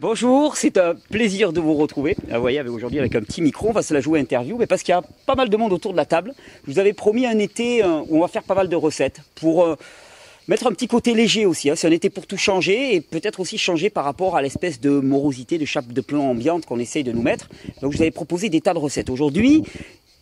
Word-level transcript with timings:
Bonjour, 0.00 0.56
c'est 0.56 0.76
un 0.76 0.94
plaisir 0.94 1.52
de 1.52 1.58
vous 1.58 1.74
retrouver. 1.74 2.16
Vous 2.30 2.40
voyez, 2.40 2.60
aujourd'hui 2.62 3.00
avec 3.00 3.16
un 3.16 3.20
petit 3.20 3.42
micro, 3.42 3.70
on 3.70 3.72
va 3.72 3.82
se 3.82 3.92
la 3.92 4.00
jouer 4.00 4.20
interview, 4.20 4.56
mais 4.56 4.68
parce 4.68 4.84
qu'il 4.84 4.92
y 4.92 4.96
a 4.96 5.02
pas 5.26 5.34
mal 5.34 5.48
de 5.48 5.56
monde 5.56 5.72
autour 5.72 5.90
de 5.90 5.96
la 5.96 6.04
table. 6.04 6.34
Je 6.64 6.72
vous 6.72 6.78
avais 6.78 6.92
promis 6.92 7.26
un 7.26 7.36
été 7.40 7.82
euh, 7.82 8.02
où 8.08 8.18
on 8.18 8.20
va 8.20 8.28
faire 8.28 8.44
pas 8.44 8.54
mal 8.54 8.68
de 8.68 8.76
recettes 8.76 9.22
pour 9.34 9.64
euh, 9.64 9.74
mettre 10.46 10.68
un 10.68 10.70
petit 10.70 10.86
côté 10.86 11.14
léger 11.14 11.46
aussi. 11.46 11.68
Hein. 11.68 11.74
C'est 11.74 11.88
un 11.88 11.90
été 11.90 12.10
pour 12.10 12.28
tout 12.28 12.36
changer 12.36 12.94
et 12.94 13.00
peut-être 13.00 13.40
aussi 13.40 13.58
changer 13.58 13.90
par 13.90 14.04
rapport 14.04 14.36
à 14.36 14.42
l'espèce 14.42 14.80
de 14.80 14.90
morosité, 15.00 15.58
de 15.58 15.64
chape 15.64 15.88
de 15.88 16.00
plomb 16.00 16.30
ambiante 16.30 16.64
qu'on 16.64 16.78
essaye 16.78 17.02
de 17.02 17.10
nous 17.10 17.22
mettre. 17.22 17.48
Donc 17.82 17.90
je 17.90 17.96
vous 17.96 18.02
avais 18.02 18.12
proposé 18.12 18.50
des 18.50 18.60
tas 18.60 18.74
de 18.74 18.78
recettes. 18.78 19.10
Aujourd'hui, 19.10 19.64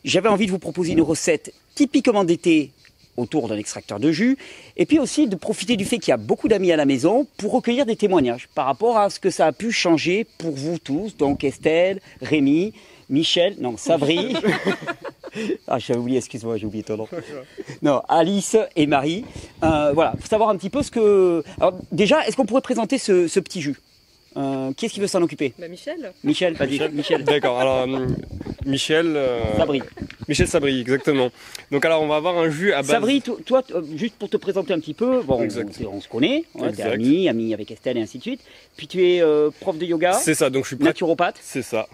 j'avais 0.05 0.31
envie 0.31 0.47
de 0.47 0.53
vous 0.53 0.59
proposer 0.59 0.93
une 0.93 1.03
recette 1.03 1.53
typiquement 1.75 2.25
d'été 2.25 2.71
autour 3.17 3.49
d'un 3.49 3.57
extracteur 3.57 4.01
de 4.01 4.13
jus, 4.13 4.37
et 4.77 4.87
puis 4.87 4.99
aussi 4.99 5.27
de 5.27 5.37
profiter 5.37 5.77
du 5.77 5.85
fait 5.85 5.99
qu'il 5.99 6.11
y 6.11 6.15
a 6.15 6.19
beaucoup 6.19 6.49
d'amis 6.49 6.73
à 6.73 6.77
la 6.77 6.85
maison 6.85 7.27
pour 7.37 7.53
recueillir 7.53 7.87
des 7.87 7.97
témoignages 7.97 8.49
par 8.55 8.67
rapport 8.67 8.99
à 8.99 9.11
ce 9.11 9.21
que 9.21 9.31
ça 9.31 9.47
a 9.47 9.53
pu 9.53 9.73
changer 9.73 10.27
pour 10.39 10.53
vous 10.53 10.79
tous, 10.79 11.17
donc 11.17 11.45
Estelle, 11.45 12.01
Rémi, 12.21 12.73
Michel, 13.09 13.57
non, 13.61 13.77
Savry, 13.77 14.35
ah 15.69 15.79
j'avais 15.79 15.99
oublié, 15.99 16.19
excuse-moi, 16.19 16.57
j'ai 16.57 16.67
oublié 16.67 16.83
ton 16.83 16.97
nom, 16.97 17.09
non, 17.83 18.03
Alice 18.09 18.57
et 18.75 18.87
Marie, 18.87 19.25
euh, 19.63 19.93
voilà, 19.95 20.15
faut 20.19 20.27
savoir 20.27 20.49
un 20.49 20.57
petit 20.57 20.71
peu 20.71 20.83
ce 20.83 20.91
que... 20.91 21.45
Alors 21.61 21.75
déjà, 21.93 22.27
est-ce 22.27 22.37
qu'on 22.37 22.47
pourrait 22.47 22.63
présenter 22.63 22.99
ce, 22.99 23.29
ce 23.29 23.41
petit 23.41 23.61
jus? 23.61 23.77
Euh, 24.37 24.73
qui 24.75 24.87
est-ce 24.87 24.95
qui 24.95 25.01
veut 25.01 25.07
s'en 25.07 25.23
occuper 25.23 25.53
bah 25.59 25.69
Michel. 25.69 26.13
Michel, 26.25 26.55
vas-y. 26.55 26.71
Michel. 26.73 26.93
Michel. 26.93 27.25
D'accord, 27.25 27.59
alors 27.61 27.87
euh, 27.89 28.07
Michel. 28.65 29.17
euh, 29.17 29.57
Sabri. 29.57 29.81
Michel 30.29 30.49
Sabri, 30.49 30.81
exactement. 30.81 31.31
Donc 31.71 31.85
alors 31.85 32.03
on 32.03 32.07
va 32.09 32.17
avoir 32.17 32.37
un 32.39 32.51
jus 32.51 32.73
à 32.73 32.79
base. 32.83 32.91
Sabri, 32.91 33.23
to- 33.23 33.41
toi, 33.45 33.63
euh, 33.75 33.83
juste 33.97 34.15
pour 34.17 34.29
te 34.29 34.37
présenter 34.37 34.73
un 34.73 34.81
petit 34.81 34.95
peu, 34.95 35.23
bon, 35.23 35.41
on, 35.41 35.87
on 35.89 36.01
se 36.01 36.09
connaît, 36.09 36.45
ouais, 36.55 36.63
t'es 36.73 36.83
Exact. 36.83 36.95
ami, 36.95 37.29
ami 37.29 37.55
avec 37.55 37.71
Estelle 37.71 37.97
et 37.97 38.03
ainsi 38.03 38.19
de 38.19 38.23
suite. 38.23 38.41
Puis 38.77 38.87
tu 38.87 39.03
es 39.07 39.23
euh, 39.23 39.51
prof 39.61 39.79
de 39.79 39.87
yoga, 39.87 40.13
C'est 40.15 40.35
ça, 40.35 40.51
donc 40.51 40.65
je 40.65 40.75
suis 40.75 40.85
naturopathe. 40.85 41.37
C'est 41.41 41.63
ça. 41.63 41.87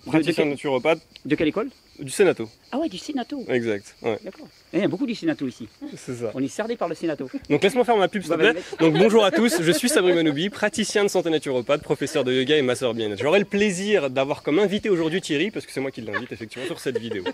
De, 0.00 0.06
de 0.06 0.10
Praticien 0.10 0.44
quel- 0.44 0.48
naturopathe 0.50 1.00
de 1.24 1.34
quelle 1.34 1.48
école? 1.48 1.70
Du 2.00 2.10
Sénato. 2.10 2.48
Ah 2.72 2.78
ouais, 2.78 2.88
du 2.88 2.98
Sénato. 2.98 3.44
Exact. 3.48 3.94
Ouais, 4.02 4.18
D'accord. 4.24 4.46
Eh, 4.72 4.78
Il 4.78 4.80
y 4.82 4.84
a 4.84 4.88
beaucoup 4.88 5.06
du 5.06 5.14
Sénato 5.14 5.46
ici. 5.46 5.68
c'est 5.96 6.14
ça. 6.14 6.30
On 6.34 6.42
est 6.42 6.48
cerné 6.48 6.76
par 6.76 6.88
le 6.88 6.94
Sénato. 6.94 7.28
Donc 7.48 7.62
laisse-moi 7.62 7.84
faire 7.84 7.96
ma 7.96 8.08
pub, 8.08 8.22
s'il 8.22 8.30
te 8.32 8.36
plaît. 8.36 8.54
Donc 8.78 8.94
bonjour 8.94 9.24
à 9.24 9.30
tous, 9.30 9.60
je 9.62 9.72
suis 9.72 9.88
Sabri 9.88 10.12
Manoubi, 10.12 10.48
praticien 10.50 11.02
de 11.04 11.08
santé 11.08 11.30
naturopathe, 11.30 11.82
professeur 11.82 12.24
de 12.24 12.32
yoga 12.32 12.56
et 12.56 12.62
masseur 12.62 12.94
bien-être. 12.94 13.20
J'aurai 13.20 13.38
le 13.40 13.44
plaisir 13.44 14.10
d'avoir 14.10 14.42
comme 14.42 14.58
invité 14.58 14.88
aujourd'hui 14.90 15.20
Thierry, 15.20 15.50
parce 15.50 15.66
que 15.66 15.72
c'est 15.72 15.80
moi 15.80 15.90
qui 15.90 16.00
l'invite 16.00 16.32
effectivement 16.32 16.66
sur 16.66 16.78
cette 16.80 16.98
vidéo. 16.98 17.24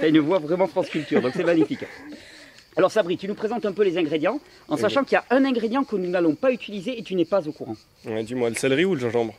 T'as 0.00 0.08
une 0.08 0.18
voix 0.20 0.38
vraiment 0.38 0.66
France 0.66 0.88
Culture, 0.88 1.20
donc 1.20 1.32
c'est 1.36 1.44
magnifique. 1.44 1.84
Alors 2.76 2.92
Sabri, 2.92 3.16
tu 3.16 3.26
nous 3.26 3.34
présentes 3.34 3.66
un 3.66 3.72
peu 3.72 3.82
les 3.82 3.98
ingrédients, 3.98 4.40
en 4.68 4.76
Oui. 4.76 4.80
sachant 4.80 5.02
qu'il 5.02 5.14
y 5.14 5.16
a 5.16 5.24
un 5.30 5.44
ingrédient 5.44 5.82
que 5.84 5.96
nous 5.96 6.08
n'allons 6.08 6.34
pas 6.36 6.52
utiliser 6.52 6.96
et 6.98 7.02
tu 7.02 7.14
n'es 7.16 7.24
pas 7.24 7.46
au 7.48 7.52
courant. 7.52 7.74
Ouais, 8.04 8.22
Dis-moi, 8.22 8.50
le 8.50 8.54
céleri 8.54 8.84
ou 8.84 8.94
le 8.94 9.00
gingembre? 9.00 9.34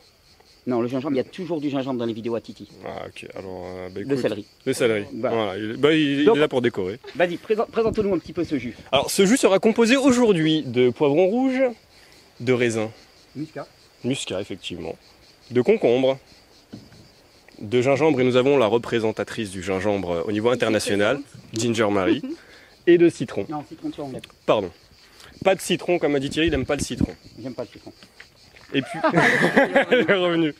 Non, 0.66 0.80
le 0.82 0.88
gingembre, 0.88 1.14
il 1.14 1.16
y 1.16 1.20
a 1.20 1.24
toujours 1.24 1.60
du 1.60 1.70
gingembre 1.70 1.98
dans 1.98 2.04
les 2.06 2.12
vidéos 2.12 2.34
à 2.34 2.40
Titi. 2.40 2.68
Ah 2.86 3.06
ok, 3.06 3.26
alors 3.34 3.64
euh, 3.66 3.88
bah, 3.88 4.00
Le 4.04 4.16
céleri. 4.16 4.46
Le 4.66 4.72
céleri. 4.72 5.04
Voilà. 5.14 5.36
Voilà, 5.36 5.58
il, 5.58 5.76
bah, 5.76 5.92
il- 5.94 6.20
il 6.20 6.24
Donc- 6.26 6.36
est 6.36 6.40
là 6.40 6.48
pour 6.48 6.60
décorer. 6.60 6.98
Vas-y, 7.16 7.36
présent- 7.38 7.66
présente-nous 7.70 8.14
un 8.14 8.18
petit 8.18 8.32
peu 8.34 8.44
ce 8.44 8.58
jus. 8.58 8.76
Alors 8.92 9.10
ce 9.10 9.24
jus 9.26 9.36
sera 9.38 9.58
composé 9.58 9.96
aujourd'hui 9.96 10.62
de 10.62 10.90
poivron 10.90 11.26
rouge, 11.26 11.60
de 12.40 12.52
raisin, 12.52 12.90
Muscat. 13.34 13.66
muscat 14.04 14.40
effectivement, 14.40 14.96
de 15.50 15.62
concombre, 15.62 16.18
de 17.60 17.80
gingembre 17.82 18.20
et 18.20 18.24
nous 18.24 18.36
avons 18.36 18.56
la 18.58 18.66
représentatrice 18.66 19.50
du 19.50 19.62
gingembre 19.62 20.24
au 20.26 20.32
niveau 20.32 20.50
international, 20.50 21.20
Ginger 21.52 21.88
Marie, 21.90 22.22
et 22.86 22.98
de 22.98 23.08
citron. 23.08 23.46
Non, 23.48 23.64
citron 23.68 23.90
tu. 23.90 24.00
Pardon. 24.46 24.70
Pas 25.44 25.54
de 25.54 25.60
citron, 25.60 25.98
comme 25.98 26.14
a 26.14 26.20
dit 26.20 26.28
Thierry, 26.30 26.48
il 26.48 26.50
n'aime 26.50 26.66
pas 26.66 26.76
le 26.76 26.82
citron. 26.82 27.12
J'aime 27.42 27.54
pas 27.54 27.62
le 27.62 27.68
citron. 27.68 27.92
Et 28.74 28.82
puis, 28.82 28.98
il 29.92 29.98
est 30.08 30.14
revenu. 30.14 30.54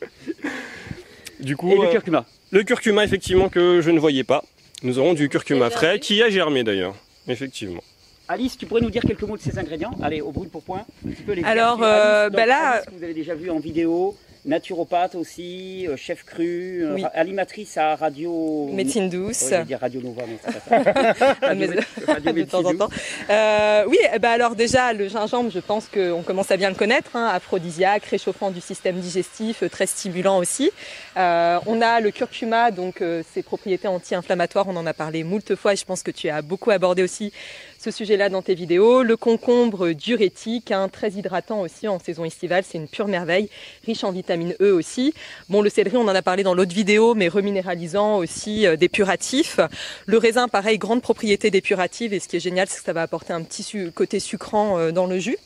Du 1.41 1.57
coup, 1.57 1.71
Et 1.73 1.77
le 1.77 1.85
euh, 1.87 1.91
curcuma. 1.93 2.25
le 2.51 2.63
curcuma 2.65 3.05
effectivement 3.05 3.49
que 3.49 3.81
je 3.81 3.91
ne 3.91 3.99
voyais 3.99 4.25
pas. 4.25 4.45
Nous 4.83 4.99
aurons 4.99 5.15
du 5.15 5.29
curcuma 5.29 5.71
frais 5.71 5.99
qui 6.01 6.23
a 6.23 6.31
germé 6.31 6.65
d'ailleurs. 6.65 6.95
Effectivement. 7.29 7.83
Alice, 8.29 8.57
tu 8.57 8.67
pourrais 8.67 8.81
nous 8.81 8.91
dire 8.91 9.03
quelques 9.03 9.23
mots 9.23 9.37
de 9.37 9.43
ces 9.43 9.59
ingrédients? 9.59 9.91
Allez, 10.03 10.21
au 10.21 10.31
brûle 10.31 10.49
pour 10.49 10.63
point. 10.63 10.85
Un 11.07 11.11
petit 11.11 11.23
peu 11.23 11.33
les 11.33 11.43
Alors, 11.45 11.83
euh, 11.83 12.31
bah 12.31 12.47
là- 12.47 12.75
Alice, 12.75 12.87
que 12.87 12.95
vous 12.95 13.03
avez 13.05 13.15
déjà 13.15 13.35
vu 13.35 13.51
en 13.51 13.59
vidéo, 13.59 14.17
naturopathe 14.51 15.15
aussi, 15.15 15.87
euh, 15.89 15.97
chef 15.97 16.25
cru, 16.25 16.83
euh, 16.85 16.95
Oui. 16.95 17.05
animatrice 17.15 17.77
à 17.79 17.95
radio. 17.97 18.69
Médecine 18.73 19.09
douce. 19.09 19.45
je 19.49 19.55
vais 19.55 19.65
dire 19.65 19.81
Radio 19.81 20.03
Nova, 20.03 20.23
mais 20.29 20.39
c'est 20.45 20.61
pas 20.69 21.15
ça. 21.15 21.37
Radio 22.07 22.33
de 22.33 22.43
temps 22.43 22.65
en 22.65 22.75
temps. 22.75 22.89
Euh, 23.31 23.85
oui, 23.89 23.99
ben 24.21 24.31
alors 24.31 24.57
déjà 24.57 24.93
le 24.93 25.09
gingembre, 25.09 25.51
je 25.51 25.61
pense 25.61 25.87
qu'on 25.87 26.23
commence 26.23 26.51
à 26.51 26.57
bien 26.57 26.69
le 26.69 26.75
connaître, 26.75 27.15
hein, 27.15 27.31
aphrodisiaque, 27.33 28.05
réchauffant 28.05 28.51
du 28.51 28.61
système 28.61 28.99
digestif, 28.99 29.63
très 29.71 29.87
stimulant 29.87 30.39
aussi. 30.39 30.71
Euh, 31.17 31.59
on 31.67 31.81
a 31.81 32.01
le 32.01 32.11
curcuma, 32.11 32.71
donc 32.71 33.01
euh, 33.01 33.23
ses 33.33 33.43
propriétés 33.43 33.89
anti-inflammatoires, 33.89 34.67
on 34.69 34.77
en 34.77 34.87
a 34.87 34.95
parlé 34.95 35.23
moult 35.25 35.55
fois 35.55 35.73
et 35.75 35.77
je 35.77 35.85
pense 35.85 36.03
que 36.03 36.11
tu 36.11 36.29
as 36.29 36.43
beaucoup 36.43 36.71
abordé 36.71 37.03
aussi 37.03 37.33
ce 37.81 37.91
sujet-là 37.91 38.29
dans 38.29 38.43
tes 38.43 38.55
vidéos. 38.55 39.03
Le 39.03 39.17
concombre 39.17 39.93
diurétique, 39.93 40.71
hein, 40.71 40.91
très 40.91 41.13
hydratant 41.13 41.63
aussi 41.63 41.89
en 41.89 41.99
saison 41.99 42.27
estivale, 42.27 42.63
c'est 42.63 42.77
une 42.77 42.89
pure 42.89 43.09
merveille, 43.09 43.49
riche 43.87 44.05
en 44.05 44.13
vitamine 44.13 44.55
E 44.61 44.71
aussi. 44.71 45.15
Bon, 45.49 45.63
le 45.63 45.71
céleri, 45.71 45.97
on 45.97 46.03
en 46.03 46.15
a 46.15 46.21
parlé 46.21 46.43
dans 46.43 46.53
l'autre 46.53 46.75
vidéo, 46.75 47.15
mais 47.15 47.29
reminéralisant 47.29 48.19
aussi, 48.19 48.67
euh, 48.67 48.77
dépuratif. 48.77 49.61
Le 50.05 50.19
raisin, 50.19 50.47
pareil, 50.47 50.77
grande 50.77 51.01
propriété 51.01 51.51
dépurative. 51.51 52.13
Et 52.13 52.21
ce 52.21 52.29
qui 52.29 52.37
est 52.37 52.41
génial, 52.41 52.69
c'est 52.69 52.81
que 52.81 52.85
ça 52.85 52.93
va 52.93 53.01
apporter 53.01 53.33
un 53.33 53.43
petit 53.43 53.91
côté 53.95 54.21
sucrant 54.21 54.79
euh, 54.79 54.93
dans 54.93 55.07
le 55.07 55.19
jus. 55.19 55.39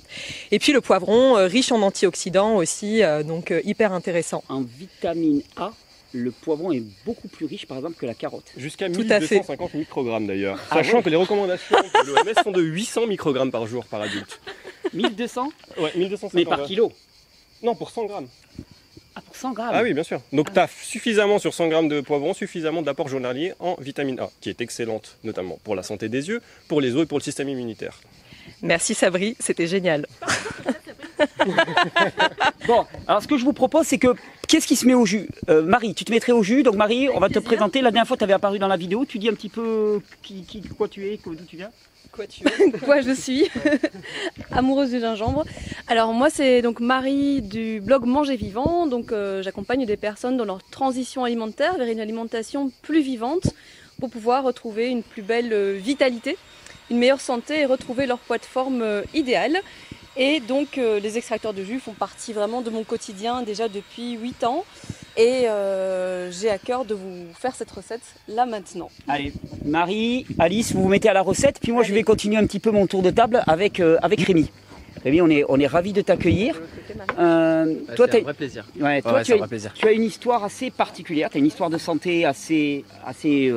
Et 0.51 0.59
puis 0.59 0.72
le 0.72 0.81
poivron, 0.81 1.37
euh, 1.37 1.47
riche 1.47 1.71
en 1.71 1.83
antioxydants 1.83 2.56
aussi, 2.56 3.03
donc 3.25 3.53
hyper 3.65 3.93
intéressant. 3.93 4.43
En 4.49 4.62
vitamine 4.62 5.43
A, 5.56 5.72
le 6.15 6.31
poivron 6.31 6.73
est 6.73 6.83
beaucoup 7.05 7.29
plus 7.29 7.45
riche, 7.47 7.67
par 7.67 7.77
exemple, 7.77 7.97
que 7.97 8.07
la 8.07 8.15
carotte. 8.15 8.53
Jusqu'à 8.57 8.89
Tout 8.89 9.03
à 9.11 9.21
fait. 9.21 9.35
1250 9.37 9.75
microgrammes 9.75 10.27
d'ailleurs. 10.27 10.59
Ah 10.71 10.77
Sachant 10.77 10.99
ouais. 10.99 11.03
que 11.03 11.11
les 11.11 11.17
recommandations 11.17 11.77
de 11.77 12.07
l'OMS 12.09 12.43
sont 12.43 12.53
de 12.53 12.63
800 12.63 13.07
microgrammes 13.09 13.51
par 13.51 13.67
jour 13.67 13.85
par 13.87 14.01
adulte. 14.01 14.41
1200 14.95 15.49
Ouais, 15.79 15.93
1250. 15.97 16.35
Mais 16.35 16.45
par 16.45 16.63
kilo. 16.67 16.93
Non, 17.63 17.75
pour 17.75 17.91
100 17.91 18.05
grammes. 18.07 18.29
Ah, 19.17 19.21
pour 19.23 19.35
100 19.37 19.53
grammes 19.53 19.71
Ah 19.73 19.83
oui, 19.83 19.93
bien 19.93 20.03
sûr. 20.05 20.21
Donc 20.33 20.53
tu 20.53 20.59
as 20.59 20.69
suffisamment 20.69 21.39
sur 21.39 21.53
100 21.53 21.69
grammes 21.69 21.89
de 21.89 22.01
poivron, 22.01 22.33
suffisamment 22.35 22.83
d'apport 22.83 23.09
journalier 23.09 23.53
en 23.59 23.75
vitamine 23.81 24.21
A, 24.21 24.31
qui 24.41 24.51
est 24.51 24.61
excellente 24.61 25.19
notamment 25.25 25.59
pour 25.65 25.75
la 25.75 25.83
santé 25.83 26.09
des 26.09 26.29
yeux, 26.29 26.41
pour 26.69 26.81
les 26.81 26.95
os 26.95 27.03
et 27.03 27.07
pour 27.07 27.19
le 27.19 27.23
système 27.25 27.49
immunitaire. 27.49 28.01
Merci 28.63 28.95
Sabri, 28.95 29.37
c'était 29.41 29.67
génial. 29.67 30.07
Bon, 32.67 32.87
alors 33.07 33.23
ce 33.23 33.29
que 33.29 33.37
je 33.37 33.45
vous 33.45 33.53
propose, 33.53 33.87
c'est 33.87 33.99
que 33.99 34.15
qu'est-ce 34.49 34.67
qui 34.67 34.77
se 34.77 34.87
met 34.87 34.95
au 34.95 35.05
jus? 35.05 35.29
Euh, 35.49 35.63
Marie, 35.63 35.95
tu 35.95 36.05
te 36.05 36.13
mettrais 36.13 36.33
au 36.33 36.43
jus? 36.43 36.63
Donc 36.63 36.77
Marie, 36.77 37.09
on 37.11 37.21
va 37.21 37.29
te 37.29 37.39
présenter. 37.39 37.83
La 37.83 37.91
dernière 37.91 38.09
fois, 38.09 38.17
tu 38.17 38.25
avais 38.25 38.33
apparu 38.33 38.59
dans 38.59 38.69
la 38.69 38.77
vidéo. 38.77 39.05
Tu 39.05 39.19
dis 39.19 39.29
un 39.29 39.35
petit 39.35 39.49
peu 39.49 40.01
qui, 40.23 40.45
qui, 40.45 40.63
quoi 40.63 40.89
tu 40.89 41.07
es, 41.07 41.19
d'où 41.25 41.35
tu 41.47 41.57
viens? 41.57 41.71
Quoi 42.15 42.27
tu 42.27 42.45
Quoi 42.85 43.01
je 43.01 43.13
suis? 43.13 43.51
Amoureuse 44.53 44.91
du 44.91 45.01
gingembre. 45.01 45.45
Alors 45.89 46.13
moi 46.13 46.31
c'est 46.31 46.63
donc 46.63 46.79
Marie 46.79 47.43
du 47.43 47.81
blog 47.81 48.05
Manger 48.05 48.37
Vivant. 48.37 48.87
Donc 48.87 49.11
euh, 49.11 49.43
j'accompagne 49.43 49.85
des 49.85 49.97
personnes 49.97 50.37
dans 50.37 50.45
leur 50.45 50.63
transition 50.63 51.25
alimentaire 51.25 51.77
vers 51.77 51.89
une 51.89 52.01
alimentation 52.01 52.71
plus 52.83 53.03
vivante 53.03 53.49
pour 53.99 54.11
pouvoir 54.11 54.45
retrouver 54.45 54.89
une 54.89 55.03
plus 55.03 55.23
belle 55.23 55.53
euh, 55.53 55.77
vitalité, 55.77 56.37
une 56.91 56.99
meilleure 56.99 57.21
santé 57.21 57.61
et 57.61 57.67
retrouver 57.67 58.07
leur 58.07 58.19
poids 58.19 58.39
de 58.39 58.45
forme 58.45 58.83
euh, 58.83 59.03
idéal. 59.15 59.61
Et 60.17 60.41
donc 60.41 60.79
euh, 60.79 61.01
les 61.01 61.19
extracteurs 61.19 61.55
de 61.55 61.65
jus 61.65 61.81
font 61.81 61.93
partie 61.93 62.33
vraiment 62.33 62.63
de 62.63 62.71
mon 62.71 62.85
quotidien 62.85 63.43
déjà 63.43 63.69
depuis 63.69 64.13
8 64.13 64.45
ans. 64.45 64.65
Et 65.17 65.49
euh, 65.49 66.31
j'ai 66.33 66.51
à 66.51 66.59
cœur 66.59 66.85
de 66.85 66.95
vous 66.95 67.27
faire 67.39 67.55
cette 67.55 67.71
recette 67.71 68.03
là 68.27 68.47
maintenant. 68.47 68.91
Allez, 69.07 69.33
Marie, 69.65 70.27
Alice, 70.39 70.73
vous 70.73 70.83
vous 70.83 70.89
mettez 70.89 71.09
à 71.09 71.13
la 71.13 71.23
recette. 71.23 71.61
Puis 71.61 71.71
moi, 71.71 71.85
je 71.85 71.95
vais 71.95 72.03
continuer 72.03 72.37
un 72.37 72.47
petit 72.47 72.59
peu 72.59 72.71
mon 72.73 72.87
tour 72.87 73.03
de 73.03 73.11
table 73.11 73.43
avec, 73.47 73.79
euh, 73.79 73.97
avec 74.03 74.21
Rémi. 74.21 74.51
Rémi, 75.05 75.21
on 75.21 75.31
est, 75.31 75.45
on 75.49 75.61
est 75.61 75.67
ravis 75.67 75.93
de 75.93 76.01
t'accueillir. 76.01 76.61
Euh, 77.19 77.75
toi, 77.95 78.07
c'est 78.11 78.21
un 78.21 78.25
vrai 78.25 78.35
plaisir. 78.35 78.67
ouais, 78.81 79.03
toi, 79.03 79.13
ouais, 79.15 79.23
tu, 79.23 79.27
c'est 79.27 79.33
un 79.33 79.37
as, 79.37 79.39
vrai 79.39 79.49
plaisir. 79.49 79.72
tu 79.75 79.87
as 79.87 79.93
une 79.93 80.03
histoire 80.03 80.43
assez 80.43 80.71
particulière. 80.71 81.31
Tu 81.31 81.37
as 81.37 81.41
une 81.41 81.47
histoire 81.47 81.71
de 81.71 81.78
santé 81.78 82.25
assez, 82.25 82.84
assez 83.07 83.53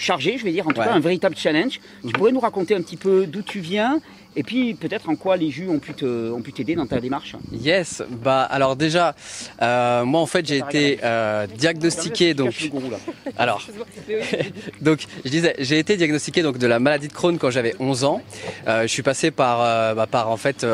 chargée, 0.00 0.36
je 0.38 0.44
vais 0.44 0.52
dire. 0.52 0.66
En 0.66 0.70
tout 0.72 0.80
Ouais. 0.80 0.86
cas, 0.86 0.92
un 0.92 1.00
véritable 1.00 1.36
challenge. 1.36 1.80
Tu 2.06 2.12
pourrais 2.12 2.32
nous 2.32 2.40
raconter 2.40 2.74
un 2.74 2.82
petit 2.82 2.96
peu 2.96 3.26
d'où 3.26 3.42
tu 3.42 3.60
viens 3.60 4.00
et 4.36 4.44
puis 4.44 4.74
peut-être 4.74 5.08
en 5.08 5.16
quoi 5.16 5.36
les 5.36 5.50
jus 5.50 5.68
ont 5.68 5.80
pu 5.80 5.92
te- 5.92 6.30
ont 6.30 6.40
pu 6.40 6.52
t'aider 6.52 6.76
dans 6.76 6.86
ta 6.86 7.00
démarche. 7.00 7.34
Yes, 7.52 8.02
bah 8.08 8.42
alors 8.42 8.76
déjà, 8.76 9.14
euh, 9.60 10.04
moi 10.04 10.20
en 10.20 10.26
fait 10.26 10.46
j'ai 10.46 10.58
été 10.58 11.00
euh, 11.02 11.46
diagnostiqué 11.48 12.32
donc, 12.34 12.70
alors, 13.36 13.60
donc 14.80 15.00
je 15.24 15.30
disais, 15.30 15.54
j'ai 15.58 15.78
été 15.78 15.96
diagnostiqué 15.96 16.42
donc 16.42 16.58
de 16.58 16.66
la 16.66 16.78
maladie 16.78 17.08
de 17.08 17.12
Crohn 17.12 17.38
quand 17.38 17.50
j'avais 17.50 17.74
11 17.80 18.04
ans. 18.04 18.22
Euh, 18.68 18.82
je 18.82 18.86
suis 18.88 19.02
passé 19.02 19.30
par, 19.32 19.58
bah, 19.96 20.06
par 20.06 20.30
en 20.30 20.36
fait 20.36 20.64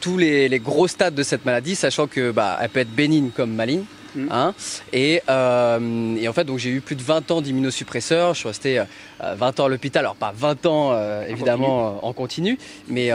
tous 0.00 0.18
les, 0.18 0.48
les 0.48 0.58
gros 0.58 0.88
stades 0.88 1.14
de 1.14 1.22
cette 1.22 1.44
maladie, 1.44 1.74
sachant 1.76 2.06
que 2.08 2.30
bah 2.32 2.58
elle 2.60 2.68
peut 2.70 2.80
être 2.80 2.94
bénigne 2.94 3.30
comme 3.30 3.52
maligne. 3.52 3.84
Mm. 4.16 4.28
Hein 4.30 4.54
et, 4.92 5.22
euh, 5.28 6.16
et, 6.16 6.28
en 6.28 6.32
fait, 6.32 6.44
donc 6.44 6.58
j'ai 6.58 6.70
eu 6.70 6.80
plus 6.80 6.96
de 6.96 7.02
20 7.02 7.30
ans 7.30 7.40
d'immunosuppresseurs. 7.40 8.34
Je 8.34 8.40
suis 8.40 8.48
resté 8.48 8.82
20 9.20 9.60
ans 9.60 9.66
à 9.66 9.68
l'hôpital. 9.68 10.04
Alors 10.04 10.16
pas 10.16 10.32
20 10.34 10.66
ans 10.66 11.22
évidemment 11.28 12.04
en 12.04 12.12
continu, 12.12 12.58
mais 12.88 13.10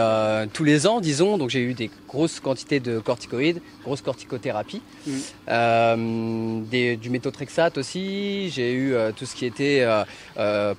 tous 0.52 0.64
les 0.64 0.86
ans, 0.86 1.00
disons. 1.00 1.38
Donc 1.38 1.50
j'ai 1.50 1.60
eu 1.60 1.74
des 1.74 1.90
grosses 2.08 2.40
quantités 2.40 2.80
de 2.80 2.98
corticoïdes, 2.98 3.60
grosse 3.84 4.02
corticothérapie, 4.02 4.82
mm. 5.06 6.64
des, 6.70 6.96
du 6.96 7.10
méthotrexate 7.10 7.78
aussi. 7.78 8.50
J'ai 8.50 8.72
eu 8.72 8.94
tout 9.16 9.26
ce 9.26 9.34
qui 9.34 9.46
était 9.46 9.86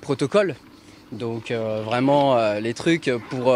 protocole. 0.00 0.54
Donc 1.12 1.52
vraiment 1.52 2.58
les 2.58 2.74
trucs 2.74 3.10
pour 3.30 3.54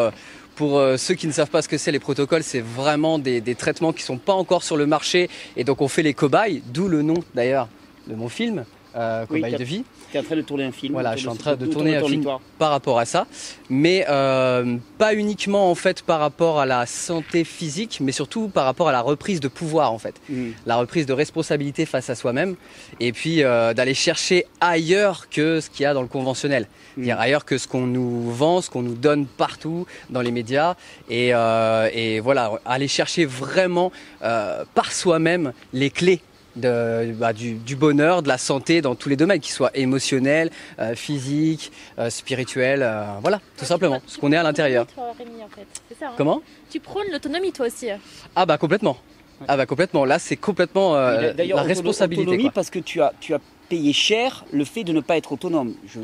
pour 0.59 0.81
euh, 0.81 0.97
ceux 0.97 1.15
qui 1.15 1.29
ne 1.29 1.33
savent 1.33 1.51
pas 1.51 1.63
ce 1.63 1.69
que 1.69 1.79
c'est 1.79 1.93
les 1.93 2.01
protocoles, 2.01 2.43
c'est 2.43 2.61
vraiment 2.61 3.21
des, 3.21 3.55
traitements 3.55 3.93
qui 3.93 4.03
sont 4.03 4.19
pas 4.19 4.33
encore 4.33 4.65
sur 4.65 4.77
le 4.77 4.87
marché. 4.87 5.31
Et 5.57 5.63
donc 5.63 5.81
on 5.81 5.87
fait 5.87 6.03
les 6.03 6.15
cobayes, 6.15 6.65
d'où 6.75 6.89
le 6.89 7.03
nom 7.03 7.23
d'ailleurs 7.37 7.69
de 8.09 8.17
mon 8.17 8.29
film, 8.29 8.65
euh, 8.97 9.27
Cobaye 9.27 9.55
de 9.55 9.65
vie. 9.65 9.85
Tu 10.11 10.17
es 10.17 10.21
en 10.21 10.23
train 10.23 10.37
de 10.37 10.43
tourner 10.43 10.65
un 10.65 10.73
film. 10.73 10.93
Voilà, 10.93 11.15
je 11.15 11.21
suis 11.21 11.29
en 11.29 11.37
train 11.37 11.57
de 11.57 11.67
tourner 11.67 11.97
un 11.97 12.05
film 12.05 12.25
par 12.59 12.71
rapport 12.71 12.99
à 12.99 13.05
ça, 13.05 13.27
mais 13.69 14.07
euh, 14.09 14.77
pas 14.97 15.15
uniquement 15.15 15.71
en 15.71 15.75
fait 15.75 16.03
par 16.03 16.21
rapport 16.21 16.59
à 16.59 16.67
la 16.67 16.87
santé 16.87 17.45
physique, 17.45 17.99
mais 18.01 18.13
surtout 18.13 18.49
par 18.49 18.65
rapport 18.65 18.89
à 18.89 18.93
la 18.93 19.01
reprise 19.01 19.41
de 19.41 19.49
pouvoir 19.49 19.93
en 19.93 19.99
fait, 19.99 20.15
mm. 20.29 20.51
la 20.67 20.77
reprise 20.77 21.07
de 21.07 21.13
responsabilité 21.13 21.87
face 21.87 22.09
à 22.11 22.15
soi-même, 22.15 22.57
et 23.01 23.13
puis 23.13 23.43
euh, 23.43 23.75
d'aller 23.75 23.95
chercher 23.95 24.47
ailleurs 24.61 25.29
que 25.29 25.61
ce 25.61 25.69
qu'il 25.71 25.83
y 25.85 25.87
a 25.87 25.95
dans 25.95 26.03
le 26.03 26.09
conventionnel, 26.09 26.67
mm. 26.97 27.11
ailleurs 27.19 27.45
que 27.45 27.59
ce 27.59 27.69
qu'on 27.69 27.87
nous 27.87 28.31
vend, 28.31 28.63
ce 28.63 28.71
qu'on 28.71 28.83
nous 28.83 28.95
donne 28.95 29.27
partout 29.27 29.87
dans 30.11 30.23
les 30.23 30.33
médias, 30.33 30.75
et, 31.11 31.29
et 31.93 32.21
voilà, 32.21 32.53
aller 32.65 32.89
chercher 32.89 33.27
vraiment 33.27 33.93
par 34.21 34.93
soi-même 34.93 35.53
les 35.73 35.91
clés 35.91 36.21
de, 36.59 37.13
bah, 37.13 37.33
du, 37.33 37.77
bonheur, 37.77 38.23
de 38.23 38.29
la 38.29 38.39
santé 38.39 38.81
dans 38.81 38.95
tous 38.95 39.09
les 39.09 39.17
domaines, 39.17 39.41
qu'ils 39.41 39.53
soient 39.53 39.71
émotionnels, 39.75 40.51
euh, 40.79 40.95
physiques, 40.95 41.73
euh, 41.99 42.11
spirituels, 42.11 42.83
euh, 42.83 43.05
voilà, 43.21 43.41
tout 43.57 43.65
simplement, 43.65 44.01
ce 44.07 44.19
qu'on 44.19 44.33
est 44.33 44.37
à 44.37 44.43
l'intérieur. 44.43 44.87
Hein. 44.99 46.13
Comment? 46.17 46.43
Tu 46.71 46.81
prônes 46.81 47.11
l'autonomie 47.11 47.53
toi 47.53 47.67
aussi. 47.67 47.89
Ah 48.37 48.47
bah 48.47 48.59
complètement. 48.59 48.99
Ah 49.47 49.57
bah 49.57 49.67
complètement. 49.67 50.05
Là, 50.05 50.19
c'est 50.19 50.37
complètement 50.37 50.95
la 50.95 51.63
responsabilité. 51.63 52.27
Autonomie 52.27 52.51
parce 52.51 52.71
que 52.71 52.79
tu 52.79 53.01
as, 53.01 53.13
tu 53.21 53.35
as 53.35 53.41
payé 53.69 53.93
cher 53.93 54.45
le 54.53 54.65
fait 54.65 54.83
de 54.83 54.93
ne 54.93 55.01
pas 55.01 55.17
être 55.17 55.33
autonome. 55.33 55.75
Je, 55.87 56.01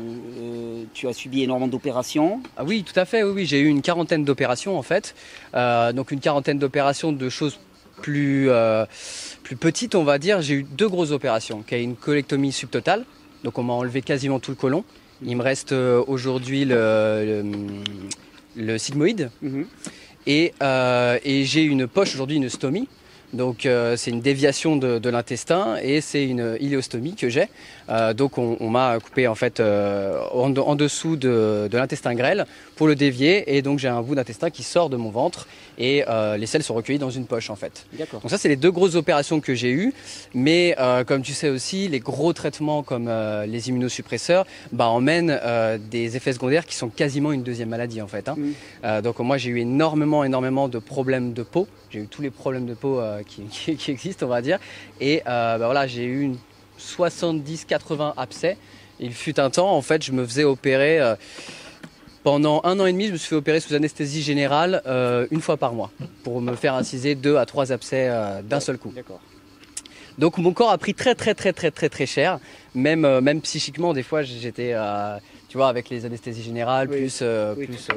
tu 0.93 1.07
as 1.07 1.13
subi 1.13 1.43
énormément 1.43 1.67
d'opérations. 1.67 2.41
Ah 2.57 2.63
oui, 2.63 2.83
tout 2.83 2.97
à 2.99 3.05
fait. 3.05 3.23
Oui, 3.23 3.31
oui. 3.35 3.45
j'ai 3.45 3.59
eu 3.59 3.67
une 3.67 3.81
quarantaine 3.81 4.23
d'opérations 4.23 4.77
en 4.77 4.83
fait. 4.83 5.15
donc 5.53 6.11
une 6.11 6.19
quarantaine 6.19 6.59
d'opérations 6.59 7.11
de 7.11 7.29
choses 7.29 7.59
plus, 8.01 8.49
euh, 8.49 8.85
plus 9.45 9.55
petite, 9.55 9.93
on 9.93 10.03
va 10.03 10.17
dire, 10.17 10.41
j'ai 10.41 10.55
eu 10.55 10.63
deux 10.63 10.89
grosses 10.89 11.11
opérations. 11.11 11.61
Qui 11.61 11.75
a 11.75 11.77
une 11.77 11.95
colectomie 11.95 12.51
subtotale, 12.51 13.05
donc 13.43 13.59
on 13.59 13.63
m'a 13.63 13.73
enlevé 13.73 14.01
quasiment 14.01 14.39
tout 14.39 14.49
le 14.49 14.57
côlon. 14.57 14.83
Il 15.23 15.37
me 15.37 15.43
reste 15.43 15.71
euh, 15.71 16.03
aujourd'hui 16.07 16.65
le, 16.65 17.43
le, 18.55 18.77
sigmoïde. 18.79 19.29
Mhm. 19.43 19.67
Et, 20.25 20.51
euh, 20.63 21.19
et 21.23 21.45
j'ai 21.45 21.63
une 21.63 21.87
poche 21.87 22.15
aujourd'hui, 22.15 22.37
une 22.37 22.49
stomie. 22.49 22.89
Donc 23.35 23.67
c'est 23.97 24.11
une 24.11 24.21
déviation 24.21 24.77
de, 24.77 24.97
de 24.97 25.09
l'intestin 25.09 25.75
et 25.81 25.99
c'est 25.99 26.25
une 26.25 26.57
iléostomie 26.59 27.15
que 27.15 27.27
j'ai. 27.27 27.49
Euh, 27.89 28.13
donc 28.13 28.37
on, 28.37 28.69
m'a 28.69 28.97
coupé 28.99 29.27
en 29.27 29.35
fait 29.35 29.59
euh, 29.59 30.21
en, 30.31 30.75
dessous 30.75 31.17
de, 31.17 31.69
l'intestin 31.71 32.15
grêle 32.15 32.45
pour 32.75 32.87
le 32.87 32.95
dévier 32.95 33.55
et 33.55 33.61
donc 33.61 33.79
j'ai 33.79 33.89
un 33.89 34.01
bout 34.01 34.15
d'intestin 34.15 34.49
qui 34.49 34.63
sort 34.63 34.89
de 34.89 34.95
mon 34.95 35.09
ventre 35.09 35.47
et 35.77 36.03
euh, 36.07 36.37
les 36.37 36.45
selles 36.45 36.63
sont 36.63 36.73
recueillies 36.73 36.99
dans 36.99 37.09
une 37.09 37.25
poche 37.25 37.49
en 37.49 37.55
fait. 37.55 37.85
Donc 38.11 38.29
ça 38.29 38.37
c'est 38.37 38.49
les 38.49 38.55
deux 38.55 38.71
grosses 38.71 38.95
opérations 38.95 39.39
que 39.39 39.53
j'ai 39.53 39.71
eues, 39.71 39.93
mais 40.33 40.75
comme 41.07 41.21
tu 41.21 41.33
sais 41.33 41.49
aussi 41.49 41.87
les 41.87 41.99
gros 41.99 42.33
traitements 42.33 42.83
comme 42.83 43.09
les 43.47 43.69
immunosuppresseurs 43.69 44.45
bah, 44.71 44.87
emmènent 44.87 45.39
des 45.89 46.17
effets 46.17 46.33
secondaires 46.33 46.65
qui 46.65 46.75
sont 46.75 46.89
quasiment 46.89 47.31
une 47.31 47.43
deuxième 47.43 47.69
maladie 47.69 48.01
en 48.01 48.07
fait. 48.07 48.29
Hein. 48.29 48.35
Mm. 48.83 49.01
donc 49.01 49.19
moi 49.19 49.37
j'ai 49.37 49.49
eu 49.49 49.59
énormément 49.59 50.23
énormément 50.23 50.67
de 50.67 50.79
problèmes 50.79 51.33
de 51.33 51.43
peau, 51.43 51.67
j'ai 51.89 51.99
eu 51.99 52.07
tous 52.07 52.21
les 52.21 52.31
problèmes 52.31 52.65
de 52.65 52.73
peau 52.73 53.01
qui, 53.27 53.75
qui, 53.75 53.91
existent 53.91 54.25
on 54.25 54.29
va 54.29 54.41
dire 54.41 54.59
et 54.99 55.21
bah, 55.25 55.57
voilà 55.57 55.87
j'ai 55.87 56.03
eu 56.03 56.21
une 56.21 56.37
70-80 56.79 58.13
abcès. 58.17 58.57
Il 58.99 59.13
fut 59.13 59.39
un 59.39 59.49
temps, 59.49 59.75
en 59.75 59.81
fait, 59.81 60.03
je 60.03 60.11
me 60.11 60.25
faisais 60.25 60.43
opérer 60.43 60.99
euh, 60.99 61.15
pendant 62.25 62.59
un 62.63 62.79
an 62.79 62.87
et 62.87 62.91
demi. 62.91 63.05
Je 63.05 63.11
me 63.13 63.17
suis 63.17 63.29
fait 63.29 63.35
opérer 63.35 63.59
sous 63.59 63.75
anesthésie 63.75 64.23
générale 64.23 64.81
euh, 64.87 65.27
une 65.29 65.41
fois 65.41 65.57
par 65.57 65.73
mois 65.73 65.91
pour 66.23 66.41
me 66.41 66.55
faire 66.55 66.73
inciser 66.73 67.13
deux 67.13 67.37
à 67.37 67.45
trois 67.45 67.71
abcès 67.71 68.07
euh, 68.09 68.41
d'un 68.41 68.59
seul 68.59 68.79
coup. 68.79 68.91
Donc 70.17 70.37
mon 70.37 70.51
corps 70.51 70.71
a 70.71 70.77
pris 70.77 70.93
très 70.93 71.13
très 71.13 71.35
très 71.35 71.53
très 71.53 71.71
très 71.71 71.89
très 71.89 72.05
cher, 72.05 72.39
même 72.73 73.19
même 73.19 73.41
psychiquement 73.41 73.93
des 73.93 74.01
fois 74.01 74.23
j'étais 74.23 74.73
tu 75.49 75.57
vois 75.57 75.67
avec 75.67 75.89
les 75.89 76.05
anesthésies 76.05 76.41
générales 76.41 76.87
plus 76.87 77.21
plus 77.55 77.89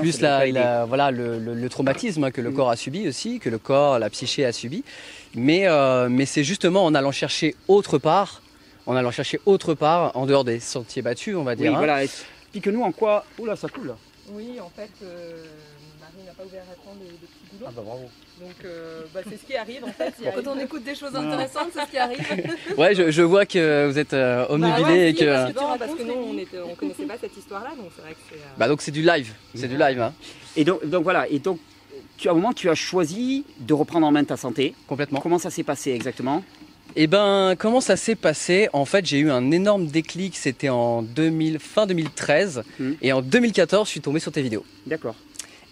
plus 0.00 0.20
la, 0.20 0.84
voilà 0.86 1.10
le, 1.10 1.68
traumatisme 1.68 2.30
que 2.30 2.40
le 2.40 2.50
mm. 2.50 2.54
corps 2.54 2.70
a 2.70 2.76
subi 2.76 3.08
aussi, 3.08 3.40
que 3.40 3.50
le 3.50 3.58
corps 3.58 3.98
la 3.98 4.10
psyché 4.10 4.44
a 4.44 4.52
subi. 4.52 4.84
Mais, 5.34 5.66
euh, 5.66 6.08
mais 6.10 6.26
c'est 6.26 6.44
justement 6.44 6.84
en 6.84 6.94
allant 6.94 7.12
chercher 7.12 7.54
autre 7.68 7.98
part, 7.98 8.42
en 8.86 8.96
allant 8.96 9.10
chercher 9.10 9.40
autre 9.46 9.74
part, 9.74 10.16
en 10.16 10.26
dehors 10.26 10.44
des 10.44 10.60
sentiers 10.60 11.02
battus, 11.02 11.36
on 11.36 11.42
va 11.42 11.56
dire. 11.56 11.70
Oui, 11.70 11.76
hein. 11.76 11.78
voilà. 11.78 12.06
Explique-nous 12.54 12.82
en 12.82 12.92
quoi. 12.92 13.24
Oula, 13.38 13.56
ça 13.56 13.66
coule. 13.68 13.94
Oui, 14.30 14.60
en 14.60 14.68
fait, 14.68 14.90
euh, 15.02 15.42
Marie 15.98 16.26
n'a 16.26 16.32
pas 16.32 16.44
ouvert 16.44 16.64
à 16.70 16.74
temps 16.74 16.94
de, 17.00 17.06
de 17.06 17.16
petits 17.16 17.54
boulots. 17.54 17.66
Ah 17.66 17.72
bah 17.74 17.82
bravo. 17.82 18.10
Donc 18.40 18.64
euh, 18.66 19.04
bah, 19.14 19.20
c'est 19.26 19.38
ce 19.38 19.46
qui 19.46 19.56
arrive 19.56 19.84
en 19.84 19.92
fait. 19.92 20.14
Quand 20.22 20.50
on 20.50 20.58
écoute 20.58 20.84
des 20.84 20.94
choses 20.94 21.16
intéressantes, 21.16 21.68
c'est 21.72 21.80
ce 21.80 21.90
qui 21.90 21.96
arrive. 21.96 22.20
ouais, 22.76 22.94
je, 22.94 23.10
je, 23.10 23.22
vois 23.22 23.46
que 23.46 23.88
vous 23.88 23.98
êtes 23.98 24.12
euh, 24.12 24.44
omnubilé 24.50 24.82
bah 24.82 24.94
et 24.96 25.14
que. 25.14 25.52
Parce 25.78 25.94
que 25.94 26.02
nous, 26.02 26.12
on, 26.12 26.36
était, 26.36 26.58
on 26.58 26.74
connaissait 26.74 27.06
pas 27.06 27.16
cette 27.18 27.36
histoire-là, 27.38 27.70
donc 27.70 27.90
c'est 27.96 28.02
vrai 28.02 28.12
que 28.12 28.18
c'est. 28.30 28.38
Bah 28.58 28.68
donc 28.68 28.82
c'est 28.82 28.90
du 28.90 29.00
live, 29.00 29.32
c'est 29.54 29.68
du 29.68 29.78
live. 29.78 30.02
Hein. 30.02 30.12
Et 30.54 30.64
donc, 30.64 30.84
donc 30.84 31.04
voilà, 31.04 31.26
et 31.30 31.38
donc 31.38 31.58
tu, 32.18 32.28
à 32.28 32.32
un 32.32 32.34
moment, 32.34 32.52
tu 32.52 32.68
as 32.68 32.74
choisi 32.74 33.46
de 33.60 33.72
reprendre 33.72 34.06
en 34.06 34.12
main 34.12 34.24
ta 34.24 34.36
santé. 34.36 34.74
Complètement. 34.86 35.20
Comment 35.20 35.38
ça 35.38 35.48
s'est 35.48 35.64
passé 35.64 35.92
exactement? 35.92 36.44
Eh 36.96 37.06
ben, 37.06 37.54
comment 37.58 37.80
ça 37.80 37.96
s'est 37.96 38.14
passé? 38.14 38.68
En 38.72 38.84
fait, 38.84 39.06
j'ai 39.06 39.18
eu 39.18 39.30
un 39.30 39.50
énorme 39.50 39.86
déclic. 39.86 40.36
C'était 40.36 40.68
en 40.68 41.02
2000, 41.02 41.58
fin 41.58 41.86
2013, 41.86 42.62
hmm. 42.78 42.92
et 43.00 43.12
en 43.12 43.22
2014, 43.22 43.86
je 43.86 43.90
suis 43.90 44.00
tombé 44.00 44.20
sur 44.20 44.32
tes 44.32 44.42
vidéos. 44.42 44.64
D'accord. 44.86 45.14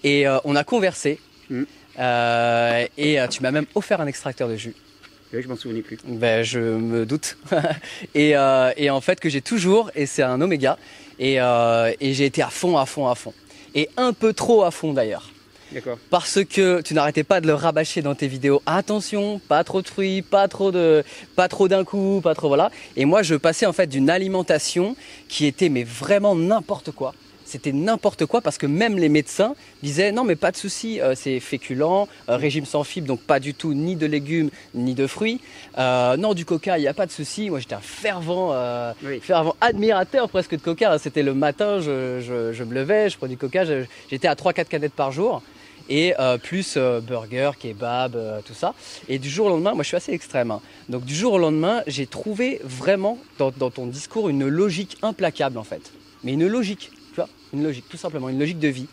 Et 0.05 0.27
euh, 0.27 0.39
on 0.45 0.57
a 0.57 0.65
conversé. 0.65 1.19
Hmm. 1.49 1.65
Euh, 1.99 2.87
et 2.97 3.21
euh, 3.21 3.27
tu 3.29 3.43
m'as 3.43 3.51
même 3.51 3.67
offert 3.75 4.01
un 4.01 4.07
extracteur 4.07 4.49
de 4.49 4.57
jus. 4.57 4.75
Oui, 5.33 5.43
je 5.43 5.49
m'en 5.49 5.57
souvenais 5.57 5.83
plus. 5.83 5.99
Ben, 6.05 6.43
je 6.43 6.59
me 6.59 7.07
doute. 7.07 7.37
et, 8.15 8.31
et, 8.31 8.91
en 8.91 9.01
fait, 9.01 9.21
que 9.21 9.29
j'ai 9.29 9.43
toujours, 9.43 9.91
et 9.95 10.07
c'est 10.07 10.23
un 10.23 10.41
oméga. 10.41 10.77
Et, 11.21 11.35
et 11.35 12.15
j'ai 12.15 12.25
été 12.25 12.43
à 12.43 12.49
fond, 12.49 12.77
à 12.77 12.87
fond, 12.87 13.07
à 13.07 13.15
fond. 13.15 13.33
Et 13.75 13.89
un 13.97 14.13
peu 14.13 14.33
trop 14.33 14.65
à 14.65 14.73
fond 14.73 14.93
d'ailleurs. 14.93 15.31
Parce 16.11 16.45
que 16.45 16.81
tu 16.81 16.95
n'arrêtais 16.95 17.25
pas 17.25 17.41
de 17.41 17.47
le 17.47 17.55
rabâcher 17.55 18.03
dans 18.03 18.15
tes 18.15 18.29
vidéos. 18.29 18.63
Attention, 18.67 19.41
pas 19.49 19.65
trop 19.65 19.83
de 19.83 19.89
fruits, 19.89 20.23
pas 20.23 20.49
trop 20.49 20.71
de, 20.73 21.05
pas 21.37 21.49
trop 21.49 21.69
d'un 21.69 21.85
coup, 21.85 22.21
pas 22.23 22.35
trop 22.35 22.49
voilà. 22.49 22.71
Et 22.97 23.05
moi, 23.05 23.23
je 23.23 23.35
passais 23.35 23.67
en 23.67 23.73
fait 23.73 23.87
d'une 23.87 24.11
alimentation 24.11 24.97
qui 25.29 25.47
était 25.47 25.69
mais 25.69 25.85
vraiment 25.85 26.35
n'importe 26.35 26.91
quoi 26.91 27.15
c'était 27.51 27.73
n'importe 27.73 28.27
quoi 28.27 28.41
parce 28.41 28.59
que 28.59 28.67
même 28.67 28.97
les 28.97 29.09
médecins 29.09 29.55
disaient 29.83 30.13
non 30.13 30.25
mais 30.25 30.37
pas 30.37 30.53
de 30.53 30.57
souci, 30.57 31.01
euh, 31.01 31.15
c'est 31.17 31.41
féculent, 31.41 31.83
euh, 31.83 32.37
régime 32.37 32.65
sans 32.65 32.85
fibres 32.85 33.09
donc 33.09 33.21
pas 33.21 33.41
du 33.41 33.55
tout 33.55 33.75
ni 33.75 33.97
de 33.97 34.07
légumes 34.07 34.51
ni 34.73 34.95
de 34.95 35.07
fruits. 35.07 35.41
Euh, 35.77 36.17
non 36.17 36.33
du 36.35 36.45
coca 36.45 36.79
il 36.79 36.83
n'y 36.83 36.89
a 36.89 36.95
pas 36.95 37.07
de 37.07 37.11
souci. 37.11 37.51
Moi 37.51 37.59
j'étais 37.59 37.75
un 37.75 37.81
fervent, 37.81 38.55
fervent 39.21 39.57
admirateur 39.61 40.29
presque 40.29 40.53
de 40.53 40.63
coca. 40.63 40.99
C'était 40.99 41.23
le 41.23 41.35
matin, 41.35 41.81
je, 41.81 42.63
me 42.63 42.75
levais, 42.75 43.11
je 43.11 43.17
prenais 43.17 43.35
du 43.35 43.39
coca, 43.39 43.65
j'étais 43.65 44.29
à 44.29 44.35
3-4 44.35 44.67
canettes 44.67 44.95
par 44.95 45.11
jour 45.11 45.43
et 45.91 46.15
plus 46.43 46.79
burger, 46.79 47.51
kebab, 47.59 48.17
tout 48.45 48.55
ça. 48.55 48.75
Et 49.09 49.19
du 49.19 49.29
jour 49.29 49.47
au 49.47 49.49
lendemain, 49.51 49.75
moi 49.75 49.83
je 49.83 49.89
suis 49.89 49.97
assez 49.97 50.13
extrême. 50.13 50.51
Hein. 50.53 50.61
Donc 50.89 51.05
du 51.05 51.15
jour 51.15 51.35
au 51.35 51.39
lendemain, 51.39 51.83
j'ai 51.87 52.07
trouvé 52.07 52.61
vraiment 52.65 53.19
dans, 53.39 53.51
ton 53.51 53.87
discours 53.87 54.29
une 54.29 54.49
logique 54.49 54.97
implacable 55.03 55.59
en 55.59 55.65
fait. 55.65 55.93
Mais 56.23 56.33
une 56.33 56.47
logique, 56.47 56.91
tu 57.11 57.17
vois, 57.17 57.29
une 57.53 57.65
logique, 57.65 57.87
tout 57.89 57.97
simplement, 57.97 58.29
une 58.29 58.39
logique 58.39 58.61
de 58.61 58.69
vie. 58.69 58.87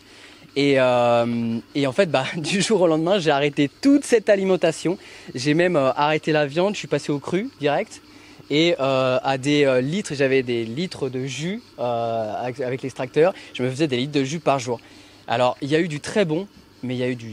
Et, 0.56 0.80
en 0.80 1.92
fait, 1.92 2.10
bah, 2.10 2.24
du 2.36 2.60
jour 2.60 2.80
au 2.80 2.86
lendemain, 2.88 3.18
j'ai 3.18 3.30
arrêté 3.30 3.70
toute 3.80 4.04
cette 4.04 4.28
alimentation. 4.28 4.98
J'ai 5.34 5.54
même 5.54 5.76
arrêté 5.76 6.32
la 6.32 6.46
viande, 6.46 6.74
je 6.74 6.80
suis 6.80 6.88
passé 6.88 7.12
au 7.12 7.20
cru 7.20 7.48
direct. 7.60 8.02
Et 8.50 8.74
à 8.78 9.38
des 9.38 9.80
litres, 9.82 10.14
j'avais 10.14 10.42
des 10.42 10.64
litres 10.64 11.08
de 11.08 11.26
jus 11.26 11.62
avec 11.78 12.82
l'extracteur. 12.82 13.34
Je 13.54 13.62
me 13.62 13.70
faisais 13.70 13.86
des 13.86 13.98
litres 13.98 14.12
de 14.12 14.24
jus 14.24 14.40
par 14.40 14.58
jour. 14.58 14.80
Alors, 15.28 15.58
il 15.60 15.68
y 15.68 15.76
a 15.76 15.80
eu 15.80 15.88
du 15.88 16.00
très 16.00 16.24
bon, 16.24 16.48
mais 16.82 16.94
il 16.94 16.98
y 16.98 17.02
a 17.02 17.08
eu 17.08 17.16
du 17.16 17.32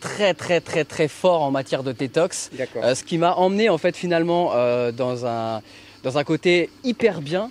très 0.00 0.34
très 0.34 0.60
très 0.60 0.84
très 0.84 1.08
fort 1.08 1.42
en 1.42 1.50
matière 1.50 1.82
de 1.82 1.92
détox. 1.92 2.50
Euh, 2.76 2.94
ce 2.94 3.04
qui 3.04 3.18
m'a 3.18 3.34
emmené 3.34 3.68
en 3.68 3.78
fait 3.78 3.96
finalement 3.96 4.52
euh, 4.54 4.92
dans, 4.92 5.24
un, 5.26 5.62
dans 6.02 6.18
un 6.18 6.24
côté 6.24 6.70
hyper 6.84 7.20
bien 7.22 7.50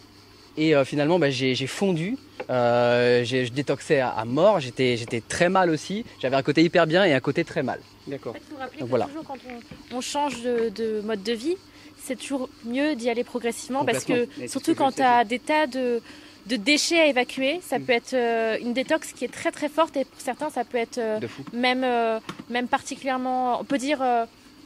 Et 0.57 0.75
euh, 0.75 0.85
finalement, 0.85 1.17
bah, 1.17 1.31
j'ai 1.31 1.55
fondu. 1.67 2.15
Euh, 2.49 3.23
j'ai- 3.23 3.45
je 3.47 3.51
détoxais 3.53 3.99
à, 4.01 4.09
à 4.09 4.25
mort. 4.25 4.59
J'étais 4.59 4.97
j'étais 4.97 5.21
très 5.21 5.49
mal 5.49 5.69
aussi. 5.71 6.05
J'avais 6.21 6.35
un 6.35 6.43
côté 6.43 6.61
hyper 6.61 6.85
bien 6.85 7.03
et 7.05 7.13
un 7.13 7.19
côté 7.19 7.43
très 7.43 7.63
mal. 7.63 7.79
D'accord. 8.07 8.35
En 8.35 8.65
fait, 8.67 8.79
Donc 8.79 8.79
que 8.79 8.83
voilà. 8.89 9.05
toujours 9.05 9.23
quand 9.23 9.37
on, 9.91 9.97
on 9.97 10.01
change 10.01 10.41
de, 10.43 10.69
de 10.69 11.01
mode 11.01 11.23
de 11.23 11.33
vie, 11.33 11.55
c'est 12.03 12.17
toujours 12.19 12.49
mieux 12.65 12.95
d'y 12.95 13.09
aller 13.09 13.23
progressivement 13.23 13.83
parce 13.85 14.03
que 14.05 14.27
surtout 14.47 14.73
que 14.73 14.77
quand 14.77 14.91
tu 14.91 15.01
as 15.01 15.23
des 15.23 15.39
tas 15.39 15.65
de, 15.67 16.01
de 16.47 16.55
déchets 16.57 16.99
à 16.99 17.05
évacuer, 17.07 17.59
ça 17.61 17.79
Mm. 17.79 17.83
peut 17.85 17.93
être 17.93 18.13
euh, 18.13 18.57
une 18.61 18.73
détox 18.73 19.13
qui 19.13 19.23
est 19.25 19.33
très 19.33 19.51
très 19.51 19.69
forte 19.69 19.95
et 19.97 20.05
pour 20.05 20.19
certains 20.19 20.49
ça 20.49 20.63
peut 20.65 20.77
être 20.77 20.97
euh, 20.97 21.19
même, 21.53 21.83
euh, 21.83 22.19
même 22.49 22.67
particulièrement, 22.67 23.59
on 23.61 23.63
peut 23.63 23.77
dire 23.77 24.01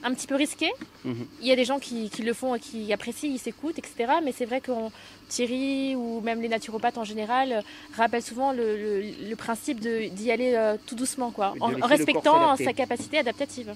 un 0.03 0.13
petit 0.13 0.27
peu 0.27 0.35
risqué. 0.35 0.67
Mhm. 1.05 1.25
Il 1.41 1.47
y 1.47 1.51
a 1.51 1.55
des 1.55 1.65
gens 1.65 1.79
qui, 1.79 2.09
qui 2.11 2.21
le 2.21 2.33
font 2.33 2.53
et 2.55 2.59
qui 2.59 2.93
apprécient, 2.93 3.29
ils 3.31 3.39
s'écoutent, 3.39 3.79
etc. 3.79 4.13
Mais 4.23 4.31
c'est 4.31 4.45
vrai 4.45 4.61
que 4.61 4.71
on- 4.71 4.91
Thierry 5.27 5.95
ou 5.95 6.21
même 6.21 6.41
les 6.41 6.47
naturopathes 6.49 6.97
en 6.97 7.03
général 7.03 7.63
rappellent 7.95 8.21
souvent 8.21 8.51
le, 8.53 8.77
le- 8.77 9.29
le 9.29 9.35
principe 9.35 9.79
d'y 9.81 10.31
aller 10.31 10.55
tout 10.85 10.95
doucement, 10.95 11.31
quoi, 11.31 11.53
en, 11.59 11.67
respectant 11.87 12.55
sa 12.55 12.73
capacité 12.73 13.17
adaptative. 13.17 13.73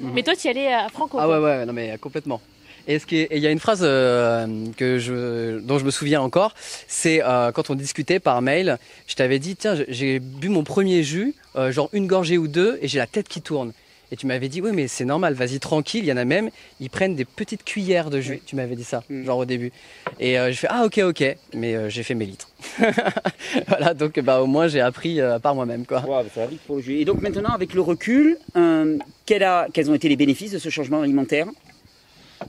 Mais 0.00 0.22
toi, 0.22 0.34
tu 0.36 0.46
y 0.46 0.50
allais 0.50 0.72
à 0.72 0.88
Franco. 0.88 1.18
Ah 1.20 1.28
ouais, 1.28 1.38
ouais, 1.38 1.66
non 1.66 1.72
mais 1.72 1.96
complètement. 1.98 2.40
Et 2.88 2.98
il 3.36 3.42
y 3.42 3.46
a 3.46 3.50
une 3.50 3.58
phrase 3.60 3.80
euh, 3.82 4.46
que 4.78 4.98
je, 4.98 5.58
dont 5.60 5.78
je 5.78 5.84
me 5.84 5.90
souviens 5.90 6.22
encore, 6.22 6.54
c'est 6.88 7.22
euh, 7.22 7.52
quand 7.52 7.68
on 7.68 7.74
discutait 7.74 8.18
par 8.18 8.40
mail, 8.40 8.78
je 9.06 9.14
t'avais 9.14 9.38
dit 9.38 9.56
tiens 9.56 9.76
j'ai 9.88 10.20
bu 10.20 10.48
mon 10.48 10.64
premier 10.64 11.02
jus, 11.02 11.34
euh, 11.56 11.70
genre 11.70 11.90
une 11.92 12.06
gorgée 12.06 12.38
ou 12.38 12.48
deux, 12.48 12.78
et 12.80 12.88
j'ai 12.88 12.98
la 12.98 13.06
tête 13.06 13.28
qui 13.28 13.42
tourne. 13.42 13.72
Et 14.10 14.16
tu 14.16 14.24
m'avais 14.26 14.48
dit 14.48 14.62
oui 14.62 14.70
mais 14.72 14.88
c'est 14.88 15.04
normal, 15.04 15.34
vas-y 15.34 15.60
tranquille, 15.60 16.02
il 16.02 16.08
y 16.08 16.12
en 16.12 16.16
a 16.16 16.24
même, 16.24 16.48
ils 16.80 16.88
prennent 16.88 17.14
des 17.14 17.26
petites 17.26 17.62
cuillères 17.62 18.08
de 18.08 18.22
jus. 18.22 18.32
Oui. 18.36 18.42
Tu 18.46 18.56
m'avais 18.56 18.74
dit 18.74 18.84
ça, 18.84 19.04
Mm. 19.10 19.26
genre 19.26 19.38
au 19.40 19.44
début. 19.44 19.70
Et 20.18 20.38
euh, 20.38 20.50
je 20.50 20.56
fais 20.56 20.68
ah 20.70 20.86
ok 20.86 20.98
ok, 21.04 21.36
mais 21.54 21.74
euh, 21.74 21.90
j'ai 21.90 22.02
fait 22.02 22.14
mes 22.14 22.24
litres. 22.24 22.48
voilà 23.68 23.92
donc 23.92 24.18
bah 24.20 24.40
au 24.40 24.46
moins 24.46 24.66
j'ai 24.66 24.80
appris 24.80 25.20
euh, 25.20 25.38
par 25.38 25.54
moi-même 25.54 25.84
quoi. 25.84 26.00
Wow, 26.06 26.24
ça 26.34 26.40
va 26.40 26.46
vite 26.46 26.60
pour 26.66 26.76
le 26.76 26.82
jus. 26.82 26.98
Et 27.00 27.04
donc 27.04 27.20
maintenant, 27.20 27.50
avec 27.52 27.74
le 27.74 27.82
recul, 27.82 28.38
quel 29.26 29.42
a- 29.42 29.66
quels 29.74 29.90
ont 29.90 29.94
été 29.94 30.08
les 30.08 30.16
bénéfices 30.16 30.52
de 30.52 30.58
ce 30.58 30.70
changement 30.70 31.02
alimentaire? 31.02 31.46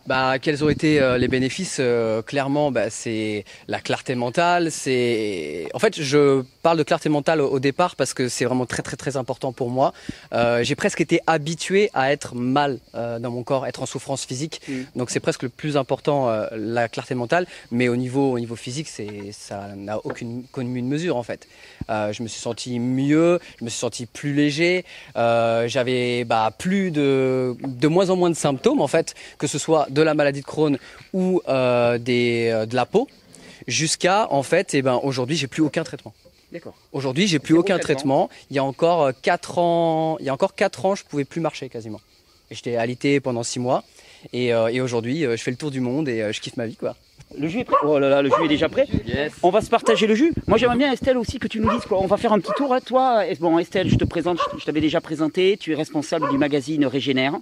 Bah, 0.07 0.39
quels 0.39 0.63
ont 0.63 0.69
été 0.69 0.99
euh, 0.99 1.17
les 1.17 1.27
bénéfices 1.27 1.77
euh, 1.79 2.21
Clairement, 2.21 2.71
bah, 2.71 2.89
c'est 2.89 3.45
la 3.67 3.79
clarté 3.79 4.15
mentale. 4.15 4.71
C'est 4.71 5.67
en 5.73 5.79
fait, 5.79 6.01
je 6.01 6.43
parle 6.61 6.77
de 6.77 6.83
clarté 6.83 7.09
mentale 7.09 7.41
au, 7.41 7.49
au 7.49 7.59
départ 7.59 7.95
parce 7.95 8.13
que 8.13 8.29
c'est 8.29 8.45
vraiment 8.45 8.65
très 8.65 8.81
très 8.81 8.97
très 8.97 9.17
important 9.17 9.51
pour 9.51 9.69
moi. 9.69 9.93
Euh, 10.33 10.63
J'ai 10.63 10.75
presque 10.75 11.01
été 11.01 11.21
habitué 11.27 11.89
à 11.93 12.11
être 12.11 12.35
mal 12.35 12.79
dans 12.93 13.31
mon 13.31 13.43
corps, 13.43 13.65
être 13.65 13.81
en 13.81 13.85
souffrance 13.85 14.25
physique. 14.25 14.61
Mm. 14.67 14.81
Donc 14.95 15.09
c'est 15.09 15.19
presque 15.19 15.43
le 15.43 15.49
plus 15.49 15.77
important, 15.77 16.29
la 16.51 16.87
clarté 16.87 17.15
mentale. 17.15 17.45
Mais 17.71 17.87
au 17.87 17.95
niveau 17.95 18.31
au 18.31 18.39
niveau 18.39 18.55
physique, 18.55 18.87
c'est 18.87 19.31
ça 19.31 19.69
n'a 19.75 19.99
aucune 20.05 20.43
commune 20.51 20.87
mesure 20.87 21.17
en 21.17 21.23
fait. 21.23 21.47
Je 21.89 22.23
me 22.23 22.27
suis 22.27 22.41
senti 22.41 22.79
mieux, 22.79 23.39
je 23.59 23.65
me 23.65 23.69
suis 23.69 23.79
senti 23.79 24.05
plus 24.05 24.33
léger. 24.33 24.85
J'avais 25.15 26.23
bah, 26.25 26.51
plus 26.57 26.91
de 26.91 27.55
de 27.63 27.87
moins 27.87 28.09
en 28.09 28.15
moins 28.15 28.29
de 28.29 28.35
symptômes 28.35 28.81
en 28.81 28.87
fait, 28.87 29.15
que 29.37 29.47
ce 29.47 29.57
soit 29.57 29.78
de 29.89 30.01
la 30.01 30.13
maladie 30.13 30.41
de 30.41 30.45
Crohn 30.45 30.77
ou 31.13 31.41
euh, 31.47 31.97
des, 31.97 32.49
euh, 32.51 32.65
de 32.65 32.75
la 32.75 32.85
peau, 32.85 33.07
jusqu'à 33.67 34.27
en 34.31 34.43
fait, 34.43 34.73
et 34.73 34.81
ben 34.81 34.99
aujourd'hui 35.03 35.35
j'ai 35.35 35.47
plus 35.47 35.61
aucun 35.61 35.83
traitement. 35.83 36.13
D'accord. 36.51 36.75
Aujourd'hui 36.91 37.27
j'ai 37.27 37.39
plus 37.39 37.55
aucun 37.55 37.77
traitement. 37.77 38.27
traitement. 38.27 38.49
Il 38.49 38.55
y 38.55 38.59
a 38.59 38.63
encore 38.63 39.03
euh, 39.03 39.11
quatre 39.21 39.57
ans, 39.59 40.17
il 40.19 40.25
y 40.25 40.29
a 40.29 40.33
encore 40.33 40.55
quatre 40.55 40.85
ans, 40.85 40.95
je 40.95 41.03
pouvais 41.03 41.25
plus 41.25 41.41
marcher 41.41 41.69
quasiment. 41.69 42.01
J'étais 42.51 42.75
alité 42.75 43.19
pendant 43.19 43.43
six 43.43 43.59
mois. 43.59 43.83
Et, 44.33 44.53
euh, 44.53 44.67
et 44.67 44.81
aujourd'hui, 44.81 45.25
euh, 45.25 45.37
je 45.37 45.43
fais 45.43 45.51
le 45.51 45.57
tour 45.57 45.71
du 45.71 45.79
monde 45.79 46.09
et 46.09 46.21
euh, 46.21 46.31
je 46.33 46.41
kiffe 46.41 46.57
ma 46.57 46.65
vie, 46.65 46.75
quoi. 46.75 46.95
Le 47.37 47.47
jus 47.47 47.59
est 47.59 47.63
prêt? 47.63 47.75
Oh 47.83 47.99
là 47.99 48.09
là, 48.09 48.23
le 48.23 48.29
jus 48.29 48.43
est 48.45 48.47
déjà 48.47 48.67
prêt 48.69 48.87
Yes. 49.05 49.33
On 49.43 49.51
va 49.51 49.61
se 49.61 49.69
partager 49.69 50.07
le 50.07 50.15
jus. 50.15 50.33
Moi, 50.47 50.57
j'aimerais 50.57 50.77
bien, 50.77 50.91
Estelle, 50.91 51.15
aussi, 51.17 51.37
que 51.37 51.47
tu 51.47 51.59
nous 51.59 51.69
dises 51.69 51.85
quoi. 51.85 51.99
On 52.01 52.07
va 52.07 52.17
faire 52.17 52.33
un 52.33 52.39
petit 52.39 52.51
tour. 52.57 52.73
hein. 52.73 52.79
Toi, 52.83 53.23
bon, 53.39 53.59
Estelle, 53.59 53.87
je 53.87 53.95
te 53.97 54.03
présente, 54.03 54.39
je- 54.57 54.65
t'avais 54.65 54.81
déjà 54.81 54.99
présenté. 54.99 55.55
Tu 55.57 55.71
es 55.71 55.75
responsable 55.75 56.27
du 56.31 56.39
magazine 56.39 56.83
Régénère. 56.87 57.35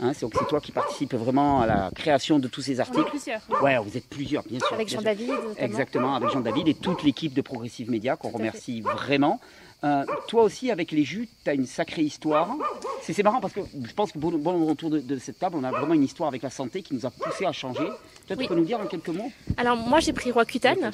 Hein, 0.00 0.12
c'est 0.14 0.22
donc 0.22 0.32
c'est 0.38 0.48
toi 0.48 0.60
qui 0.62 0.72
participe 0.72 1.12
vraiment 1.14 1.60
à 1.60 1.66
la 1.66 1.90
création 1.94 2.38
de 2.38 2.48
tous 2.48 2.62
ces 2.62 2.72
On 2.72 2.76
est 2.76 2.80
articles. 2.80 3.10
plusieurs. 3.10 3.40
Ouais, 3.62 3.76
vous 3.78 3.94
êtes 3.98 4.08
plusieurs, 4.08 4.44
bien 4.48 4.60
sûr. 4.60 4.72
Avec. 4.72 4.88
Jean-David. 4.88 5.30
Exactement, 5.58 6.14
avec 6.16 6.30
Jean-David 6.30 6.66
et 6.68 6.74
toute 6.74 7.02
l'équipe 7.02 7.34
de 7.34 7.42
Progressive 7.42 7.90
Média 7.90 8.16
qu'on 8.16 8.30
remercie 8.30 8.80
vraiment. 8.80 9.40
Euh, 9.84 10.04
toi 10.28 10.42
aussi, 10.44 10.70
avec 10.70 10.92
les 10.92 11.04
jus, 11.04 11.28
tu 11.44 11.50
as 11.50 11.54
une 11.54 11.66
sacrée 11.66 12.02
histoire. 12.02 12.56
C'est 13.02 13.22
marrant 13.22 13.40
parce 13.40 13.52
que 13.52 13.60
je 13.82 13.92
pense 13.92 14.12
que 14.12 14.18
bon, 14.18 14.30
bon 14.38 14.70
autour 14.70 14.88
de, 14.88 14.98
de 14.98 15.18
cette 15.18 15.38
table, 15.38 15.56
on 15.58 15.64
a 15.64 15.70
vraiment 15.70 15.92
une 15.92 16.04
histoire 16.04 16.28
avec 16.28 16.42
la 16.42 16.48
santé 16.48 16.80
qui 16.82 16.94
nous 16.94 17.04
a 17.04 17.10
poussé 17.10 17.44
à 17.44 17.52
changer. 17.52 17.84
Toi, 18.26 18.36
Oui. 18.38 18.44
tu 18.44 18.48
peux 18.48 18.54
nous 18.54 18.64
dire 18.64 18.80
en 18.80 18.86
quelques 18.86 19.08
mots? 19.10 19.30
Alors, 19.58 19.76
moi, 19.76 20.00
j'ai 20.00 20.14
pris 20.14 20.30
Roaccutane. 20.30 20.90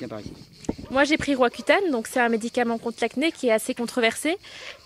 Moi, 0.90 1.04
j'ai 1.04 1.16
pris 1.18 1.36
Roaccutane, 1.36 1.90
donc 1.92 2.08
c'est 2.08 2.18
un 2.18 2.28
médicament 2.28 2.78
contre 2.78 2.98
l'acné 3.02 3.30
qui 3.30 3.46
est 3.46 3.52
assez 3.52 3.74
controversé, 3.74 4.36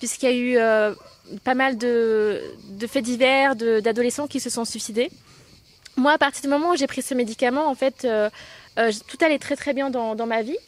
puisqu'il 0.00 0.26
y 0.26 0.32
a 0.32 0.36
eu 0.36 0.56
euh, 0.58 0.94
pas 1.42 1.54
mal 1.54 1.78
de, 1.78 2.42
de 2.68 2.86
faits 2.86 3.04
divers, 3.04 3.56
d'adolescents 3.56 4.26
qui 4.26 4.38
se 4.40 4.50
sont 4.50 4.66
suicidés. 4.66 5.10
Moi, 5.96 6.12
à 6.12 6.18
partir 6.18 6.42
du 6.42 6.48
moment 6.48 6.72
où 6.72 6.76
j'ai 6.76 6.86
pris 6.88 7.00
ce 7.00 7.14
médicament, 7.14 7.66
en 7.70 7.74
fait, 7.74 8.04
euh, 8.04 8.28
euh, 8.78 8.92
tout 9.08 9.16
allait 9.24 9.38
très 9.38 9.56
très 9.56 9.72
bien 9.72 9.88
dans, 9.88 10.14
dans 10.14 10.26
ma 10.26 10.42
vie. 10.42 10.58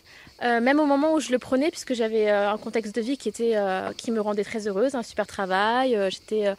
Euh, 0.42 0.60
même 0.60 0.80
au 0.80 0.84
moment 0.84 1.14
où 1.14 1.20
je 1.20 1.32
le 1.32 1.38
prenais, 1.38 1.70
puisque 1.70 1.94
j'avais 1.94 2.28
euh, 2.30 2.50
un 2.50 2.58
contexte 2.58 2.94
de 2.94 3.00
vie 3.00 3.16
qui 3.16 3.28
était 3.28 3.56
euh, 3.56 3.92
qui 3.96 4.10
me 4.10 4.20
rendait 4.20 4.44
très 4.44 4.68
heureuse, 4.68 4.94
un 4.94 5.02
super 5.02 5.26
travail, 5.26 5.98
j'étais 6.10 6.54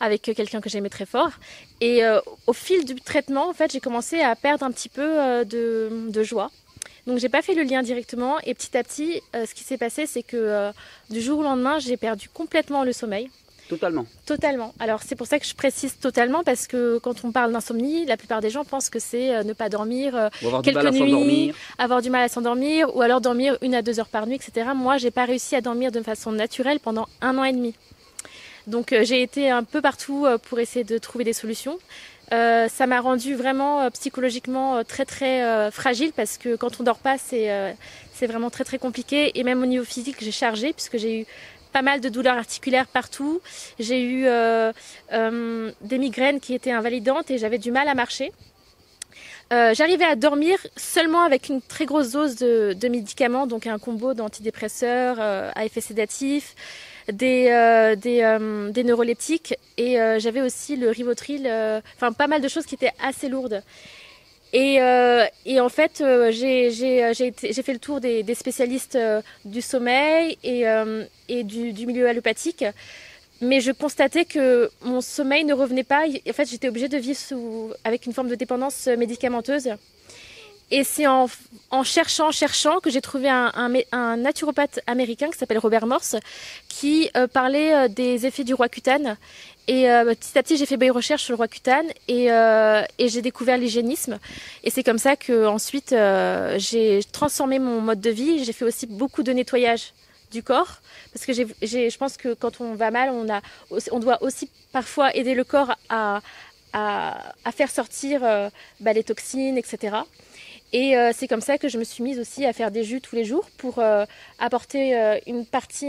avec 0.00 0.22
quelqu'un 0.22 0.60
que 0.60 0.70
j'aimais 0.70 0.88
très 0.88 1.06
fort. 1.06 1.30
Et 1.80 2.02
au 2.46 2.52
fil 2.52 2.84
du 2.84 2.94
traitement, 2.96 3.48
en 3.48 3.52
fait, 3.52 3.72
j'ai 3.72 3.80
commencé 3.80 4.20
à 4.20 4.34
perdre 4.34 4.64
un 4.64 4.70
petit 4.70 4.88
peu 4.88 5.44
de, 5.44 6.08
de 6.08 6.22
joie. 6.22 6.50
Donc 7.06 7.18
j'ai 7.18 7.28
pas 7.28 7.42
fait 7.42 7.54
le 7.54 7.62
lien 7.62 7.82
directement 7.82 8.38
et 8.40 8.54
petit 8.54 8.76
à 8.76 8.82
petit, 8.82 9.22
ce 9.34 9.54
qui 9.54 9.64
s'est 9.64 9.78
passé, 9.78 10.06
c'est 10.06 10.22
que 10.22 10.70
du 11.10 11.20
jour 11.20 11.40
au 11.40 11.42
lendemain, 11.42 11.78
j'ai 11.78 11.96
perdu 11.96 12.28
complètement 12.28 12.84
le 12.84 12.92
sommeil. 12.92 13.30
Totalement. 13.68 14.06
Totalement. 14.26 14.74
Alors 14.80 15.02
c'est 15.02 15.14
pour 15.14 15.26
ça 15.26 15.38
que 15.38 15.46
je 15.46 15.54
précise 15.54 15.98
totalement 15.98 16.42
parce 16.42 16.66
que 16.66 16.98
quand 16.98 17.24
on 17.24 17.32
parle 17.32 17.52
d'insomnie, 17.52 18.06
la 18.06 18.16
plupart 18.16 18.40
des 18.40 18.50
gens 18.50 18.64
pensent 18.64 18.90
que 18.90 18.98
c'est 18.98 19.34
euh, 19.34 19.42
ne 19.44 19.52
pas 19.52 19.68
dormir, 19.68 20.16
euh, 20.16 20.28
avoir 20.42 20.62
du 20.62 20.70
Quelques 20.72 20.84
mal 20.84 20.86
à 20.86 20.90
nuits. 21.06 21.52
avoir 21.78 22.02
du 22.02 22.10
mal 22.10 22.22
à 22.22 22.28
s'endormir 22.28 22.94
ou 22.96 23.02
alors 23.02 23.20
dormir 23.20 23.58
une 23.62 23.74
à 23.74 23.82
deux 23.82 24.00
heures 24.00 24.08
par 24.08 24.26
nuit, 24.26 24.36
etc. 24.36 24.70
Moi, 24.74 24.96
j'ai 24.96 25.10
pas 25.10 25.24
réussi 25.24 25.54
à 25.54 25.60
dormir 25.60 25.92
de 25.92 26.00
façon 26.00 26.32
naturelle 26.32 26.80
pendant 26.80 27.06
un 27.20 27.36
an 27.38 27.44
et 27.44 27.52
demi. 27.52 27.74
Donc 28.66 28.92
euh, 28.92 29.04
j'ai 29.04 29.22
été 29.22 29.50
un 29.50 29.64
peu 29.64 29.80
partout 29.80 30.26
pour 30.48 30.58
essayer 30.58 30.84
de 30.84 30.98
trouver 30.98 31.24
des 31.24 31.32
solutions. 31.32 31.78
Euh, 32.32 32.68
ça 32.68 32.86
m'a 32.86 33.00
rendu 33.00 33.34
vraiment 33.34 33.80
euh, 33.80 33.90
psychologiquement 33.90 34.76
euh, 34.76 34.82
très 34.82 35.06
très 35.06 35.70
fragile 35.70 36.12
parce 36.14 36.36
que 36.36 36.56
quand 36.56 36.80
on 36.80 36.84
dort 36.84 36.98
pas, 36.98 37.16
c'est 37.18 37.48
c'est 38.12 38.26
vraiment 38.26 38.50
très 38.50 38.64
très 38.64 38.78
compliqué 38.78 39.38
et 39.38 39.44
même 39.44 39.62
au 39.62 39.66
niveau 39.66 39.84
physique, 39.84 40.16
j'ai 40.20 40.32
chargé 40.32 40.72
puisque 40.72 40.98
j'ai 40.98 41.20
eu 41.20 41.26
pas 41.68 41.82
mal 41.82 42.00
de 42.00 42.08
douleurs 42.08 42.36
articulaires 42.36 42.86
partout. 42.86 43.40
J'ai 43.78 44.02
eu 44.02 44.26
euh, 44.26 44.72
euh, 45.12 45.70
des 45.80 45.98
migraines 45.98 46.40
qui 46.40 46.54
étaient 46.54 46.72
invalidantes 46.72 47.30
et 47.30 47.38
j'avais 47.38 47.58
du 47.58 47.70
mal 47.70 47.88
à 47.88 47.94
marcher. 47.94 48.32
Euh, 49.52 49.72
J'arrivais 49.74 50.04
à 50.04 50.14
dormir 50.14 50.58
seulement 50.76 51.22
avec 51.22 51.48
une 51.48 51.62
très 51.62 51.86
grosse 51.86 52.10
dose 52.10 52.36
de, 52.36 52.88
médicaments, 52.88 53.46
donc 53.46 53.66
un 53.66 53.78
combo 53.78 54.12
d'antidépresseurs 54.12 55.18
à 55.20 55.64
effet 55.64 55.80
sédatif, 55.80 56.54
des, 57.10 57.48
neuroleptiques 58.84 59.54
et 59.78 59.96
j'avais 60.18 60.42
aussi 60.42 60.76
le 60.76 60.90
Rivotril, 60.90 61.50
enfin 61.96 62.12
pas 62.12 62.26
mal 62.26 62.42
de 62.42 62.48
choses 62.48 62.66
qui 62.66 62.74
étaient 62.74 62.92
assez 63.02 63.30
lourdes. 63.30 63.62
Et, 64.52 64.80
euh, 64.80 65.26
et 65.44 65.60
en 65.60 65.68
fait, 65.68 66.00
euh, 66.00 66.30
j'ai 66.32 66.70
j'ai- 66.70 67.62
fait 67.62 67.72
le 67.72 67.78
tour 67.78 68.00
des, 68.00 68.24
spécialistes 68.34 68.96
euh, 68.96 69.20
du 69.44 69.60
sommeil 69.60 70.38
et, 70.42 70.66
euh, 70.66 71.04
du, 71.28 71.86
milieu 71.86 72.08
allopathique. 72.08 72.64
Mais 73.40 73.60
je 73.60 73.70
constatais 73.72 74.24
que 74.24 74.70
mon 74.82 75.00
sommeil 75.00 75.44
ne 75.44 75.54
revenait 75.54 75.84
pas. 75.84 76.04
En 76.06 76.32
fait, 76.32 76.48
j'étais 76.48 76.68
obligée 76.68 76.88
de 76.88 76.98
vivre 76.98 77.18
sous, 77.18 77.72
avec 77.84 78.06
une 78.06 78.12
forme 78.12 78.28
de 78.28 78.34
dépendance 78.34 78.86
médicamenteuse. 78.86 79.70
Et 80.70 80.84
c'est 80.84 81.06
en, 81.06 81.28
cherchant, 81.82 82.30
cherchant 82.30 82.80
que 82.80 82.90
j'ai 82.90 83.00
trouvé 83.00 83.28
un, 83.30 83.52
un, 83.92 84.16
naturopathe 84.16 84.80
américain 84.86 85.30
qui 85.30 85.38
s'appelle 85.38 85.58
Robert 85.58 85.86
Morse, 85.86 86.16
qui 86.68 87.10
euh, 87.16 87.26
parlait 87.26 87.74
euh, 87.74 87.88
des 87.88 88.26
effets 88.26 88.44
du 88.44 88.52
roi 88.52 88.68
cutane. 88.68 89.16
Et 89.68 89.90
euh, 89.90 90.14
petit 90.14 90.36
à 90.38 90.42
petit, 90.42 90.56
j'ai 90.56 90.64
fait 90.64 90.78
des 90.78 90.88
recherches 90.88 91.24
sur 91.24 91.32
le 91.32 91.36
roi 91.36 91.46
cutane 91.46 91.86
et, 92.08 92.32
euh, 92.32 92.82
et 92.98 93.08
j'ai 93.08 93.20
découvert 93.20 93.58
l'hygiénisme. 93.58 94.18
Et 94.64 94.70
c'est 94.70 94.82
comme 94.82 94.96
ça 94.98 95.14
que 95.14 95.46
ensuite 95.46 95.92
euh, 95.92 96.58
j'ai 96.58 97.00
transformé 97.12 97.58
mon 97.58 97.82
mode 97.82 98.00
de 98.00 98.08
vie. 98.08 98.42
J'ai 98.44 98.54
fait 98.54 98.64
aussi 98.64 98.86
beaucoup 98.86 99.22
de 99.22 99.30
nettoyage 99.30 99.92
du 100.30 100.42
corps 100.42 100.80
parce 101.12 101.26
que 101.26 101.34
je 101.34 101.96
pense 101.98 102.16
que 102.16 102.32
quand 102.32 102.62
on 102.62 102.74
va 102.74 102.90
mal, 102.90 103.10
on 103.10 103.98
doit 103.98 104.22
aussi 104.22 104.50
parfois 104.72 105.14
aider 105.14 105.34
le 105.34 105.44
corps 105.44 105.74
à, 105.90 106.22
faire 107.52 107.70
sortir 107.70 108.20
bah, 108.80 108.92
les 108.94 109.04
toxines, 109.04 109.58
etc. 109.58 109.98
Et 110.72 110.96
euh, 110.96 111.12
c'est 111.14 111.28
comme 111.28 111.40
ça 111.40 111.56
que 111.56 111.68
je 111.68 111.78
me 111.78 111.84
suis 111.84 112.02
mise 112.02 112.18
aussi 112.18 112.44
à 112.44 112.52
faire 112.52 112.70
des 112.70 112.84
jus 112.84 113.00
tous 113.00 113.16
les 113.16 113.24
jours 113.24 113.48
pour 113.56 113.78
euh, 113.78 114.04
apporter 114.38 114.96
euh, 114.96 115.18
une 115.26 115.46
partie 115.46 115.88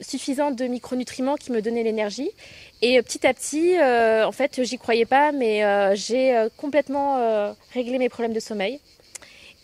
suffisante 0.00 0.56
de 0.56 0.66
micronutriments 0.66 1.36
qui 1.36 1.52
me 1.52 1.60
donnaient 1.60 1.82
l'énergie. 1.82 2.30
Et 2.82 3.00
petit 3.02 3.26
à 3.26 3.34
petit, 3.34 3.76
en 3.80 4.32
fait, 4.32 4.62
j'y 4.62 4.78
croyais 4.78 5.06
pas, 5.06 5.32
mais 5.32 5.62
j'ai 5.96 6.48
complètement 6.56 7.54
réglé 7.72 7.98
mes 7.98 8.08
problèmes 8.08 8.34
de 8.34 8.40
sommeil. 8.40 8.80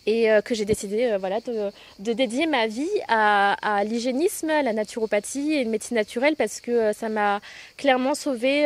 Et 0.09 0.31
euh, 0.31 0.41
que 0.41 0.55
j'ai 0.55 0.65
décidé 0.65 1.05
euh, 1.05 1.17
voilà, 1.17 1.39
de, 1.41 2.13
dédier 2.13 2.47
ma 2.47 2.67
vie 2.67 2.89
à, 3.07 3.83
l'hygiénisme, 3.85 4.49
à 4.49 4.63
la 4.63 4.73
naturopathie 4.73 5.53
et 5.53 5.63
la 5.63 5.69
médecine 5.69 5.97
naturelle 5.97 6.35
parce 6.35 6.61
que 6.61 6.71
euh, 6.71 6.93
ça 6.93 7.09
m'a 7.09 7.41
clairement 7.77 8.15
sauvée, 8.15 8.65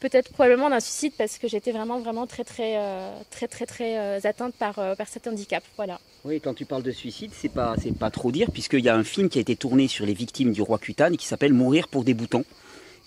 peut-être 0.00 0.32
probablement 0.32 0.70
d'un 0.70 0.80
suicide 0.80 1.12
parce 1.18 1.38
que 1.38 1.48
j'étais 1.48 1.72
vraiment 1.72 1.98
vraiment 2.00 2.26
très 2.26 2.44
très 2.44 2.76
très 3.30 3.46
très 3.46 3.66
très, 3.66 4.26
atteinte 4.26 4.54
par, 4.54 4.74
par 4.96 5.08
cet 5.08 5.26
handicap. 5.26 5.62
Voilà. 5.76 6.00
Oui, 6.24 6.40
quand 6.40 6.54
tu 6.54 6.64
parles 6.64 6.82
de 6.82 6.90
suicide, 6.90 7.30
c'est 7.34 7.52
pas 7.52 7.74
c'est 7.80 7.96
pas 7.96 8.10
trop 8.10 8.32
dire 8.32 8.50
puisqu'il 8.50 8.84
y 8.84 8.88
a 8.88 8.96
un 8.96 9.04
film 9.04 9.28
qui 9.28 9.38
a 9.38 9.40
été 9.40 9.56
tourné 9.56 9.88
sur 9.88 10.06
les 10.06 10.14
victimes 10.14 10.52
du 10.52 10.62
roi 10.62 10.78
Kutan 10.78 11.12
et 11.12 11.16
qui 11.16 11.26
s'appelle 11.26 11.52
Mourir 11.52 11.88
pour 11.88 12.04
des 12.04 12.14
boutons 12.14 12.44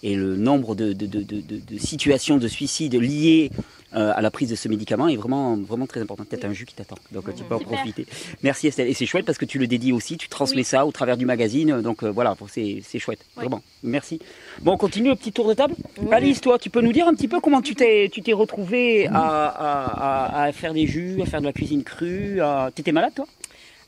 et 0.04 0.16
le 0.16 0.36
nombre 0.36 0.76
de, 0.76 0.94
de, 0.94 1.06
de, 1.06 1.24
de 1.24 1.78
situations 1.78 2.38
de 2.38 2.48
suicide 2.48 2.96
liées 2.96 3.52
euh, 3.94 4.14
à 4.16 4.22
la 4.22 4.32
prise 4.32 4.50
de 4.50 4.56
ce 4.56 4.70
médicament 4.70 5.10
est 5.10 5.18
vraiment, 5.18 5.58
vraiment 5.58 5.86
très 5.86 6.00
important. 6.00 6.24
Peut-être 6.24 6.46
un 6.46 6.54
jus 6.54 6.66
qui 6.66 6.76
t'attend, 6.76 6.96
donc 7.12 7.26
tu 7.36 7.44
peux 7.44 7.56
en 7.56 7.60
profiter. 7.60 8.06
Merci 8.42 8.68
Estelle. 8.68 8.88
Et 8.88 8.94
c'est 8.94 9.06
chouette 9.06 9.26
parce 9.26 9.38
que 9.38 9.46
tu 9.46 9.60
le 9.60 9.68
dédies 9.68 9.92
aussi, 9.92 10.18
tu 10.18 10.30
transmets 10.30 10.64
ça 10.64 10.86
au 10.86 10.92
travers 10.92 11.18
du 11.18 11.26
magazine, 11.26 11.82
donc 11.82 12.04
euh, 12.04 12.10
voilà, 12.10 12.36
c'est 12.48 13.00
chouette, 13.00 13.26
vraiment. 13.36 13.62
Merci. 13.84 14.20
Bon, 14.62 14.74
on 14.74 14.78
continue 14.78 15.10
le 15.10 15.16
petit 15.16 15.34
tour 15.34 15.48
de 15.48 15.54
table. 15.54 15.76
Alice, 16.12 16.40
toi, 16.40 16.58
tu 16.58 16.70
peux 16.70 16.82
nous 16.82 16.94
dire 16.94 17.08
un 17.08 17.14
petit 17.14 17.28
peu 17.28 17.42
comment 17.42 17.62
tu 17.62 17.76
t'es 17.76 18.10
retrouvée 18.34 19.08
à, 19.08 19.14
à, 19.20 20.44
à, 20.44 20.52
faire 20.54 20.74
des 20.74 20.88
jus, 20.88 21.22
à 21.22 21.26
faire 21.26 21.42
de 21.42 21.46
la 21.46 21.54
cuisine 21.54 21.84
crue. 21.84 22.40
T'étais 22.74 22.94
malade, 22.94 23.14
toi? 23.16 23.26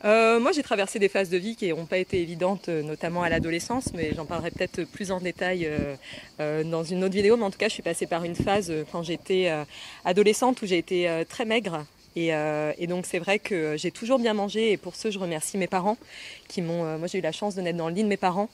Euh, 0.06 0.40
moi, 0.40 0.52
j'ai 0.52 0.64
traversé 0.64 1.00
des 1.00 1.08
phases 1.08 1.30
de 1.30 1.38
vie 1.38 1.56
qui 1.56 1.70
n'ont 1.70 1.86
pas 1.86 1.98
été 1.98 2.22
évidentes, 2.22 2.68
euh, 2.68 2.82
notamment 2.82 3.24
à 3.24 3.30
l'adolescence, 3.30 3.94
mais 3.94 4.14
j'en 4.14 4.26
parlerai 4.26 4.52
peut-être 4.52 4.84
plus 4.84 5.12
en 5.12 5.22
détail 5.22 5.70
euh, 6.40 6.64
dans 6.64 6.84
une 6.84 7.04
autre 7.06 7.14
vidéo. 7.14 7.38
Mais 7.38 7.44
en 7.44 7.52
tout 7.52 7.58
cas, 7.58 7.70
je 7.70 7.74
suis 7.74 7.84
passée 7.84 8.06
par 8.06 8.26
une 8.26 8.36
phase 8.36 8.72
quand 8.92 9.04
j'étais 9.04 9.52
adolescente 10.04 10.62
où 10.62 10.66
j'ai 10.66 10.78
été 10.78 11.24
très 11.30 11.46
maigre. 11.46 11.86
Et, 12.16 12.32
donc, 12.88 13.06
c'est 13.06 13.20
vrai 13.20 13.40
que 13.40 13.76
j'ai 13.78 13.92
toujours 13.92 14.20
bien 14.20 14.34
mangé. 14.34 14.72
Et 14.72 14.78
pour 14.78 14.96
ce, 14.96 15.10
je 15.10 15.20
remercie 15.20 15.58
mes 15.58 15.68
parents 15.68 15.98
qui 16.48 16.62
m'ont. 16.62 16.98
moi, 16.98 17.08
j'ai 17.08 17.20
eu 17.20 17.22
la 17.22 17.32
chance 17.32 17.56
de 17.56 17.62
naître 17.62 17.78
dans 17.78 17.88
le 17.88 17.96
lit 17.96 18.04
de 18.04 18.08
mes 18.08 18.18
parents 18.18 18.50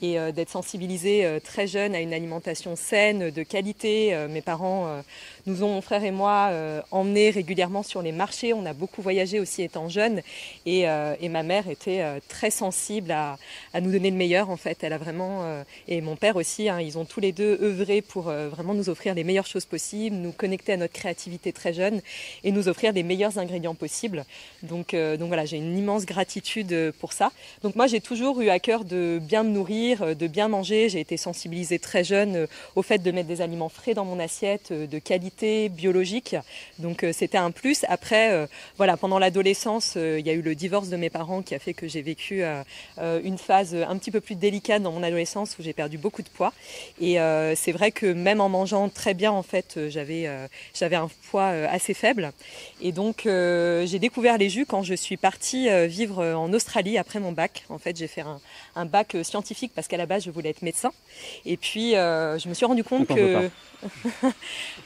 et 0.00 0.18
euh, 0.18 0.32
d'être 0.32 0.50
sensibilisée 0.50 1.24
euh, 1.24 1.40
très 1.40 1.66
jeune 1.66 1.94
à 1.94 2.00
une 2.00 2.12
alimentation 2.12 2.76
saine, 2.76 3.30
de 3.30 3.42
qualité. 3.42 4.14
Euh, 4.14 4.28
mes 4.28 4.42
parents 4.42 5.02
nous 5.46 5.62
ont, 5.62 5.74
mon 5.74 5.80
frère 5.80 6.04
et 6.04 6.10
moi, 6.10 6.50
emmenés 6.90 7.30
régulièrement 7.30 7.82
sur 7.82 8.02
les 8.02 8.12
marchés. 8.12 8.52
On 8.52 8.66
a 8.66 8.72
beaucoup 8.72 9.02
voyagé 9.02 9.40
aussi 9.40 9.62
étant 9.62 9.88
jeunes 9.88 10.20
et, 10.66 10.82
et 10.82 11.28
ma 11.28 11.42
mère 11.42 11.68
était 11.68 12.04
très 12.28 12.50
sensible 12.50 13.10
à, 13.10 13.38
à, 13.72 13.80
nous 13.80 13.90
donner 13.90 14.10
le 14.10 14.16
meilleur 14.16 14.50
en 14.50 14.56
fait. 14.56 14.78
Elle 14.82 14.92
a 14.92 14.98
vraiment 14.98 15.62
et 15.86 16.00
mon 16.00 16.16
père 16.16 16.36
aussi. 16.36 16.68
Hein, 16.68 16.80
ils 16.80 16.98
ont 16.98 17.04
tous 17.04 17.20
les 17.20 17.32
deux 17.32 17.58
œuvré 17.62 18.02
pour 18.02 18.24
vraiment 18.24 18.74
nous 18.74 18.88
offrir 18.88 19.14
les 19.14 19.24
meilleures 19.24 19.46
choses 19.46 19.64
possibles, 19.64 20.16
nous 20.16 20.32
connecter 20.32 20.74
à 20.74 20.76
notre 20.76 20.92
créativité 20.92 21.52
très 21.52 21.72
jeune 21.72 22.00
et 22.44 22.52
nous 22.52 22.68
offrir 22.68 22.92
les 22.92 23.02
meilleurs 23.02 23.38
ingrédients 23.38 23.74
possibles. 23.74 24.24
Donc, 24.62 24.94
donc 24.94 25.28
voilà, 25.28 25.44
j'ai 25.46 25.56
une 25.56 25.78
immense 25.78 26.04
gratitude 26.04 26.92
pour 26.98 27.12
ça. 27.12 27.32
Donc 27.62 27.74
moi, 27.76 27.86
j'ai 27.86 28.00
toujours 28.00 28.40
eu 28.40 28.50
à 28.50 28.58
cœur 28.58 28.84
de 28.84 29.18
bien 29.22 29.42
me 29.42 29.50
nourrir 29.50 29.87
euh, 30.00 30.14
de 30.14 30.26
bien 30.26 30.48
manger. 30.48 30.88
J'ai 30.88 31.00
été 31.00 31.16
sensibilisée 31.16 31.78
très 31.78 32.04
jeune 32.04 32.36
euh, 32.36 32.46
au 32.76 32.82
fait 32.82 32.98
de 32.98 33.10
mettre 33.10 33.28
des 33.28 33.40
aliments 33.40 33.68
frais 33.68 33.94
dans 33.94 34.04
mon 34.04 34.18
assiette, 34.18 34.70
euh, 34.70 34.86
de 34.86 34.98
qualité, 34.98 35.68
biologique. 35.68 36.36
Donc 36.78 37.04
c'était 37.12 37.38
un 37.38 37.50
plus. 37.50 37.84
Après, 37.88 38.48
voilà, 38.76 38.96
pendant 38.96 39.18
l'adolescence, 39.18 39.96
il 39.96 40.26
y 40.26 40.30
a 40.30 40.32
eu 40.32 40.42
le 40.42 40.54
divorce 40.54 40.88
de 40.88 40.96
mes 40.96 41.10
parents 41.10 41.42
qui 41.42 41.54
a 41.54 41.58
fait 41.58 41.74
que 41.74 41.88
j'ai 41.88 42.02
vécu 42.02 42.42
une 42.98 43.38
phase 43.38 43.74
un 43.74 43.96
petit 43.98 44.10
peu 44.10 44.20
plus 44.20 44.34
délicate 44.34 44.82
dans 44.82 44.92
mon 44.92 45.02
adolescence 45.02 45.56
où 45.58 45.62
j'ai 45.62 45.72
perdu 45.72 45.98
beaucoup 45.98 46.22
de 46.22 46.28
poids. 46.28 46.52
Et 47.00 47.16
c'est 47.56 47.72
vrai 47.72 47.90
que 47.90 48.06
même 48.06 48.40
en 48.40 48.48
mangeant 48.48 48.88
très 48.88 49.14
bien, 49.14 49.32
en 49.32 49.42
fait, 49.42 49.78
j'avais 49.88 50.28
j'avais 50.74 50.96
un 50.96 51.08
poids 51.30 51.48
assez 51.48 51.94
faible. 51.94 52.32
Et 52.80 52.92
donc 52.92 53.22
j'ai 53.24 53.98
découvert 53.98 54.38
les 54.38 54.48
jus 54.48 54.66
quand 54.66 54.82
je 54.82 54.94
suis 54.94 55.16
partie 55.16 55.68
vivre 55.86 56.24
en 56.24 56.52
Australie 56.52 56.98
après 56.98 57.20
mon 57.20 57.32
bac. 57.32 57.64
En 57.68 57.78
fait, 57.78 57.96
j'ai 57.96 58.08
fait 58.08 58.22
un, 58.22 58.40
un 58.76 58.86
bac 58.86 59.16
scientifique 59.22 59.72
parce 59.78 59.86
qu'à 59.86 59.96
la 59.96 60.06
base 60.06 60.24
je 60.24 60.32
voulais 60.32 60.50
être 60.50 60.62
médecin. 60.62 60.90
Et 61.46 61.56
puis 61.56 61.94
euh, 61.94 62.36
je 62.36 62.48
me 62.48 62.54
suis 62.54 62.66
rendu 62.66 62.82
compte 62.82 63.06
que 63.06 63.48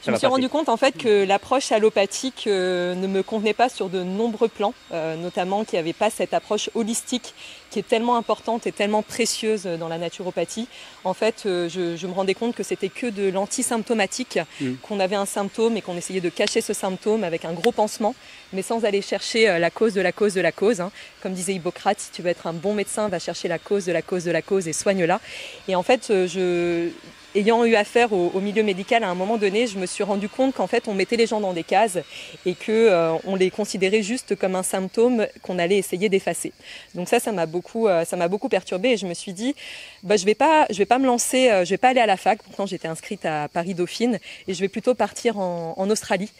je 0.05 0.11
me 0.11 0.17
suis 0.17 0.27
rendu 0.27 0.49
compte 0.49 0.69
en 0.69 0.77
fait 0.77 0.91
que 0.91 1.25
l'approche 1.25 1.71
allopathique 1.71 2.43
euh, 2.45 2.93
ne 2.93 3.07
me 3.07 3.23
convenait 3.23 3.55
pas 3.55 3.69
sur 3.69 3.89
de 3.89 4.03
nombreux 4.03 4.49
plans, 4.49 4.75
euh, 4.91 5.15
notamment 5.15 5.63
qu'il 5.63 5.77
n'y 5.77 5.79
avait 5.79 5.93
pas 5.93 6.11
cette 6.11 6.35
approche 6.35 6.69
holistique 6.75 7.33
qui 7.71 7.79
est 7.79 7.87
tellement 7.87 8.17
importante 8.17 8.67
et 8.67 8.71
tellement 8.71 9.01
précieuse 9.01 9.63
dans 9.63 9.87
la 9.87 9.97
naturopathie. 9.97 10.67
En 11.05 11.15
fait, 11.15 11.41
je, 11.45 12.05
me 12.05 12.13
rendais 12.13 12.35
compte 12.35 12.53
que 12.53 12.61
c'était 12.61 12.89
que 12.89 13.07
de 13.07 13.31
l'antisymptomatique, 13.31 14.37
mm. 14.61 14.75
qu'on 14.83 14.99
avait 14.99 15.15
un 15.15 15.25
symptôme 15.25 15.75
et 15.75 15.81
qu'on 15.81 15.97
essayait 15.97 16.21
de 16.21 16.29
cacher 16.29 16.61
ce 16.61 16.73
symptôme 16.73 17.23
avec 17.23 17.45
un 17.45 17.53
gros 17.53 17.71
pansement, 17.71 18.13
mais 18.53 18.61
sans 18.61 18.85
aller 18.85 19.01
chercher 19.01 19.59
la 19.59 19.69
cause 19.69 19.93
de 19.93 20.01
la 20.01 20.11
cause 20.11 20.33
de 20.33 20.41
la 20.41 20.51
cause. 20.51 20.81
Hein. 20.81 20.91
Comme 21.21 21.33
disait 21.33 21.53
Hippocrate, 21.53 21.99
si 21.99 22.11
tu 22.11 22.21
veux 22.21 22.29
être 22.29 22.47
un 22.47 22.53
bon 22.53 22.73
médecin, 22.73 23.09
va 23.09 23.19
chercher 23.19 23.47
la 23.47 23.59
cause 23.59 23.85
de 23.85 23.91
la 23.91 24.01
cause 24.01 24.23
de 24.23 24.31
la 24.31 24.41
cause 24.41 24.67
et 24.67 24.73
soigne-la. 24.73 25.19
Et 25.67 25.75
en 25.75 25.83
fait, 25.83 26.07
je, 26.09 26.89
ayant 27.35 27.65
eu 27.65 27.75
affaire 27.75 28.13
au, 28.13 28.39
milieu 28.39 28.63
médical 28.63 29.03
à 29.03 29.09
un 29.09 29.15
moment 29.15 29.37
donné, 29.37 29.67
je 29.67 29.77
me 29.77 29.85
suis 29.85 30.03
rendu 30.03 30.29
compte 30.29 30.53
qu'en 30.53 30.67
fait 30.67 30.87
on 30.87 30.93
mettait 30.93 31.15
les 31.15 31.27
gens 31.27 31.39
dans 31.39 31.53
des 31.53 31.63
cases 31.63 31.97
et 32.45 32.53
que 32.53 32.71
euh, 32.71 33.13
on 33.25 33.35
les 33.35 33.49
considérait 33.49 34.03
juste 34.03 34.35
comme 34.35 34.55
un 34.55 34.63
symptôme 34.63 35.27
qu'on 35.41 35.59
allait 35.59 35.77
essayer 35.77 36.09
d'effacer. 36.09 36.51
Donc 36.95 37.09
ça, 37.09 37.19
ça 37.19 37.31
m'a 37.31 37.45
beaucoup, 37.45 37.87
euh, 37.87 38.05
ça 38.05 38.17
m'a 38.17 38.27
beaucoup 38.27 38.49
perturbé 38.49 38.89
et 38.89 38.97
je 38.97 39.07
me 39.07 39.13
suis 39.13 39.33
dit, 39.33 39.55
bah 40.03 40.17
je 40.17 40.25
vais 40.25 40.35
pas, 40.35 40.65
je 40.69 40.77
vais 40.77 40.85
pas 40.85 40.99
me 40.99 41.05
lancer, 41.05 41.49
euh, 41.49 41.65
je 41.65 41.71
vais 41.71 41.77
pas 41.77 41.89
aller 41.89 42.01
à 42.01 42.05
la 42.05 42.17
fac. 42.17 42.41
Pourtant 42.43 42.65
j'étais 42.65 42.87
inscrite 42.87 43.25
à 43.25 43.47
Paris 43.47 43.73
Dauphine 43.73 44.19
et 44.47 44.53
je 44.53 44.59
vais 44.59 44.69
plutôt 44.69 44.93
partir 44.93 45.39
en, 45.39 45.73
en 45.77 45.89
Australie, 45.89 46.31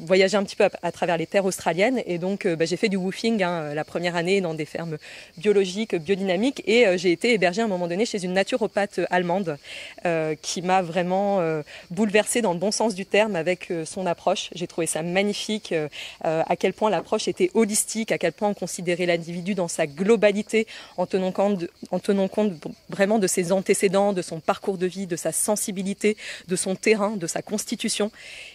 voyager 0.00 0.36
un 0.36 0.44
petit 0.44 0.56
peu 0.56 0.68
à, 0.82 0.92
travers 0.92 1.16
les 1.16 1.26
terres 1.26 1.44
australiennes 1.44 2.02
et 2.06 2.18
donc 2.18 2.46
bah, 2.46 2.64
j'ai 2.64 2.76
fait 2.76 2.88
du 2.88 2.96
woofing 2.96 3.42
hein, 3.42 3.74
la 3.74 3.84
première 3.84 4.16
année 4.16 4.40
dans 4.40 4.54
des 4.54 4.64
fermes 4.64 4.98
biologiques, 5.36 5.94
biodynamiques 5.94 6.62
et 6.66 6.98
j'ai 6.98 7.12
été 7.12 7.32
hébergée 7.32 7.62
à 7.62 7.64
un 7.64 7.68
moment 7.68 7.88
donné 7.88 8.06
chez 8.06 8.24
une 8.24 8.32
naturopathe 8.32 9.00
allemande 9.10 9.58
euh, 10.06 10.34
qui 10.40 10.62
m'a 10.62 10.80
vraiment 10.80 11.40
euh, 11.40 11.62
bouleversée 11.90 12.40
dans 12.40 12.52
le 12.52 12.58
bon 12.58 12.70
sens 12.70 12.94
du 12.94 13.04
terme 13.04 13.36
avec 13.36 13.70
euh, 13.70 13.84
son 13.84 14.06
approche. 14.06 14.50
J'ai 14.54 14.66
trouvé 14.66 14.86
ça 14.86 15.02
magnifique, 15.02 15.74
à 16.22 16.56
quel 16.56 16.72
point 16.72 16.90
l'approche 16.90 17.28
était 17.28 17.50
holistique, 17.54 18.12
à 18.12 18.18
quel 18.18 18.32
point 18.32 18.48
on 18.48 18.54
considérait 18.54 19.06
l'individu 19.06 19.54
dans 19.54 19.68
sa 19.68 19.86
globalité, 19.86 20.66
en 20.96 21.06
tenant 21.06 21.32
compte, 21.32 21.64
en 21.90 21.98
tenant 21.98 22.28
compte 22.28 22.52
vraiment 22.88 23.18
de 23.18 23.26
ses 23.26 23.52
antécédents, 23.52 24.12
de 24.12 24.22
son 24.22 24.40
parcours 24.40 24.78
de 24.78 24.86
vie, 24.86 25.06
de 25.06 25.16
sa 25.16 25.32
sensibilité, 25.32 26.16
de 26.46 26.56
son 26.56 26.74
terrain, 26.74 27.16
de 27.16 27.26
sa 27.26 27.42
constitution. 27.42 28.10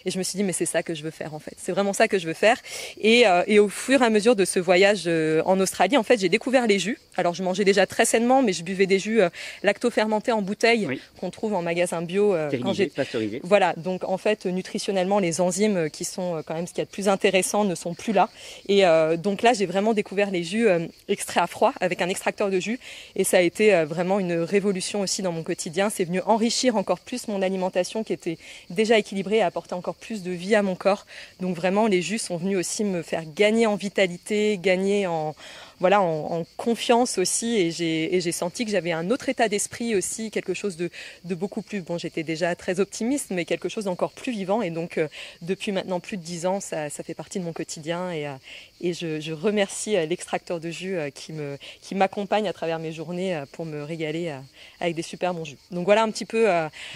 Et 0.06 0.12
je 0.12 0.18
me 0.18 0.24
suis 0.24 0.38
dit, 0.38 0.44
mais 0.44 0.54
c'est 0.54 0.66
ça 0.66 0.84
que 0.84 0.94
je 0.94 1.04
veux 1.04 1.12
faire 1.12 1.34
en 1.34 1.40
fait. 1.40 1.56
C'est 1.58 1.72
vraiment 1.72 1.94
ça 1.94 2.08
que 2.08 2.18
je 2.18 2.28
veux 2.28 2.34
faire. 2.34 2.58
Et, 3.00 3.26
et, 3.48 3.60
au 3.60 3.70
fur 3.70 4.02
et 4.02 4.06
à 4.06 4.10
mesure 4.10 4.36
de 4.36 4.46
ce 4.46 4.60
voyage 4.60 5.08
en 5.46 5.60
Australie, 5.60 5.98
en 5.98 6.04
fait, 6.04 6.20
j'ai 6.20 6.30
découvert 6.30 6.68
les 6.68 6.80
jus. 6.80 7.00
Alors, 7.18 7.34
je 7.34 7.44
mangeais 7.44 7.66
déjà 7.66 7.86
très 7.86 8.06
sainement, 8.06 8.42
mais 8.42 8.54
je 8.54 8.64
buvais 8.64 8.86
des 8.86 9.00
jus 9.00 9.22
lacto-fermentés 9.64 10.32
en 10.32 10.42
bouteille 10.42 10.88
qu'on 11.20 11.30
trouve 11.30 11.54
en 11.54 11.62
magasin 11.62 12.02
bio. 12.02 12.34
Euh, 12.34 12.50
quand 12.62 12.74
pasteurisé. 12.96 13.42
Voilà, 13.44 13.74
donc 13.78 14.04
en 14.04 14.18
fait, 14.18 14.46
nutritionnellement, 14.46 15.20
les 15.20 15.42
enzymes 15.42 15.78
euh, 15.78 15.90
qui 15.90 16.06
sont 16.06 16.38
euh, 16.38 16.42
quand 16.46 16.54
même 16.54 16.68
ce 16.68 16.74
qu'il 16.74 16.80
y 16.80 16.82
a 16.82 16.86
de 16.86 16.92
plus 16.92 17.08
intéressant 17.08 17.64
ne 17.64 17.76
sont 17.76 17.94
plus 17.94 18.14
là. 18.14 18.30
Et 18.68 18.84
donc 19.18 19.42
là, 19.42 19.54
j'ai 19.54 19.66
vraiment 19.66 19.94
découvert 19.94 20.32
les 20.32 20.44
jus 20.44 20.68
extraits 21.08 21.44
à 21.44 21.48
froid 21.48 21.74
avec 21.80 22.02
un 22.02 22.10
extracteur 22.10 22.50
de 22.50 22.60
jus. 22.60 22.80
Et 23.16 23.24
ça 23.24 23.38
a 23.38 23.42
été 23.42 23.84
vraiment 23.86 24.20
une 24.20 24.34
révolution 24.34 25.02
aussi 25.02 25.22
dans 25.22 25.32
mon 25.32 25.44
quotidien. 25.44 25.90
C'est 25.90 26.06
venu 26.06 26.22
enrichir 26.26 26.76
encore 26.76 27.00
plus 27.00 27.28
mon 27.28 27.42
alimentation 27.42 28.04
qui 28.04 28.14
était 28.14 28.38
déjà 28.70 28.98
équilibrée 28.98 29.38
et 29.38 29.42
apporter 29.42 29.76
encore 29.76 29.96
plus 29.96 30.24
de 30.24 30.32
vie 30.32 30.56
à 30.56 30.62
mon 30.62 30.76
corps. 30.76 31.06
Donc 31.40 31.56
vraiment, 31.56 31.88
les 31.88 32.02
jus 32.02 32.18
sont 32.18 32.38
venus 32.38 32.58
aussi 32.58 32.84
me 32.84 33.02
faire 33.02 33.24
gagner 33.26 33.68
en 33.68 33.76
vitalité, 33.76 34.60
gagner 34.62 35.08
en 35.08 35.36
voilà, 35.80 36.02
en, 36.02 36.46
confiance 36.58 37.18
aussi. 37.18 37.58
Et 37.58 37.72
j'ai 37.72 38.32
senti 38.32 38.66
que 38.66 38.72
j'avais 38.72 38.92
un 38.92 39.10
autre 39.10 39.30
état 39.30 39.50
d'esprit 39.50 39.96
aussi, 39.96 40.32
quelque 40.32 40.54
chose 40.54 40.78
de, 40.78 40.90
beaucoup 41.36 41.62
plus. 41.62 41.82
Bon, 41.82 41.98
j'étais 41.98 42.24
déjà 42.24 42.56
très 42.56 42.80
optimiste, 42.80 43.28
mais 43.32 43.46
quelque 43.46 43.70
chose 43.70 43.86
d'encore 43.86 44.12
plus 44.12 44.32
vivant. 44.32 44.62
Et 44.62 44.70
donc, 44.70 44.98
euh, 44.98 45.08
depuis 45.42 45.72
maintenant 45.72 46.00
plus 46.00 46.18
de 46.18 46.24
dix 46.24 46.46
ans, 46.46 46.60
ça, 46.60 46.90
fait 46.90 47.14
partie 47.14 47.40
de 47.40 47.44
mon 47.44 47.54
quotidien. 47.54 48.12
Et, 48.12 48.28
euh, 48.28 48.34
et 48.82 48.94
je, 48.94 49.32
remercie 49.34 49.98
euh, 49.98 50.06
l'extracteur 50.06 50.60
de 50.60 50.70
jus 50.70 50.98
qui 51.16 51.34
me 51.34 51.58
qui 51.82 51.96
m'accompagne 51.96 52.48
à 52.48 52.54
travers 52.54 52.80
mes 52.80 52.92
journées 52.92 53.44
pour 53.52 53.66
me 53.66 53.84
régaler 53.84 54.34
avec 54.80 54.96
des 54.96 55.02
super 55.02 55.34
bons 55.34 55.44
jus. 55.44 55.58
Donc 55.72 55.86
voilà 55.86 56.04
un 56.04 56.12
petit 56.12 56.26
peu 56.26 56.48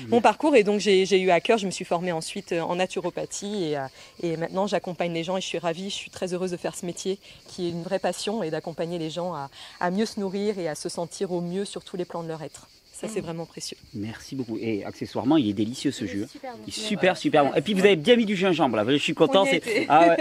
mon 0.07 0.21
parcours. 0.21 0.55
Et 0.55 0.63
donc 0.63 0.79
j'ai 0.79 1.19
eu 1.19 1.31
à 1.31 1.41
cœur, 1.41 1.57
je 1.57 1.65
me 1.65 1.71
suis 1.71 1.85
formée 1.85 2.11
ensuite 2.11 2.53
en 2.53 2.75
naturopathie 2.75 3.73
et, 3.73 3.77
et 4.21 4.37
maintenant 4.37 4.67
j'accompagne 4.67 5.13
les 5.13 5.23
gens 5.23 5.37
et 5.37 5.41
je 5.41 5.47
suis 5.47 5.57
ravie, 5.57 5.89
je 5.89 5.95
suis 5.95 6.11
très 6.11 6.33
heureuse 6.33 6.51
de 6.51 6.57
faire 6.57 6.75
ce 6.75 6.85
métier 6.85 7.19
qui 7.47 7.67
est 7.67 7.71
une 7.71 7.83
vraie 7.83 7.99
passion 7.99 8.43
et 8.43 8.51
d'accompagner 8.51 8.66
accompagner 8.67 8.99
les 8.99 9.09
gens 9.09 9.33
à, 9.79 9.91
mieux 9.91 10.05
se 10.05 10.19
nourrir 10.19 10.59
et 10.59 10.67
à 10.67 10.75
se 10.75 10.89
sentir 10.89 11.31
au 11.31 11.39
mieux 11.39 11.63
sur 11.63 11.85
tous 11.85 11.95
les 11.95 12.03
plans 12.03 12.21
de 12.21 12.27
leur 12.27 12.43
être. 12.43 12.67
Ça, 12.91 13.07
c'est 13.07 13.21
mm. 13.21 13.23
vraiment 13.23 13.45
précieux. 13.45 13.77
Merci 13.93 14.35
beaucoup. 14.35 14.57
Et 14.59 14.83
accessoirement, 14.83 15.37
il 15.37 15.47
est 15.47 15.53
délicieux 15.53 15.91
ce 15.91 16.03
jus. 16.05 16.25
Super, 16.27 16.53
il 16.65 16.69
est 16.69 16.77
super, 16.77 17.17
super 17.17 17.45
bon. 17.45 17.53
Et 17.53 17.61
puis, 17.61 17.73
vous 17.73 17.85
avez 17.85 17.95
bien 17.95 18.17
mis 18.17 18.25
du 18.25 18.35
gingembre 18.35 18.75
là. 18.75 18.83
Je 18.85 18.97
suis 18.97 19.13
content. 19.13 19.45
Ah 19.87 20.17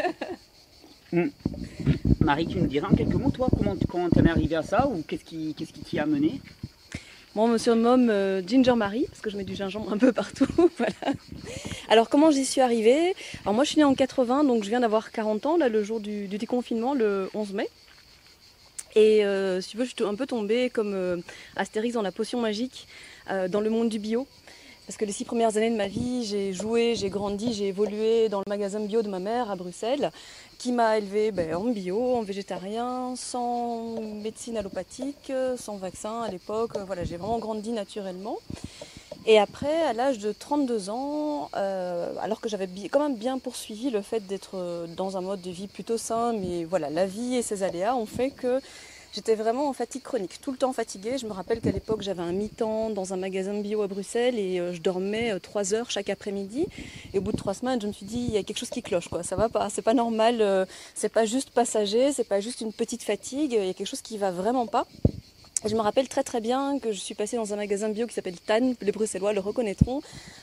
mm. 1.13 1.29
Marie, 2.21 2.47
tu 2.47 2.59
nous 2.59 2.69
diras 2.69 2.89
en 2.89 2.95
quelques 2.95 3.15
mots, 3.15 3.31
toi, 3.31 3.49
comment 3.89 4.09
tu 4.11 4.21
es 4.21 4.29
arrivé 4.29 4.55
à 4.55 4.63
ça 4.63 4.87
ou 4.87 5.03
qu'est-ce 5.03 5.25
qui 5.25 5.55
t'y 5.55 5.67
qui 5.67 5.99
a 5.99 6.05
amené? 6.05 6.41
Bon, 7.35 7.45
on 7.45 7.49
me 7.49 7.59
surnomme 7.59 8.09
euh, 8.09 8.41
Ginger 8.47 8.77
Marie 8.77 9.07
parce 9.09 9.21
que 9.21 9.29
je 9.29 9.37
mets 9.37 9.45
du 9.45 9.55
gingembre 9.55 9.93
un 9.93 9.99
peu 9.99 10.13
partout. 10.13 10.47
voilà. 10.79 11.17
Alors 11.91 12.09
comment 12.09 12.31
j'y 12.31 12.47
suis 12.47 12.63
arrivée? 12.63 13.15
Alors 13.45 13.55
moi 13.55 13.65
je 13.65 13.71
suis 13.71 13.79
née 13.79 13.85
en 13.85 13.95
80, 13.95 14.45
donc 14.45 14.65
je 14.65 14.71
viens 14.71 14.81
d'avoir 14.81 15.13
40 15.13 15.45
ans, 15.47 15.57
là 15.59 15.69
le 15.69 15.83
jour 15.85 16.01
du, 16.01 16.29
du 16.29 16.39
déconfinement, 16.39 16.95
le 16.95 17.29
11 17.35 17.53
mai. 17.53 17.69
Et 18.97 19.27
euh, 19.27 19.61
si 19.61 19.69
tu 19.69 19.77
veux, 19.77 19.85
je 19.85 19.95
suis 19.95 20.05
un 20.05 20.15
peu 20.15 20.27
tombée 20.27 20.71
comme 20.71 20.95
euh, 20.95 21.19
Astérix 21.55 21.93
dans 21.93 22.03
la 22.03 22.13
potion 22.13 22.41
magique 22.41 22.89
euh, 23.31 23.47
dans 23.47 23.61
le 23.61 23.69
monde 23.69 23.91
du 23.91 23.99
bio. 23.99 24.27
Parce 24.87 24.97
que 24.97 25.05
les 25.05 25.13
six 25.13 25.25
premières 25.25 25.55
années 25.59 25.71
de 25.71 25.77
ma 25.77 25.89
vie, 25.89 26.25
j'ai 26.25 26.55
joué, 26.55 26.95
j'ai 26.95 27.11
grandi, 27.11 27.53
j'ai 27.53 27.69
évolué 27.69 28.31
dans 28.31 28.39
le 28.39 28.49
magasin 28.49 28.81
bio 28.81 29.03
de 29.03 29.09
ma 29.09 29.19
mère 29.19 29.51
à 29.51 29.57
Bruxelles, 29.57 30.11
qui 30.59 30.73
m'a 30.73 30.97
élevée 30.97 31.31
ben, 31.31 31.57
en 31.57 31.65
bio, 31.65 32.15
en 32.15 32.23
végétarien, 32.23 33.15
sans 33.17 34.01
médecine 34.01 34.57
allopathique, 34.57 35.31
sans 35.59 35.77
vaccin 35.77 36.23
à 36.23 36.31
l'époque. 36.31 36.79
Voilà, 36.87 37.05
j'ai 37.05 37.17
vraiment 37.17 37.39
grandi 37.39 37.73
naturellement. 37.73 38.39
Et 39.29 39.41
après, 39.41 39.83
à 39.83 39.93
l'âge 39.93 40.19
de 40.21 40.31
32 40.31 40.89
ans, 40.89 41.51
euh, 41.57 42.15
alors 42.23 42.41
que 42.41 42.49
j'avais 42.49 42.69
quand 42.89 43.01
même 43.01 43.17
bien 43.17 43.41
poursuivi 43.41 43.91
le 43.91 44.01
fait 44.01 44.25
d'être 44.25 44.53
euh, 44.55 44.87
dans 44.87 45.17
un 45.17 45.21
mode 45.21 45.43
de 45.43 45.51
vie 45.51 45.67
plutôt 45.67 45.99
sain, 45.99 46.33
mais 46.33 46.62
voilà, 46.62 46.91
la 46.91 47.07
vie 47.07 47.35
et 47.35 47.43
ses 47.43 47.65
aléas 47.65 47.97
ont 47.97 48.07
fait 48.07 48.31
que 48.31 48.61
j'étais 49.12 49.35
vraiment 49.35 49.69
en 49.69 49.73
fatigue 49.73 50.03
chronique, 50.03 50.41
tout 50.41 50.53
le 50.53 50.57
temps 50.57 50.73
fatiguée. 50.73 51.19
Je 51.19 51.27
me 51.27 51.33
rappelle 51.33 51.61
qu'à 51.61 51.73
l'époque, 51.73 52.03
j'avais 52.03 52.23
un 52.23 52.31
mi-temps 52.31 52.91
dans 52.91 53.15
un 53.15 53.17
magasin 53.17 53.61
bio 53.61 53.83
à 53.83 53.89
Bruxelles 53.89 54.39
et 54.39 54.61
euh, 54.61 54.73
je 54.73 54.81
dormais 54.81 55.33
euh, 55.33 55.41
trois 55.41 55.75
heures 55.75 55.91
chaque 55.91 56.09
après-midi. 56.09 56.69
Et 57.12 57.19
au 57.19 57.21
bout 57.21 57.33
de 57.33 57.37
trois 57.37 57.55
semaines, 57.55 57.81
je 57.81 57.89
me 57.89 57.93
suis 57.93 58.07
dit, 58.07 58.27
il 58.29 58.33
y 58.33 58.39
a 58.39 58.45
quelque 58.45 58.59
chose 58.59 58.71
qui 58.71 58.83
cloche, 58.83 59.09
quoi. 59.09 59.25
Ça 59.25 59.35
va 59.35 59.49
pas, 59.49 59.69
c'est 59.71 59.83
pas 59.83 59.95
normal, 59.95 60.69
c'est 60.95 61.12
pas 61.12 61.25
juste 61.25 61.51
passager, 61.51 62.12
c'est 62.12 62.23
pas 62.23 62.41
juste 62.41 62.61
une 62.61 62.73
petite 62.73 63.03
fatigue, 63.03 63.55
il 63.55 63.67
y 63.67 63.71
a 63.71 63.75
quelque 63.75 63.89
chose 63.89 64.03
qui 64.03 64.19
va 64.19 64.31
vraiment 64.31 64.69
pas. 64.69 64.87
Je 65.66 65.74
me 65.74 65.81
rappelle 65.81 66.09
très 66.09 66.22
très 66.22 66.40
bien 66.40 66.79
que 66.79 66.92
je 66.92 66.98
suis 67.00 67.16
passée 67.16 67.37
dans 67.37 67.52
un 67.52 67.57
magasin 67.57 67.88
bio 67.88 68.07
qui 68.07 68.14
s'appelle 68.14 68.38
Tan, 68.38 68.74
les 68.81 68.92
Bruxellois 68.92 69.33
le 69.33 69.40
reconnaîtront, 69.40 70.00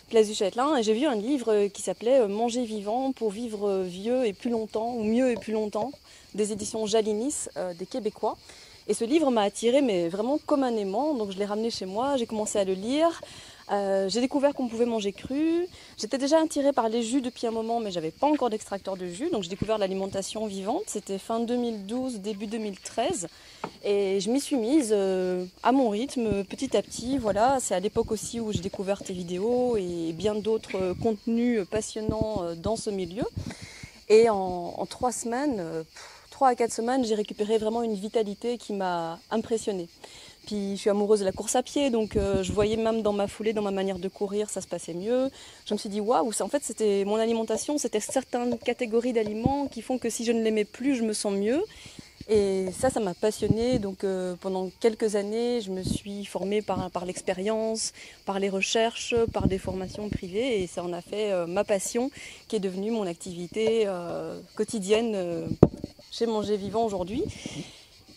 Place 0.09 0.27
du 0.27 0.33
Châtelain, 0.33 0.75
et 0.75 0.83
j'ai 0.83 0.93
vu 0.93 1.05
un 1.05 1.15
livre 1.15 1.67
qui 1.67 1.81
s'appelait 1.81 2.19
euh, 2.19 2.27
Manger 2.27 2.65
vivant 2.65 3.13
pour 3.13 3.31
vivre 3.31 3.69
euh, 3.69 3.83
vieux 3.83 4.25
et 4.25 4.33
plus 4.33 4.49
longtemps, 4.49 4.93
ou 4.95 5.03
mieux 5.03 5.31
et 5.31 5.35
plus 5.35 5.53
longtemps, 5.53 5.91
des 6.35 6.51
éditions 6.51 6.85
Jalinis, 6.85 7.47
euh, 7.55 7.73
des 7.73 7.85
Québécois. 7.85 8.35
Et 8.89 8.93
ce 8.93 9.05
livre 9.05 9.31
m'a 9.31 9.43
attiré, 9.43 9.81
mais 9.81 10.09
vraiment 10.09 10.39
comme 10.45 10.63
un 10.63 10.75
aimant. 10.75 11.13
Donc 11.13 11.31
je 11.31 11.37
l'ai 11.37 11.45
ramené 11.45 11.69
chez 11.69 11.85
moi, 11.85 12.17
j'ai 12.17 12.25
commencé 12.25 12.59
à 12.59 12.65
le 12.65 12.73
lire. 12.73 13.21
Euh, 13.71 14.09
j'ai 14.09 14.21
découvert 14.21 14.53
qu'on 14.53 14.67
pouvait 14.67 14.85
manger 14.85 15.13
cru. 15.13 15.67
J'étais 15.97 16.17
déjà 16.17 16.39
attirée 16.41 16.73
par 16.73 16.89
les 16.89 17.03
jus 17.03 17.21
depuis 17.21 17.47
un 17.47 17.51
moment, 17.51 17.79
mais 17.79 17.91
j'avais 17.91 18.11
pas 18.11 18.27
encore 18.27 18.49
d'extracteur 18.49 18.97
de 18.97 19.07
jus. 19.07 19.29
Donc 19.31 19.43
j'ai 19.43 19.49
découvert 19.49 19.77
l'alimentation 19.77 20.45
vivante. 20.45 20.83
C'était 20.87 21.17
fin 21.17 21.39
2012, 21.39 22.19
début 22.19 22.47
2013. 22.47 23.27
Et 23.83 24.19
je 24.19 24.29
m'y 24.29 24.41
suis 24.41 24.57
mise 24.57 24.89
euh, 24.91 25.45
à 25.61 25.71
mon 25.71 25.89
rythme, 25.89 26.43
petit 26.43 26.75
à 26.75 26.81
petit. 26.81 27.17
Voilà, 27.17 27.59
c'est 27.59 27.75
à 27.75 27.79
l'époque 27.79 28.11
aussi 28.11 28.39
où 28.39 28.51
j'ai 28.51 28.61
découvert 28.61 29.01
tes 29.01 29.13
vidéos 29.13 29.77
et 29.77 30.13
bien 30.13 30.35
d'autres 30.35 30.75
euh, 30.75 30.93
contenus 30.93 31.65
passionnants 31.69 32.55
dans 32.55 32.75
ce 32.75 32.89
milieu. 32.89 33.23
Et 34.09 34.29
en, 34.29 34.85
trois 34.89 35.13
semaines, 35.13 35.63
trois 36.29 36.49
à 36.49 36.55
quatre 36.55 36.73
semaines, 36.73 37.05
j'ai 37.05 37.15
récupéré 37.15 37.57
vraiment 37.57 37.83
une 37.83 37.95
vitalité 37.95 38.57
qui 38.57 38.73
m'a 38.73 39.17
impressionnée. 39.31 39.87
Puis 40.45 40.75
je 40.75 40.81
suis 40.81 40.89
amoureuse 40.89 41.21
de 41.21 41.25
la 41.25 41.31
course 41.31 41.55
à 41.55 41.63
pied, 41.63 41.89
donc 41.89 42.15
euh, 42.15 42.43
je 42.43 42.51
voyais 42.51 42.75
même 42.75 43.01
dans 43.01 43.13
ma 43.13 43.27
foulée, 43.27 43.53
dans 43.53 43.61
ma 43.61 43.71
manière 43.71 43.99
de 43.99 44.09
courir, 44.09 44.49
ça 44.49 44.59
se 44.59 44.67
passait 44.67 44.93
mieux. 44.93 45.29
Je 45.65 45.73
me 45.73 45.79
suis 45.79 45.89
dit 45.89 46.01
waouh, 46.01 46.31
en 46.37 46.47
fait 46.49 46.63
c'était 46.63 47.05
mon 47.05 47.15
alimentation, 47.15 47.77
c'était 47.77 48.01
certaines 48.01 48.57
catégories 48.57 49.13
d'aliments 49.13 49.67
qui 49.67 49.81
font 49.81 49.97
que 49.97 50.09
si 50.09 50.25
je 50.25 50.31
ne 50.33 50.41
l'aimais 50.41 50.65
plus, 50.65 50.95
je 50.95 51.03
me 51.03 51.13
sens 51.13 51.33
mieux. 51.33 51.63
Et 52.29 52.67
ça, 52.71 52.89
ça 52.89 53.01
m'a 53.01 53.13
passionnée. 53.13 53.79
Donc 53.79 54.03
euh, 54.03 54.35
pendant 54.39 54.69
quelques 54.79 55.15
années, 55.15 55.59
je 55.61 55.71
me 55.71 55.83
suis 55.83 56.23
formée 56.25 56.61
par, 56.61 57.05
l'expérience, 57.05 57.93
par 58.25 58.39
les 58.39 58.49
recherches, 58.49 59.15
par 59.33 59.47
des 59.47 59.57
formations 59.57 60.09
privées, 60.09 60.61
et 60.61 60.67
ça 60.67 60.83
en 60.83 60.93
a 60.93 61.01
fait 61.01 61.31
euh, 61.31 61.47
ma 61.47 61.63
passion, 61.63 62.11
qui 62.47 62.57
est 62.57 62.61
devenue 62.61 62.91
mon 62.91 63.07
activité 63.07 63.87
quotidienne 64.55 65.47
chez 66.11 66.25
Manger 66.25 66.57
Vivant 66.57 66.85
aujourd'hui. 66.85 67.23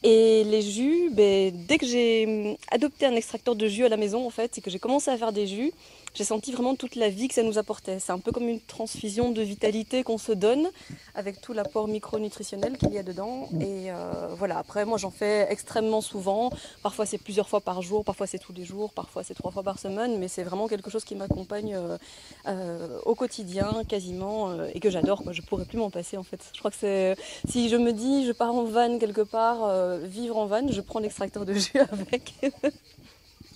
Et 0.03 0.45
les 0.45 0.63
jus, 0.63 1.11
ben, 1.11 1.53
dès 1.67 1.79
que 1.79 1.87
j'ai 1.87 2.27
hum, 2.27 2.57
adopté 2.71 3.07
un 3.07 3.15
extracteur 3.15 3.57
de 3.57 3.67
jus 3.67 3.85
à 3.85 3.89
la 3.89 3.97
maison, 3.97 4.27
en 4.27 4.31
fait, 4.31 4.59
et 4.59 4.61
que 4.61 4.71
j'ai 4.71 4.79
commencé 4.79 5.11
à 5.11 5.17
faire 5.17 5.33
des 5.33 5.47
jus, 5.47 5.73
j'ai 6.17 6.25
senti 6.25 6.51
vraiment 6.51 6.75
toute 6.75 6.95
la 6.95 7.11
vie 7.11 7.29
que 7.29 7.35
ça 7.35 7.43
nous 7.43 7.59
apportait. 7.59 7.99
C'est 7.99 8.13
un 8.13 8.19
peu 8.19 8.33
comme 8.33 8.49
une 8.49 8.61
transfusion 8.61 9.33
de 9.33 9.43
vitalité 9.43 10.03
qu'on 10.03 10.17
se 10.17 10.33
donne 10.33 10.67
avec 11.15 11.43
tout 11.43 11.53
l'apport 11.53 11.89
micronutritionnel 11.89 12.79
qu'il 12.79 12.91
y 12.95 12.99
a 12.99 13.03
dedans. 13.03 13.51
Et 13.61 13.93
euh, 13.93 14.29
voilà, 14.35 14.57
après, 14.57 14.87
moi 14.87 14.97
j'en 14.97 15.11
fais 15.11 15.47
extrêmement 15.51 16.01
souvent. 16.01 16.51
Parfois 16.83 17.05
c'est 17.05 17.19
plusieurs 17.19 17.51
fois 17.51 17.61
par 17.61 17.83
jour, 17.83 18.03
parfois 18.03 18.27
c'est 18.27 18.39
tous 18.39 18.55
les 18.55 18.65
jours, 18.65 18.95
parfois 18.95 19.25
c'est 19.25 19.35
trois 19.35 19.51
fois 19.51 19.63
par 19.63 19.79
semaine, 19.79 20.19
mais 20.19 20.29
c'est 20.29 20.43
vraiment 20.43 20.69
quelque 20.69 20.89
chose 20.89 21.05
qui 21.05 21.17
m'accompagne 21.17 21.75
euh, 21.75 21.99
euh, 22.47 22.99
au 23.05 23.15
quotidien 23.15 23.85
quasiment 23.87 24.65
et 24.73 24.81
que 24.81 24.89
j'adore. 24.89 25.23
Je 25.31 25.43
pourrais 25.43 25.67
plus 25.67 25.77
m'en 25.77 25.91
passer 25.91 26.17
en 26.17 26.23
fait. 26.23 26.41
Je 26.55 26.59
crois 26.59 26.71
que 26.71 26.79
c'est. 26.79 27.15
Si 27.47 27.69
je 27.69 27.77
me 27.77 27.93
dis 27.93 28.25
je 28.25 28.33
pars 28.33 28.55
en 28.55 28.65
van 28.65 28.99
quelque 28.99 29.21
part, 29.21 29.99
vivre 29.99 30.39
en 30.39 30.47
van, 30.47 30.67
je 30.67 30.81
prends 30.81 30.99
l'extracteur 30.99 31.45
de 31.45 31.53
jus 31.53 31.79
avec. 31.93 32.33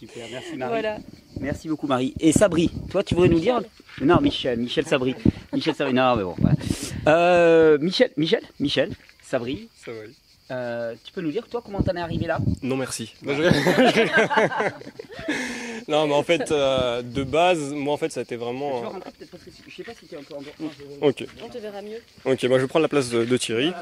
Super, 0.01 0.27
merci 0.33 0.57
Marie. 0.57 0.71
voilà. 0.71 0.97
Merci 1.41 1.69
beaucoup 1.69 1.87
Marie. 1.87 2.15
Et 2.21 2.33
Sabri, 2.33 2.71
toi 2.91 3.03
tu 3.03 3.15
voudrais 3.15 3.29
nous 3.29 3.39
dire 3.39 3.61
Non, 4.01 4.19
Michel, 4.23 4.59
Michel 4.59 4.87
Sabri. 4.87 5.15
Michel 5.53 5.75
Sabri, 5.75 5.93
non 5.93 6.17
mais 6.17 6.23
bon. 6.23 6.35
voilà. 6.39 6.57
Euh, 7.07 7.77
Michel, 7.79 8.11
Michel, 8.17 8.41
Michel, 8.59 8.93
Sabri, 9.23 9.69
oui. 9.89 10.17
Euh, 10.51 10.95
tu 11.05 11.13
peux 11.13 11.21
nous 11.21 11.31
dire 11.31 11.47
toi 11.49 11.63
comment 11.65 11.83
t'en 11.83 11.95
es 11.97 12.01
arrivé 12.01 12.27
là? 12.27 12.39
Non, 12.63 12.77
merci. 12.77 13.15
Non, 13.23 13.35
je- 13.35 13.43
non, 15.89 16.07
mais 16.07 16.15
en 16.15 16.23
fait, 16.23 16.51
euh, 16.51 17.03
de 17.03 17.23
base, 17.25 17.73
moi, 17.73 17.95
en 17.95 17.97
fait, 17.97 18.11
ça 18.13 18.21
a 18.21 18.23
été 18.23 18.37
vraiment. 18.37 18.83
euh, 18.85 18.89
rentrer 18.89 19.11
peut-être 19.19 19.31
parce 19.31 19.45
que 19.45 19.51
je 19.69 19.75
sais 19.75 19.83
pas 19.83 19.93
si 19.99 20.07
tu 20.07 20.15
es 20.15 20.19
un 20.19 20.23
peu 20.23 20.35
en 20.35 21.07
Ok. 21.07 21.25
On 21.45 21.49
te 21.49 21.59
verra 21.59 21.83
mieux. 21.83 22.01
Ok, 22.25 22.43
moi 22.45 22.59
je 22.59 22.63
vais 22.65 22.69
prendre 22.69 22.83
la 22.83 22.89
place 22.89 23.11
de, 23.11 23.25
de 23.25 23.37
Thierry. 23.37 23.73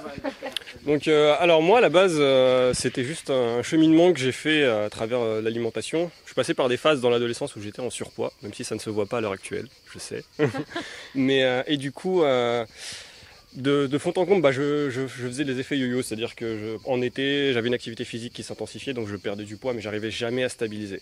Donc, 0.86 1.08
euh, 1.08 1.34
alors 1.38 1.62
moi, 1.62 1.78
à 1.78 1.80
la 1.80 1.88
base, 1.88 2.16
euh, 2.18 2.72
c'était 2.74 3.04
juste 3.04 3.30
un 3.30 3.62
cheminement 3.62 4.12
que 4.12 4.18
j'ai 4.20 4.32
fait 4.32 4.64
à 4.64 4.88
travers 4.90 5.20
euh, 5.20 5.42
l'alimentation. 5.42 6.10
Je 6.24 6.28
suis 6.30 6.34
passé 6.34 6.54
par 6.54 6.68
des 6.68 6.76
phases 6.76 7.00
dans 7.00 7.10
l'adolescence 7.10 7.56
où 7.56 7.60
j'étais 7.60 7.80
en 7.80 7.90
surpoids, 7.90 8.32
même 8.42 8.54
si 8.54 8.64
ça 8.64 8.74
ne 8.74 8.80
se 8.80 8.90
voit 8.90 9.06
pas 9.06 9.18
à 9.18 9.20
l'heure 9.20 9.32
actuelle, 9.32 9.66
je 9.92 9.98
sais. 9.98 10.24
Mais 11.14 11.44
euh, 11.44 11.62
et 11.66 11.76
du 11.76 11.92
coup, 11.92 12.22
euh, 12.22 12.64
de, 13.58 13.98
fond 13.98 14.12
en 14.16 14.24
comble, 14.24 14.42
bah, 14.42 14.52
je, 14.52 15.06
faisais 15.08 15.44
les 15.44 15.58
effets 15.58 15.76
yo-yo, 15.76 16.02
c'est-à-dire 16.02 16.34
que 16.34 16.78
en 16.84 17.02
été, 17.02 17.52
j'avais 17.52 17.68
une 17.68 17.74
activité 17.74 18.04
physique 18.04 18.32
qui 18.32 18.42
s'intensifiait, 18.42 18.94
donc 18.94 19.08
je 19.08 19.16
perdais 19.16 19.44
du 19.44 19.56
poids, 19.56 19.74
mais 19.74 19.80
j'arrivais 19.80 20.10
jamais 20.10 20.44
à 20.44 20.48
stabiliser. 20.48 21.00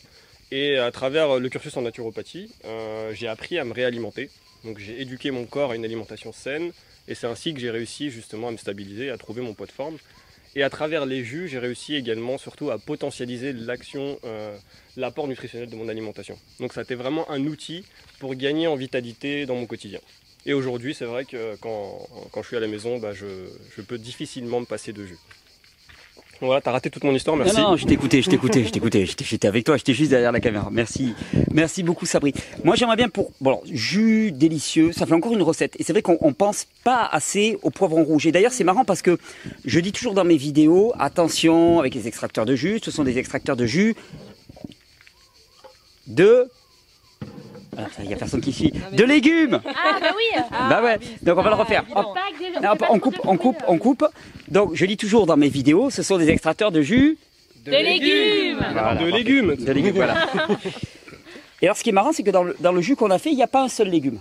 Et 0.51 0.79
à 0.79 0.91
travers 0.91 1.39
le 1.39 1.49
cursus 1.49 1.77
en 1.77 1.83
naturopathie, 1.83 2.51
euh, 2.65 3.13
j'ai 3.13 3.29
appris 3.29 3.59
à 3.59 3.65
me 3.65 3.73
réalimenter. 3.73 4.31
Donc 4.65 4.79
j'ai 4.79 5.01
éduqué 5.01 5.31
mon 5.31 5.45
corps 5.45 5.73
à 5.73 5.77
une 5.77 5.85
alimentation 5.85 6.33
saine, 6.33 6.73
et 7.09 7.15
c'est 7.15 7.27
ainsi 7.27 7.53
que 7.53 7.61
j'ai 7.61 7.71
réussi 7.71 8.11
justement 8.11 8.49
à 8.49 8.51
me 8.53 8.57
stabiliser, 8.57 9.11
à 9.11 9.19
trouver 9.19 9.43
mon 9.43 9.55
poids 9.55 9.67
de 9.67 9.73
forme. 9.73 9.99
Et 10.55 10.63
à 10.63 10.71
travers 10.71 11.05
les 11.05 11.23
jus, 11.23 11.49
j'ai 11.49 11.59
réussi 11.59 11.95
également 11.97 12.39
surtout 12.39 12.71
à 12.71 12.79
potentialiser 12.79 13.53
l'action, 13.53 14.19
euh, 14.25 14.57
l'apport 14.97 15.29
nutritionnel 15.29 15.69
de 15.69 15.77
mon 15.77 15.89
alimentation. 15.89 16.39
Donc 16.61 16.73
ça 16.73 16.81
a 16.81 16.83
été 16.85 16.95
vraiment 16.95 17.31
un 17.31 17.45
outil 17.45 17.85
pour 18.21 18.35
gagner 18.35 18.67
en 18.67 18.75
vitalité 18.75 19.45
dans 19.45 19.55
mon 19.55 19.67
quotidien. 19.67 20.01
Et 20.47 20.55
aujourd'hui, 20.55 20.95
c'est 20.95 21.05
vrai 21.05 21.25
que 21.25 21.57
quand, 21.61 22.09
quand 22.31 22.43
je 22.43 22.47
suis 22.47 22.57
à 22.57 22.61
la 22.61 22.69
maison, 22.69 22.99
bah, 22.99 23.13
je, 23.13 23.27
je 23.77 23.83
peux 23.83 23.99
difficilement 23.99 24.61
me 24.61 24.65
passer 24.65 24.93
de 24.93 25.05
jus. 25.05 25.19
Voilà, 26.41 26.61
t'as 26.61 26.71
raté 26.71 26.91
toute 26.91 27.03
mon 27.03 27.15
histoire, 27.15 27.35
merci. 27.35 27.57
Non, 27.57 27.71
non, 27.71 27.77
je 27.77 27.87
t'écoutais, 27.87 28.21
je 28.21 28.29
t'écoutais, 28.29 28.63
je 28.63 28.71
t'écoutais, 28.71 29.07
j'étais 29.07 29.49
avec 29.49 29.65
toi, 29.65 29.79
j'étais 29.79 29.95
juste 29.95 30.11
derrière 30.11 30.33
la 30.33 30.41
caméra. 30.41 30.69
Merci, 30.71 31.15
merci 31.51 31.83
beaucoup 31.83 32.05
Sabri. 32.05 32.35
Moi 32.63 32.77
j'aimerais 32.77 32.97
bien 32.97 33.09
pour, 33.09 33.33
bon, 33.41 33.63
jus 33.65 34.33
délicieux, 34.33 34.93
ça 34.93 35.07
fait 35.07 35.15
encore 35.15 35.33
une 35.33 35.41
recette. 35.41 35.81
Et 35.81 35.83
c'est 35.83 35.95
vrai 35.95 36.03
qu'on 36.03 36.19
on 36.21 36.35
pense 36.35 36.67
pas 36.85 37.07
assez 37.11 37.59
au 37.63 37.71
poivron 37.71 38.05
rouge. 38.05 38.27
Et 38.27 38.33
d'ailleurs 38.33 38.53
c'est 38.53 38.65
marrant 38.65 38.85
parce 38.85 39.01
que 39.01 39.19
je 39.65 39.81
dis 39.81 39.93
toujours 39.93 40.13
dans 40.13 40.25
mes 40.25 40.37
vidéos, 40.37 40.93
attention 40.99 41.81
avec 41.81 41.95
les 41.95 42.07
extracteurs 42.07 42.45
de 42.45 42.55
jus, 42.55 42.81
ce 42.85 42.91
sont 42.91 43.03
des 43.03 43.17
extracteurs 43.17 43.57
de 43.57 43.65
jus 43.65 43.97
de... 46.07 46.51
Alors, 47.77 47.91
il 48.03 48.11
y 48.11 48.15
a 48.15 48.17
personne 48.17 48.41
qui 48.41 48.53
suit. 48.53 48.73
De 48.93 49.05
légumes 49.05 49.61
Ah 49.67 49.99
bah 50.01 50.13
oui 50.17 50.43
Bah 50.51 50.83
ouais, 50.83 50.99
donc 51.23 51.39
on 51.39 51.43
va 51.43 51.51
le 51.51 51.57
refaire. 51.57 51.85
Non, 52.63 52.73
on 52.91 52.99
coupe, 52.99 53.19
on 53.25 53.37
coupe, 53.37 53.63
on 53.69 53.79
coupe. 53.79 54.05
Donc 54.49 54.75
je 54.75 54.87
dis 54.87 54.97
toujours 54.97 55.27
dans 55.27 55.37
mes 55.37 55.49
vidéos, 55.49 55.91
ce 55.91 56.03
sont 56.03 56.17
des 56.19 56.31
extracteurs 56.31 56.73
de 56.73 56.81
jus 56.83 57.19
De 57.65 57.73
légumes 57.73 58.65
Voilà, 58.73 58.95
de 58.95 59.07
légumes 59.07 59.57
De 59.57 59.73
légumes, 59.73 59.95
voilà. 59.95 60.27
Et 61.63 61.67
alors, 61.67 61.77
ce 61.77 61.83
qui 61.83 61.89
est 61.89 61.93
marrant, 61.93 62.13
c'est 62.13 62.23
que 62.23 62.31
dans 62.31 62.43
le, 62.45 62.55
dans 62.61 62.73
le 62.73 62.81
jus 62.83 62.97
qu'on 62.97 63.11
a 63.11 63.19
fait, 63.19 63.31
il 63.31 63.37
n'y 63.37 63.43
a 63.43 63.47
pas 63.47 63.63
un 63.63 63.69
seul 63.69 63.89
légume. 63.89 64.19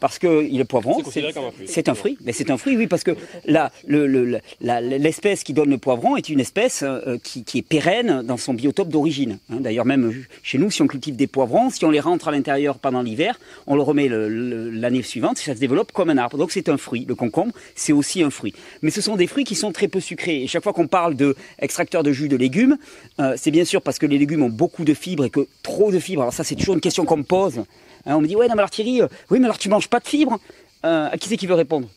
Parce 0.00 0.18
que 0.18 0.44
il 0.46 0.60
est 0.60 0.64
poivron, 0.64 0.96
C'est 0.98 1.02
considéré 1.04 1.32
comme 1.32 1.44
un 1.44 1.50
fruit. 1.50 1.66
c'est 1.68 1.88
un 1.88 1.94
fruit. 1.94 2.18
Mais 2.24 2.32
c'est 2.32 2.50
un 2.50 2.56
fruit, 2.56 2.76
oui, 2.76 2.86
parce 2.86 3.04
que 3.04 3.12
la- 3.46 3.72
le- 3.86 4.06
le- 4.06 4.38
la- 4.60 4.80
l'espèce 4.80 5.44
qui 5.44 5.52
donne 5.54 5.70
le 5.70 5.78
poivron 5.78 6.16
est 6.16 6.28
une 6.28 6.40
espèce 6.40 6.82
euh, 6.82 7.16
qui, 7.22 7.44
qui 7.44 7.58
est 7.58 7.62
pérenne 7.62 8.22
dans 8.22 8.36
son 8.36 8.52
biotope 8.54 8.88
d'origine. 8.88 9.38
hein. 9.50 9.56
D'ailleurs, 9.60 9.84
même 9.86 10.04
euh, 10.10 10.14
chez 10.42 10.58
nous, 10.58 10.70
si 10.70 10.82
on 10.82 10.86
cultive 10.86 11.16
des 11.16 11.26
poivrons, 11.26 11.70
si 11.70 11.84
on 11.84 11.90
les 11.90 12.00
rentre 12.00 12.28
à 12.28 12.32
l'intérieur 12.32 12.78
pendant 12.78 13.02
l'hiver, 13.02 13.38
on 13.66 13.76
le 13.76 13.82
remet 13.82 14.08
l'année 14.10 15.02
suivante, 15.02 15.38
ça 15.38 15.54
se 15.54 15.60
développe 15.60 15.92
comme 15.92 16.10
un 16.10 16.18
arbre. 16.18 16.36
Donc 16.38 16.52
c'est 16.52 16.68
un 16.68 16.76
fruit. 16.76 17.04
Le 17.08 17.14
concombre, 17.14 17.52
c'est 17.74 17.92
aussi 17.92 18.22
un 18.22 18.30
fruit. 18.30 18.52
Mais 18.82 18.90
ce 18.90 19.00
sont 19.00 19.16
des 19.16 19.26
fruits 19.26 19.44
qui 19.44 19.54
sont 19.54 19.72
très 19.72 19.88
peu 19.88 20.00
sucrés. 20.00 20.42
Et 20.42 20.46
chaque 20.46 20.62
fois 20.62 20.72
qu'on 20.72 20.86
parle 20.86 21.14
de 21.14 21.36
extracteur 21.58 22.02
de 22.02 22.12
jus 22.12 22.28
de 22.28 22.36
légumes, 22.36 22.76
euh, 23.20 23.34
c'est 23.36 23.50
bien 23.50 23.64
sûr 23.64 23.80
parce 23.82 23.98
que 23.98 24.06
les 24.06 24.18
légumes 24.18 24.42
ont 24.42 24.50
beaucoup 24.50 24.84
de 24.84 24.94
fibres 24.94 25.24
et 25.24 25.30
que 25.30 25.46
trop 25.62 25.90
de 25.92 25.98
fibres. 25.98 26.22
Alors 26.22 26.34
ça, 26.34 26.44
c'est 26.44 26.54
toujours 26.56 26.74
une 26.74 26.80
question 26.80 27.04
qu'on 27.04 27.16
me 27.18 27.22
pose. 27.22 27.62
Hein, 28.06 28.16
on 28.16 28.20
me 28.20 28.26
dit 28.26 28.36
ouais 28.36 28.46
non 28.48 28.54
mais 28.54 28.60
alors 28.60 28.70
Thierry, 28.70 29.00
euh, 29.02 29.08
oui 29.30 29.38
mais 29.38 29.46
alors 29.46 29.58
tu 29.58 29.68
manges 29.68 29.88
pas 29.88 30.00
de 30.00 30.06
fibres. 30.08 30.38
Euh, 30.84 31.08
à 31.10 31.16
qui 31.16 31.28
c'est 31.30 31.36
qui 31.38 31.46
veut 31.46 31.54
répondre 31.54 31.88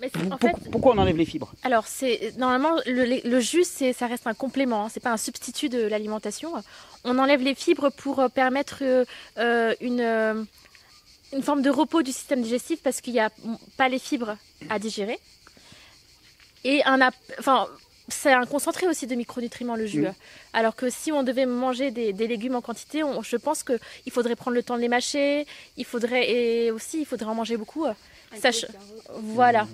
Mais 0.00 0.08
c'est- 0.14 0.32
en 0.32 0.36
Pour- 0.36 0.50
fait, 0.50 0.70
Pourquoi 0.70 0.94
on 0.94 0.98
enlève 0.98 1.16
les 1.16 1.24
fibres 1.24 1.52
alors 1.64 1.86
c'est 1.88 2.32
normalement 2.38 2.76
le, 2.86 3.28
le 3.28 3.40
jus, 3.40 3.64
c'est 3.64 3.92
ça 3.92 4.06
reste 4.06 4.26
un 4.28 4.34
complément, 4.34 4.84
hein, 4.84 4.88
c'est 4.92 5.02
pas 5.02 5.10
un 5.12 5.16
substitut 5.16 5.68
de 5.68 5.82
l'alimentation. 5.82 6.52
On 7.04 7.18
enlève 7.18 7.42
les 7.42 7.56
fibres 7.56 7.90
pour 7.90 8.20
euh, 8.20 8.28
permettre 8.28 8.82
euh, 9.38 9.74
une 9.80 10.46
une 11.32 11.42
forme 11.42 11.60
de 11.62 11.68
repos 11.70 12.02
du 12.02 12.12
système 12.12 12.40
digestif 12.42 12.80
parce 12.82 13.00
qu'il 13.00 13.12
n'y 13.12 13.20
a 13.20 13.30
pas 13.76 13.88
les 13.88 13.98
fibres 13.98 14.36
à 14.70 14.78
digérer. 14.78 15.18
Et 16.64 16.82
un 16.84 17.00
enfin 17.38 17.66
c'est 18.08 18.32
un 18.32 18.46
concentré 18.46 18.86
aussi 18.86 19.06
de 19.06 19.14
micronutriments 19.14 19.76
le 19.76 19.86
jus. 19.86 20.02
Mm. 20.02 20.14
Alors 20.54 20.74
que 20.74 20.88
si 20.90 21.12
on 21.12 21.22
devait 21.22 21.46
manger 21.46 21.90
des, 21.90 22.12
des 22.12 22.26
légumes 22.26 22.56
en 22.56 22.60
quantité, 22.62 23.04
on- 23.04 23.22
je 23.22 23.36
pense 23.36 23.62
que 23.62 23.78
il 24.06 24.12
faudrait 24.12 24.36
prendre 24.36 24.54
le 24.54 24.62
temps 24.62 24.76
de 24.76 24.80
les 24.80 24.88
mâcher. 24.88 25.46
Il 25.76 25.84
faudrait 25.84 26.30
et 26.30 26.70
aussi 26.70 27.00
il 27.00 27.06
faudrait 27.06 27.26
en 27.28 27.34
manger 27.34 27.56
beaucoup. 27.56 27.84
Sach- 28.40 28.66
Voilà. 29.14 29.66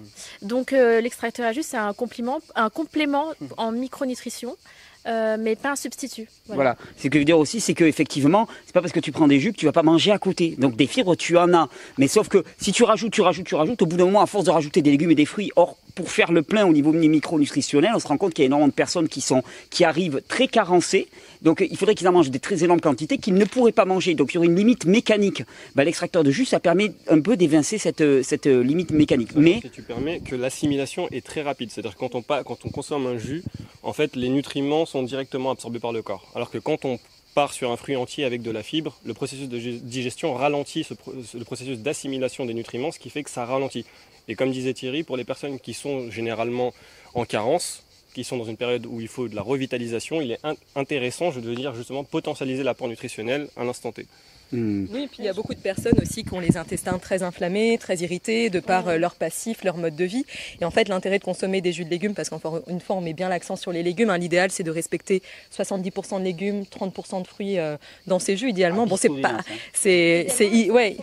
Donc 0.43 0.73
euh, 0.73 1.01
l'extracteur 1.01 1.47
à 1.47 1.53
jus 1.53 1.63
c'est 1.65 1.77
un 1.77 1.93
complément, 1.93 2.41
un 2.55 2.71
complément 2.71 3.33
en 3.57 3.73
micronutrition, 3.73 4.57
euh, 5.07 5.37
mais 5.39 5.57
pas 5.57 5.73
un 5.73 5.77
substitut. 5.77 6.29
Voilà. 6.49 6.77
Ce 6.97 7.09
que 7.09 7.15
je 7.15 7.19
veux 7.19 7.25
dire 7.25 7.39
aussi, 7.39 7.61
c'est 7.61 7.75
que 7.75 7.85
effectivement, 7.85 8.49
c'est 8.65 8.73
pas 8.73 8.81
parce 8.81 8.93
que 8.93 9.01
tu 9.01 9.13
prends 9.13 9.29
des 9.29 9.41
jus 9.41 9.53
que 9.53 9.59
tu 9.59 9.67
vas 9.67 9.73
pas 9.73 9.83
manger 9.83 10.13
à 10.13 10.19
côté. 10.19 10.55
Donc 10.59 10.77
des 10.77 10.87
fibres, 10.87 11.15
tu 11.17 11.37
en 11.37 11.53
as. 11.53 11.69
Mais 11.99 12.09
sauf 12.09 12.29
que 12.29 12.45
si 12.59 12.73
tu 12.73 12.85
rajoutes, 12.85 13.13
tu 13.13 13.21
rajoutes, 13.21 13.47
tu 13.47 13.55
rajoutes, 13.55 13.83
au 13.83 13.87
bout 13.87 13.97
d'un 13.97 14.07
moment, 14.07 14.23
à 14.23 14.27
force 14.27 14.45
de 14.45 14.51
rajouter 14.51 14.83
des 14.83 14.91
légumes 14.91 15.11
et 15.11 15.15
des 15.15 15.27
fruits, 15.27 15.51
or 15.57 15.77
pour 15.95 16.11
faire 16.11 16.33
le 16.33 16.43
plein 16.43 16.67
au 16.67 16.73
niveau 16.73 16.93
micronutritionnel, 16.93 17.93
on 17.95 17.99
se 17.99 18.09
rend 18.09 18.17
compte 18.17 18.35
qu'il 18.35 18.43
y 18.43 18.47
a 18.47 18.47
énormément 18.47 18.69
de 18.69 18.73
personnes 18.73 19.09
qui 19.09 19.21
sont 19.21 19.43
qui 19.71 19.85
arrivent 19.85 20.23
très 20.27 20.49
carencées. 20.49 21.09
Donc 21.43 21.65
il 21.69 21.77
faudrait 21.77 21.95
qu'ils 21.95 22.09
en 22.09 22.13
mangent 22.13 22.31
des 22.31 22.41
très 22.41 22.65
énormes 22.65 22.81
quantités 22.81 23.19
qu'ils 23.19 23.35
ne 23.35 23.45
pourraient 23.45 23.73
pas 23.73 23.85
manger. 23.85 24.15
Donc 24.15 24.33
il 24.33 24.37
y 24.37 24.39
aurait 24.39 24.47
une 24.47 24.57
limite 24.57 24.87
mécanique. 24.87 25.43
Bah, 25.75 25.85
L'extracteur 25.85 26.25
de 26.25 26.31
jus, 26.31 26.47
ça 26.47 26.59
permet 26.61 26.93
un 27.09 27.21
peu 27.21 27.37
d'évincer 27.37 27.79
cette 27.79 28.01
euh, 28.01 28.23
cette 28.23 28.47
euh, 28.47 28.63
limite 28.63 28.91
mécanique. 28.91 29.31
Mais 29.37 29.61
Si 29.61 29.71
tu 29.71 29.83
permets 29.83 30.21
que 30.21 30.35
l'assimilation 30.35 31.09
est 31.11 31.25
très 31.25 31.43
rapide. 31.43 31.71
C'est-à-dire 31.71 31.95
que 31.95 31.99
quand 31.99 32.15
on, 32.15 32.23
quand 32.23 32.59
on 32.65 32.71
consomme 32.71 33.07
un 33.07 33.19
jus, 33.19 33.43
en 33.83 33.93
fait, 33.93 34.17
les 34.17 34.31
nutriments 34.31 34.87
sont 34.87 34.94
directement 35.03 35.51
absorbés 35.51 35.81
par 35.81 35.93
le 35.93 36.03
corps. 36.03 36.27
Alors 36.35 36.51
que 36.51 36.59
quand 36.59 36.85
on 36.85 36.99
part 37.35 37.53
sur 37.53 37.71
un 37.73 37.77
fruit 37.77 37.97
entier 37.97 38.25
avec 38.25 38.43
de 38.43 38.51
la 38.51 38.63
fibre, 38.63 38.97
le 39.05 39.13
processus 39.13 39.49
de 39.49 39.59
digestion 39.59 40.35
ralentit 40.35 40.85
ce 40.85 40.95
le 41.37 41.45
processus 41.45 41.79
d'assimilation 41.79 42.47
des 42.47 42.55
nutriments, 42.55 42.93
ce 42.93 42.99
qui 43.01 43.11
fait 43.11 43.25
que 43.25 43.31
ça 43.31 43.45
ralentit. 43.45 43.85
Et 44.29 44.37
comme 44.37 44.53
disait 44.53 44.73
Thierry, 44.73 45.03
pour 45.03 45.17
les 45.17 45.25
personnes 45.25 45.59
qui 45.59 45.75
sont 45.75 46.11
généralement 46.11 46.73
en 47.15 47.25
carence, 47.25 47.83
qui 48.15 48.23
sont 48.25 48.37
dans 48.37 48.45
une 48.45 48.57
période 48.57 48.87
où 48.87 49.01
il 49.01 49.09
faut 49.09 49.27
de 49.29 49.35
la 49.35 49.43
revitalisation, 49.43 50.21
il 50.21 50.31
est 50.31 50.39
in- 50.45 50.55
intéressant, 50.77 51.33
je 51.33 51.41
veux 51.41 51.55
dire 51.57 51.75
justement, 51.75 52.05
potentialiser 52.05 52.63
l'apport 52.63 52.87
nutritionnel 52.89 53.49
à 53.57 53.65
l'instant 53.65 53.91
T. 53.91 54.07
hmm, 54.53 54.87
Oui, 54.93 55.03
et 55.05 55.07
puis 55.09 55.19
il 55.21 55.25
y 55.25 55.29
a 55.29 55.33
beaucoup 55.33 55.55
de 55.55 55.59
personnes 55.61 55.99
aussi 56.01 56.25
qui 56.25 56.33
ont 56.35 56.41
les 56.41 56.57
intestins 56.57 56.99
très 56.99 57.23
inflammés, 57.23 57.79
très 57.79 57.97
irrités, 57.99 58.51
de 58.51 58.61
par 58.61 58.89
euh, 58.89 58.99
leur 58.99 59.15
passif, 59.15 59.65
leur 59.65 59.77
mode 59.77 59.97
de 59.97 60.05
vie. 60.05 60.25
Et 60.61 60.65
en 60.65 60.71
fait, 60.71 60.89
l'intérêt 60.89 61.19
de 61.19 61.25
consommer 61.25 61.61
des 61.61 61.73
jus 61.73 61.85
de 61.85 61.91
légumes, 61.91 62.15
parce 62.15 62.29
qu'encore 62.31 62.61
une 62.69 62.81
fois, 62.81 62.97
on 62.97 63.01
met 63.01 63.13
bien 63.13 63.29
l'accent 63.29 63.57
sur 63.57 63.73
les 63.73 63.83
légumes. 63.83 64.11
hein, 64.11 64.19
L'idéal, 64.19 64.51
c'est 64.51 64.63
de 64.63 64.71
respecter 64.71 65.23
70% 65.57 66.19
de 66.21 66.25
légumes, 66.25 66.63
30% 66.65 67.23
de 67.23 67.27
fruits 67.27 67.59
euh, 67.59 67.77
dans 68.07 68.19
ces 68.19 68.37
jus. 68.37 68.49
Idéalement, 68.51 68.87
bon, 68.87 68.97
c'est 68.97 69.09
pas, 69.23 69.39
c'est, 69.73 70.27
c'est, 70.29 70.47
i- 70.49 70.71
ouais, 70.71 70.97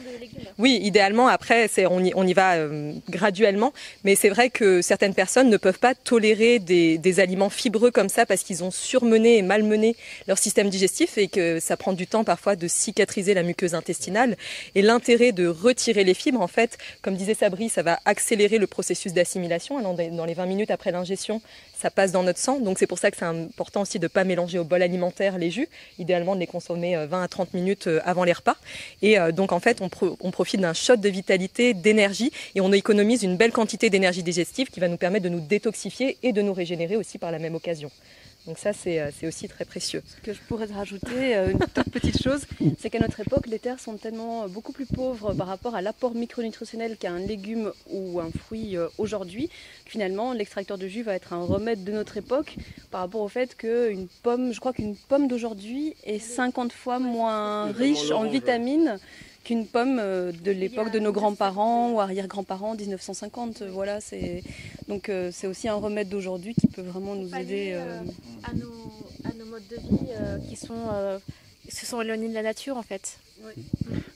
oui, 0.57 0.79
idéalement. 0.81 1.27
Après, 1.27 1.67
c'est, 1.67 1.85
on 1.85 2.03
y, 2.03 2.11
on 2.15 2.25
y 2.25 2.33
va 2.33 2.53
euh, 2.55 2.93
graduellement. 3.09 3.73
Mais 4.03 4.15
c'est 4.15 4.29
vrai 4.29 4.49
que 4.49 4.81
certaines 4.81 5.13
personnes 5.13 5.49
ne 5.49 5.57
peuvent 5.57 5.79
pas 5.79 5.95
tolérer 5.95 6.59
des, 6.59 6.97
des 6.97 7.19
aliments 7.19 7.49
fibreux 7.49 7.91
comme 7.91 8.09
ça 8.09 8.25
parce 8.25 8.43
qu'ils 8.43 8.63
ont 8.63 8.71
surmené 8.71 9.37
et 9.37 9.41
malmené 9.41 9.95
leur 10.27 10.37
système 10.37 10.69
digestif 10.69 11.17
et 11.17 11.27
que 11.27 11.59
ça 11.59 11.77
prend 11.77 11.93
du 11.93 12.07
temps 12.07 12.23
parfois 12.23 12.55
de 12.55 12.67
cicatriser 12.67 13.30
la 13.33 13.43
muqueuse 13.43 13.75
intestinale. 13.75 14.37
Et 14.75 14.81
l'intérêt 14.81 15.31
de 15.31 15.47
retirer 15.47 16.03
les 16.03 16.13
fibres, 16.13 16.41
en 16.41 16.47
fait, 16.47 16.77
comme 17.01 17.15
disait 17.15 17.33
Sabri, 17.33 17.69
ça 17.69 17.83
va 17.83 17.99
accélérer 18.05 18.57
le 18.57 18.67
processus 18.67 19.13
d'assimilation. 19.13 19.81
Dans 19.81 20.25
les 20.25 20.33
20 20.33 20.45
minutes 20.45 20.71
après 20.71 20.91
l'ingestion, 20.91 21.41
ça 21.81 21.89
passe 21.89 22.11
dans 22.11 22.23
notre 22.23 22.39
sang. 22.39 22.59
Donc 22.59 22.77
c'est 22.77 22.87
pour 22.87 22.99
ça 22.99 23.09
que 23.11 23.17
c'est 23.17 23.25
important 23.25 23.81
aussi 23.81 23.99
de 23.99 24.05
ne 24.05 24.07
pas 24.09 24.23
mélanger 24.23 24.59
au 24.59 24.63
bol 24.63 24.81
alimentaire 24.81 25.37
les 25.37 25.49
jus. 25.49 25.67
Idéalement 25.99 26.35
de 26.35 26.39
les 26.39 26.47
consommer 26.47 26.95
euh, 26.95 27.07
20 27.07 27.23
à 27.23 27.27
30 27.27 27.53
minutes 27.53 27.87
euh, 27.87 27.99
avant 28.05 28.23
les 28.23 28.33
repas. 28.33 28.55
Et 29.01 29.19
euh, 29.19 29.31
donc 29.31 29.51
en 29.51 29.59
fait, 29.59 29.81
on, 29.81 29.89
on 30.19 30.31
profite 30.31 30.61
d'un 30.61 30.73
shot 30.73 30.97
de 30.97 31.09
vitalité, 31.09 31.73
d'énergie, 31.73 32.31
et 32.55 32.61
on 32.61 32.71
économise 32.71 33.23
une 33.23 33.37
belle 33.37 33.51
quantité 33.51 33.89
d'énergie 33.89 34.23
digestive 34.23 34.69
qui 34.69 34.79
va 34.79 34.87
nous 34.87 34.97
permettre 34.97 35.23
de 35.23 35.29
nous 35.29 35.39
détoxifier 35.39 36.17
et 36.23 36.33
de 36.33 36.41
nous 36.41 36.53
régénérer 36.53 36.95
aussi 36.95 37.17
par 37.17 37.31
la 37.31 37.39
même 37.39 37.55
occasion. 37.55 37.91
Donc 38.47 38.57
ça, 38.57 38.73
c'est 38.73 38.99
euh, 38.99 39.11
c'est 39.15 39.27
aussi 39.27 39.47
très 39.47 39.65
précieux. 39.65 40.01
Ce 40.07 40.21
que 40.21 40.33
je 40.33 40.39
pourrais 40.47 40.67
te 40.67 40.73
rajouter, 40.73 41.35
euh, 41.35 41.51
une 41.51 41.59
toute 41.59 41.91
petite 41.91 42.21
chose, 42.21 42.41
c'est 42.79 42.89
qu'à 42.89 42.99
notre 42.99 43.19
époque, 43.19 43.45
les 43.45 43.59
terres 43.59 43.79
sont 43.79 43.97
tellement 43.97 44.43
euh, 44.43 44.47
beaucoup 44.47 44.71
plus 44.71 44.87
pauvres 44.87 45.33
par 45.33 45.45
rapport 45.45 45.75
à 45.75 45.81
l'apport 45.81 46.15
micronutritionnel 46.15 46.97
qu'un 46.97 47.19
légume 47.19 47.71
ou 47.91 48.19
un 48.19 48.31
fruit 48.31 48.77
aujourd'hui, 48.97 49.49
finalement 49.85 50.33
l'extracteur 50.33 50.77
de 50.77 50.87
jus 50.87 51.03
va 51.03 51.13
être 51.15 51.33
un 51.33 51.43
remède 51.43 51.83
de 51.83 51.91
notre 51.91 52.17
époque 52.17 52.55
par 52.89 53.01
rapport 53.01 53.21
au 53.21 53.27
fait 53.27 53.55
qu'une 53.55 54.07
pomme, 54.23 54.53
je 54.53 54.59
crois 54.59 54.73
qu'une 54.73 54.95
pomme 54.95 55.27
d'aujourd'hui 55.27 55.95
est 56.03 56.19
50 56.19 56.71
fois 56.71 56.99
moins 56.99 57.71
riche 57.71 58.11
en 58.11 58.23
vitamines 58.23 58.99
qu'une 59.43 59.65
pomme 59.65 59.97
de 59.97 60.51
l'époque 60.51 60.91
de 60.91 60.99
nos 60.99 61.11
grands-parents 61.11 61.91
ou 61.91 61.99
arrière-grands-parents 61.99 62.75
1950 62.75 63.63
voilà 63.63 63.99
c'est 63.99 64.43
donc 64.91 65.07
euh, 65.07 65.29
c'est 65.31 65.47
aussi 65.47 65.69
un 65.69 65.75
remède 65.75 66.09
d'aujourd'hui 66.09 66.53
qui 66.53 66.67
peut 66.67 66.81
vraiment 66.81 67.15
nous 67.15 67.33
aider 67.33 67.71
euh, 67.73 68.01
à 68.43 68.53
nos, 68.53 68.91
à 69.23 69.33
nos 69.39 69.45
modes 69.45 69.65
de 69.69 69.77
vie 69.77 70.09
euh, 70.09 70.37
qui 70.49 70.57
sont, 70.57 70.89
euh, 70.91 71.17
se 71.69 71.85
sont 71.85 72.01
éloignés 72.01 72.27
de 72.27 72.33
la 72.33 72.43
nature 72.43 72.75
en 72.75 72.81
fait. 72.81 73.17
Oui, 73.41 73.53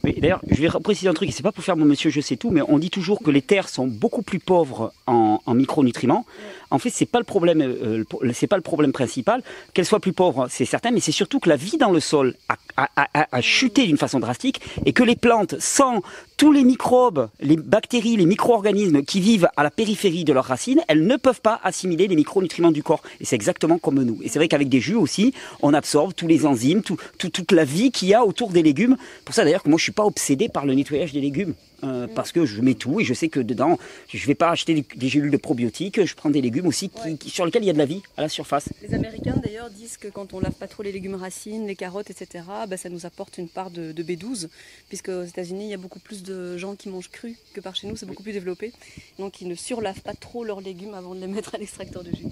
d'ailleurs, 0.04 0.42
je 0.50 0.62
vais 0.62 0.70
préciser 0.84 1.08
un 1.08 1.14
truc, 1.14 1.30
et 1.30 1.32
c'est 1.32 1.44
pas 1.44 1.52
pour 1.52 1.64
faire 1.64 1.78
mon 1.78 1.86
monsieur 1.86 2.10
je 2.10 2.22
sais 2.22 2.36
tout, 2.36 2.52
mais 2.52 2.62
on 2.68 2.78
dit 2.80 2.90
toujours 2.90 3.22
que 3.22 3.32
les 3.32 3.42
terres 3.42 3.70
sont 3.70 3.88
beaucoup 3.88 4.22
plus 4.22 4.40
pauvres 4.40 4.94
en, 5.08 5.40
en 5.46 5.54
micronutriments. 5.54 6.26
En 6.72 6.80
fait, 6.80 6.90
c'est 6.90 7.06
pas 7.06 7.20
le 7.20 7.26
problème, 7.26 7.62
euh, 7.62 8.04
c'est 8.34 8.48
pas 8.48 8.56
le 8.58 8.62
problème 8.62 8.92
principal. 8.92 9.44
Qu'elles 9.74 9.86
soient 9.86 10.00
plus 10.00 10.14
pauvres, 10.14 10.48
c'est 10.50 10.66
certain, 10.66 10.92
mais 10.92 11.00
c'est 11.00 11.12
surtout 11.12 11.40
que 11.40 11.50
la 11.50 11.56
vie 11.56 11.78
dans 11.78 11.92
le 11.92 12.00
sol 12.00 12.36
a, 12.78 13.42
chuté 13.42 13.86
d'une 13.86 13.98
façon 13.98 14.20
drastique 14.20 14.62
et 14.86 14.94
que 14.94 15.04
les 15.04 15.16
plantes, 15.16 15.56
sans 15.60 16.02
tous 16.38 16.52
les 16.52 16.64
microbes, 16.64 17.30
les 17.40 17.56
bactéries, 17.56 18.18
les 18.18 18.26
micro-organismes 18.26 19.04
qui 19.04 19.22
vivent 19.22 19.48
à 19.56 19.64
la 19.64 19.72
périphérie 19.72 20.24
de 20.26 20.34
leurs 20.34 20.46
racines, 20.46 20.82
elles 20.88 21.06
ne 21.06 21.16
peuvent 21.16 21.42
pas 21.42 21.60
assimiler 21.64 22.08
les 22.08 22.16
micronutriments 22.16 22.72
du 22.72 22.84
corps. 22.84 23.04
Et 23.22 23.26
c'est 23.26 23.36
exactement 23.36 23.78
comme 23.78 24.02
nous. 24.04 24.20
Et 24.24 24.28
c'est 24.30 24.40
vrai 24.40 24.48
qu'avec 24.48 24.68
des 24.68 24.82
jus 24.82 24.96
aussi, 24.96 25.34
on 25.62 25.74
absorbe 25.74 26.14
tous 26.14 26.28
les 26.28 26.46
enzymes, 26.46 26.82
tout- 26.82 26.98
toute 27.18 27.52
la 27.52 27.64
vie 27.64 27.92
qu'il 27.92 28.10
y 28.10 28.14
a 28.14 28.26
autour 28.26 28.50
des 28.50 28.64
légumes. 28.64 28.98
Pour 29.24 29.36
ça 29.36 29.44
d'ailleurs 29.44 29.64
que 29.66 29.70
moi 29.70 29.78
je 29.78 29.84
suis 29.84 29.92
pas 29.92 30.06
obsédé 30.06 30.48
par 30.48 30.66
le 30.66 30.74
nettoyage 30.74 31.12
des 31.12 31.22
légumes. 31.22 31.54
euh, 31.84 32.08
parce 32.16 32.32
que 32.32 32.46
je 32.46 32.62
mets 32.62 32.74
tout 32.74 33.00
et 33.02 33.04
je 33.04 33.14
sais 33.14 33.28
que 33.28 33.40
dedans, 33.42 33.78
je 34.08 34.26
vais 34.26 34.34
pas 34.34 34.50
acheter 34.50 34.74
des, 34.74 34.86
des 34.96 35.08
gélules 35.10 35.30
de 35.30 35.38
probiotiques, 35.38 36.04
je 36.04 36.16
prends 36.16 36.30
des 36.32 36.42
légumes 36.42 36.66
aussi 36.68 36.90
qui- 36.90 37.02
Ouais. 37.10 37.16
qui- 37.16 37.30
sur 37.30 37.46
lesquels 37.46 37.62
il 37.64 37.68
y 37.68 37.70
a 37.70 37.74
de 37.74 37.78
la 37.78 37.86
vie 37.86 38.02
à 38.18 38.22
la 38.22 38.30
surface. 38.30 38.70
Les 38.82 38.94
Américains 38.96 39.36
d'ailleurs 39.44 39.70
disent 39.70 39.98
que 39.98 40.08
quand 40.08 40.34
on 40.34 40.40
lave 40.40 40.54
pas 40.54 40.68
trop 40.68 40.82
les 40.84 40.92
légumes 40.94 41.14
racines, 41.16 41.68
les 41.68 41.76
carottes, 41.76 42.10
etc., 42.10 42.44
bah, 42.68 42.78
ça 42.78 42.90
nous 42.90 43.06
apporte 43.06 43.38
une 43.38 43.50
part 43.50 43.70
de, 43.72 43.92
de 43.92 44.04
B12, 44.04 44.48
puisque 44.88 45.10
aux 45.10 45.24
États-Unis 45.26 45.66
il 45.66 45.70
y 45.72 45.74
a 45.74 45.78
beaucoup 45.78 46.00
plus 46.00 46.24
de 46.24 46.58
gens 46.58 46.76
qui 46.76 46.90
mangent 46.90 47.12
cru 47.12 47.36
que 47.54 47.60
par 47.60 47.76
chez 47.76 47.88
nous, 47.88 47.96
c'est 47.98 48.06
beaucoup 48.08 48.24
plus 48.24 48.34
développé. 48.34 48.72
Donc 49.20 49.42
ils 49.42 49.48
ne 49.48 49.56
surlavent 49.56 50.02
pas 50.02 50.14
trop 50.16 50.44
leurs 50.46 50.62
légumes 50.62 50.94
avant 50.96 51.14
de 51.14 51.20
les 51.20 51.28
mettre 51.28 51.54
à 51.54 51.58
l'extracteur 51.60 52.04
de 52.04 52.10
jus. 52.10 52.26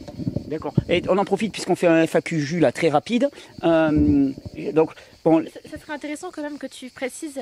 D'accord. 0.47 0.73
Et 0.89 1.03
on 1.09 1.17
en 1.17 1.25
profite 1.25 1.51
puisqu'on 1.51 1.75
fait 1.75 1.87
un 1.87 2.01
FAQ 2.07 2.39
jus 2.39 2.59
là 2.59 2.71
très 2.71 2.89
rapide. 2.89 3.29
Euh, 3.63 4.31
donc 4.73 4.91
bon, 5.23 5.45
Ça, 5.53 5.59
ça 5.71 5.77
serait 5.79 5.93
intéressant 5.93 6.31
quand 6.31 6.41
même 6.41 6.57
que 6.57 6.67
tu 6.67 6.89
précises 6.89 7.39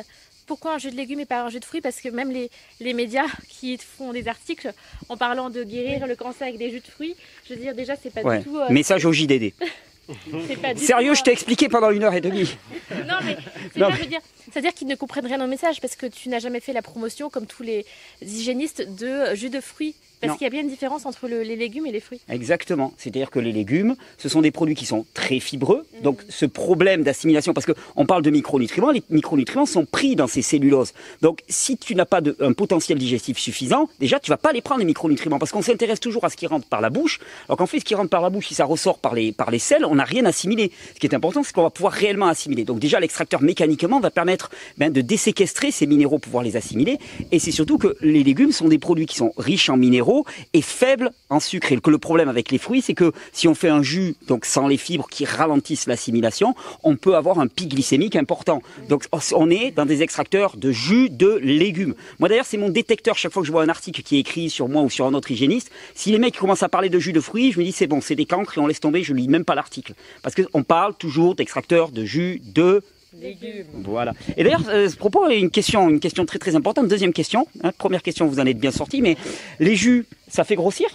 pourquoi 0.47 0.73
un 0.75 0.77
jus 0.79 0.91
de 0.91 0.95
légumes 0.97 1.19
et 1.21 1.25
pas 1.25 1.41
un 1.43 1.49
jus 1.49 1.59
de 1.59 1.65
fruits 1.65 1.81
parce 1.81 2.01
que 2.01 2.09
même 2.09 2.31
les, 2.31 2.49
les 2.79 2.93
médias 2.93 3.25
qui 3.47 3.77
font 3.77 4.11
des 4.11 4.27
articles 4.27 4.71
en 5.09 5.17
parlant 5.17 5.49
de 5.49 5.63
guérir 5.63 6.07
le 6.07 6.15
cancer 6.15 6.47
avec 6.47 6.57
des 6.57 6.69
jus 6.71 6.79
de 6.81 6.87
fruits, 6.87 7.15
je 7.47 7.53
veux 7.53 7.59
dire 7.59 7.73
déjà 7.75 7.95
c'est 7.95 8.09
pas 8.13 8.21
ouais. 8.21 8.39
du 8.39 8.45
tout. 8.45 8.57
euh, 8.57 8.69
Message 8.69 9.05
au 9.05 9.13
JDD. 9.13 9.53
c'est 10.47 10.57
pas 10.61 10.73
du 10.73 10.83
Sérieux, 10.83 11.11
tout, 11.13 11.19
je 11.19 11.23
t'ai 11.23 11.31
expliqué 11.31 11.69
pendant 11.69 11.89
une 11.91 12.03
heure 12.03 12.13
et 12.13 12.21
demie. 12.21 12.49
euh, 12.91 13.03
Non 13.07 13.15
mais 13.23 13.37
c'est 13.73 13.79
Non, 13.79 13.85
pas, 13.87 13.91
mais- 13.91 13.97
je 13.97 14.01
veux 14.03 14.09
dire, 14.09 14.19
c'est-à-dire 14.51 14.73
qu'ils 14.73 14.87
ne 14.87 14.95
comprennent 14.95 15.27
rien 15.27 15.41
au 15.41 15.47
message 15.47 15.79
parce 15.79 15.95
que 15.95 16.05
tu 16.07 16.27
n'as 16.27 16.39
jamais 16.39 16.59
fait 16.59 16.73
la 16.73 16.81
promotion 16.81 17.29
comme 17.29 17.45
tous 17.45 17.63
les 17.63 17.85
hygiénistes 18.21 18.81
de 18.81 19.33
jus 19.35 19.49
de 19.49 19.61
fruits. 19.61 19.95
Parce 20.21 20.37
qu'il 20.37 20.45
y 20.45 20.47
a 20.47 20.51
bien 20.51 20.61
une 20.61 20.69
différence 20.69 21.05
entre 21.05 21.27
le- 21.27 21.41
les 21.43 21.55
légumes 21.55 21.85
et 21.85 21.91
les 21.91 21.99
fruits. 21.99 22.21
Exactement. 22.29 22.93
C'est-à-dire 22.97 23.29
que 23.31 23.39
les 23.39 23.51
légumes, 23.51 23.95
ce 24.17 24.29
sont 24.29 24.41
des 24.41 24.51
produits 24.51 24.75
qui 24.75 24.85
sont 24.85 25.05
très 25.13 25.39
fibreux. 25.39 25.83
Mhm. 25.97 26.01
Donc, 26.03 26.19
ce 26.29 26.45
problème 26.45 27.03
d'assimilation, 27.03 27.53
parce 27.53 27.65
qu'on 27.65 28.05
parle 28.05 28.21
de 28.21 28.29
micronutriments, 28.29 28.91
les 28.91 29.03
micronutriments 29.09 29.65
sont 29.65 29.85
pris 29.85 30.15
dans 30.15 30.27
ces 30.27 30.41
celluloses. 30.41 30.93
Donc, 31.21 31.39
si 31.49 31.77
tu 31.77 31.95
n'as 31.95 32.05
pas 32.05 32.21
de, 32.21 32.35
un 32.39 32.53
potentiel 32.53 32.97
digestif 32.97 33.37
suffisant, 33.37 33.89
déjà, 33.99 34.19
tu 34.19 34.29
vas 34.29 34.37
pas 34.37 34.51
les 34.53 34.61
prendre 34.61 34.79
les 34.79 34.85
micronutriments, 34.85 35.39
parce 35.39 35.51
qu'on 35.51 35.61
s'intéresse 35.61 35.99
toujours 35.99 36.23
à 36.25 36.29
ce 36.29 36.35
qui 36.37 36.47
rentre 36.47 36.67
par 36.67 36.81
la 36.81 36.89
bouche. 36.89 37.19
Alors 37.47 37.57
qu'en 37.57 37.65
fait, 37.65 37.79
ce 37.79 37.85
qui 37.85 37.95
rentre 37.95 38.09
par 38.09 38.21
la 38.21 38.29
bouche, 38.29 38.47
si 38.47 38.53
ça 38.55 38.65
ressort 38.65 38.99
par 38.99 39.13
les, 39.15 39.31
par 39.31 39.49
les 39.51 39.59
selles, 39.59 39.85
on 39.85 39.95
n'a 39.95 40.03
rien 40.03 40.25
assimilé. 40.25 40.71
Ce 40.93 40.99
qui 40.99 41.07
est 41.07 41.15
important, 41.15 41.41
c'est 41.43 41.53
qu'on 41.53 41.63
va 41.63 41.69
pouvoir 41.69 41.93
réellement 41.93 42.27
assimiler. 42.27 42.63
Donc, 42.63 42.79
déjà, 42.79 42.99
l'extracteur 42.99 43.41
mécaniquement 43.41 43.99
va 43.99 44.11
permettre 44.11 44.51
ben, 44.77 44.91
de 44.91 45.01
déséquestrer 45.01 45.71
ces 45.71 45.87
minéraux, 45.87 46.19
pouvoir 46.19 46.43
les 46.43 46.57
assimiler. 46.57 46.97
Et 47.31 47.39
c'est 47.39 47.51
surtout 47.51 47.77
que 47.77 47.95
les 48.01 48.23
légumes 48.23 48.51
sont 48.51 48.67
des 48.67 48.77
produits 48.79 49.05
qui 49.05 49.15
sont 49.15 49.33
riches 49.37 49.69
en 49.69 49.77
minéraux 49.77 50.10
minéraux 50.11 50.25
et 50.53 50.61
faible 50.61 51.11
en 51.29 51.39
sucre. 51.39 51.71
Et 51.71 51.79
que 51.79 51.89
le 51.89 51.97
problème 51.97 52.29
avec 52.29 52.51
les 52.51 52.57
fruits, 52.57 52.81
c'est 52.81 52.93
que 52.93 53.11
si 53.31 53.47
on 53.47 53.55
fait 53.55 53.69
un 53.69 53.83
jus 53.83 54.15
donc 54.27 54.45
sans 54.45 54.67
les 54.67 54.77
fibres 54.77 55.07
qui 55.09 55.25
ralentissent 55.25 55.87
l'assimilation, 55.87 56.55
on 56.83 56.95
peut 56.95 57.15
avoir 57.15 57.39
un 57.39 57.47
pic 57.47 57.69
glycémique 57.69 58.15
important. 58.15 58.61
Donc 58.89 59.05
on 59.33 59.49
est 59.49 59.71
dans 59.71 59.85
des 59.85 60.01
extracteurs 60.01 60.57
de 60.57 60.71
jus 60.71 61.09
de 61.09 61.39
légumes. 61.41 61.95
Moi 62.19 62.29
d'ailleurs, 62.29 62.45
c'est 62.45 62.57
mon 62.57 62.69
détecteur 62.69 63.17
chaque 63.17 63.31
fois 63.31 63.41
que 63.41 63.47
je 63.47 63.51
vois 63.51 63.63
un 63.63 63.69
article 63.69 64.01
qui 64.01 64.17
est 64.17 64.19
écrit 64.19 64.49
sur 64.49 64.67
moi 64.67 64.81
ou 64.81 64.89
sur 64.89 65.05
un 65.05 65.13
autre 65.13 65.31
hygiéniste. 65.31 65.71
Si 65.95 66.11
les 66.11 66.19
mecs 66.19 66.37
commencent 66.37 66.63
à 66.63 66.69
parler 66.69 66.89
de 66.89 66.99
jus 66.99 67.13
de 67.13 67.21
fruits, 67.21 67.51
je 67.51 67.59
me 67.59 67.63
dis 67.63 67.71
c'est 67.71 67.87
bon, 67.87 68.01
c'est 68.01 68.15
des 68.15 68.25
cancres 68.25 68.57
et 68.57 68.61
on 68.61 68.67
laisse 68.67 68.79
tomber, 68.79 69.03
je 69.03 69.13
lis 69.13 69.27
même 69.27 69.45
pas 69.45 69.55
l'article. 69.55 69.93
Parce 70.21 70.35
qu'on 70.35 70.63
parle 70.63 70.95
toujours 70.95 71.35
d'extracteurs 71.35 71.89
de 71.91 72.03
jus 72.03 72.41
de 72.43 72.83
Légumes. 73.19 73.65
voilà. 73.83 74.13
Et 74.37 74.43
d'ailleurs, 74.43 74.67
euh, 74.69 74.85
à 74.85 74.89
ce 74.89 74.95
propos, 74.95 75.29
une 75.29 75.49
question, 75.49 75.89
une 75.89 75.99
question 75.99 76.25
très 76.25 76.39
très 76.39 76.55
importante. 76.55 76.87
Deuxième 76.87 77.13
question. 77.13 77.45
hein. 77.63 77.71
première 77.77 78.01
question, 78.03 78.25
vous 78.27 78.39
en 78.39 78.45
êtes 78.45 78.57
bien 78.59 78.71
sorti, 78.71 79.01
mais 79.01 79.17
les 79.59 79.75
jus, 79.75 80.05
ça 80.29 80.43
fait 80.43 80.55
grossir? 80.55 80.87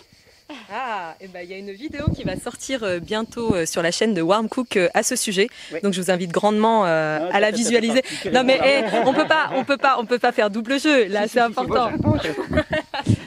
Ah, 0.73 1.17
et 1.21 1.27
ben 1.27 1.41
il 1.43 1.51
y 1.51 1.55
a 1.55 1.59
une 1.59 1.73
vidéo 1.73 2.05
qui 2.15 2.23
va 2.23 2.37
sortir 2.37 2.85
euh, 2.85 3.01
bientôt 3.01 3.55
euh, 3.55 3.67
sur 3.67 3.83
la 3.83 3.91
chaîne 3.91 4.15
de 4.15 4.23
Warm 4.23 4.49
Cook 4.49 4.77
euh, 4.77 4.89
à 4.95 5.03
ce 5.03 5.17
sujet. 5.17 5.49
Donc 5.83 5.93
je 5.93 6.01
vous 6.01 6.11
invite 6.11 6.31
grandement 6.31 6.87
euh, 6.87 7.19
Ah, 7.33 7.37
à 7.37 7.41
la 7.41 7.51
visualiser. 7.51 8.03
Non 8.33 8.45
mais 8.45 8.61
eh, 8.65 8.83
on 9.05 9.13
peut 9.13 9.27
pas, 9.27 9.51
on 9.57 9.65
peut 9.65 9.77
pas, 9.77 9.97
on 9.99 10.07
peut 10.07 10.21
pas 10.21 10.31
faire 10.31 10.49
double 10.51 10.79
jeu. 10.79 11.07
Là, 11.09 11.27
c'est 11.29 11.41
important. 11.41 11.91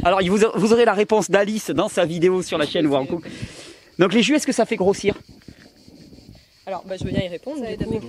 Alors, 0.04 0.22
vous, 0.26 0.40
vous 0.56 0.74
aurez 0.74 0.86
la 0.86 0.94
réponse 0.94 1.30
d'Alice 1.30 1.72
dans 1.72 1.90
sa 1.90 2.06
vidéo 2.06 2.42
sur 2.42 2.58
la 2.58 2.66
chaîne 2.66 2.88
Warm 2.88 3.06
Cook. 3.06 3.26
Donc 4.00 4.14
les 4.14 4.24
jus, 4.24 4.36
est-ce 4.36 4.48
que 4.48 4.54
ça 4.54 4.66
fait 4.66 4.78
grossir? 4.78 5.14
Alors, 6.66 6.84
bah, 6.88 6.96
je 6.98 7.04
veux 7.04 7.12
bien 7.12 7.24
y 7.24 7.28
répondre. 7.28 7.62
du 7.68 7.86
coup. 7.86 8.02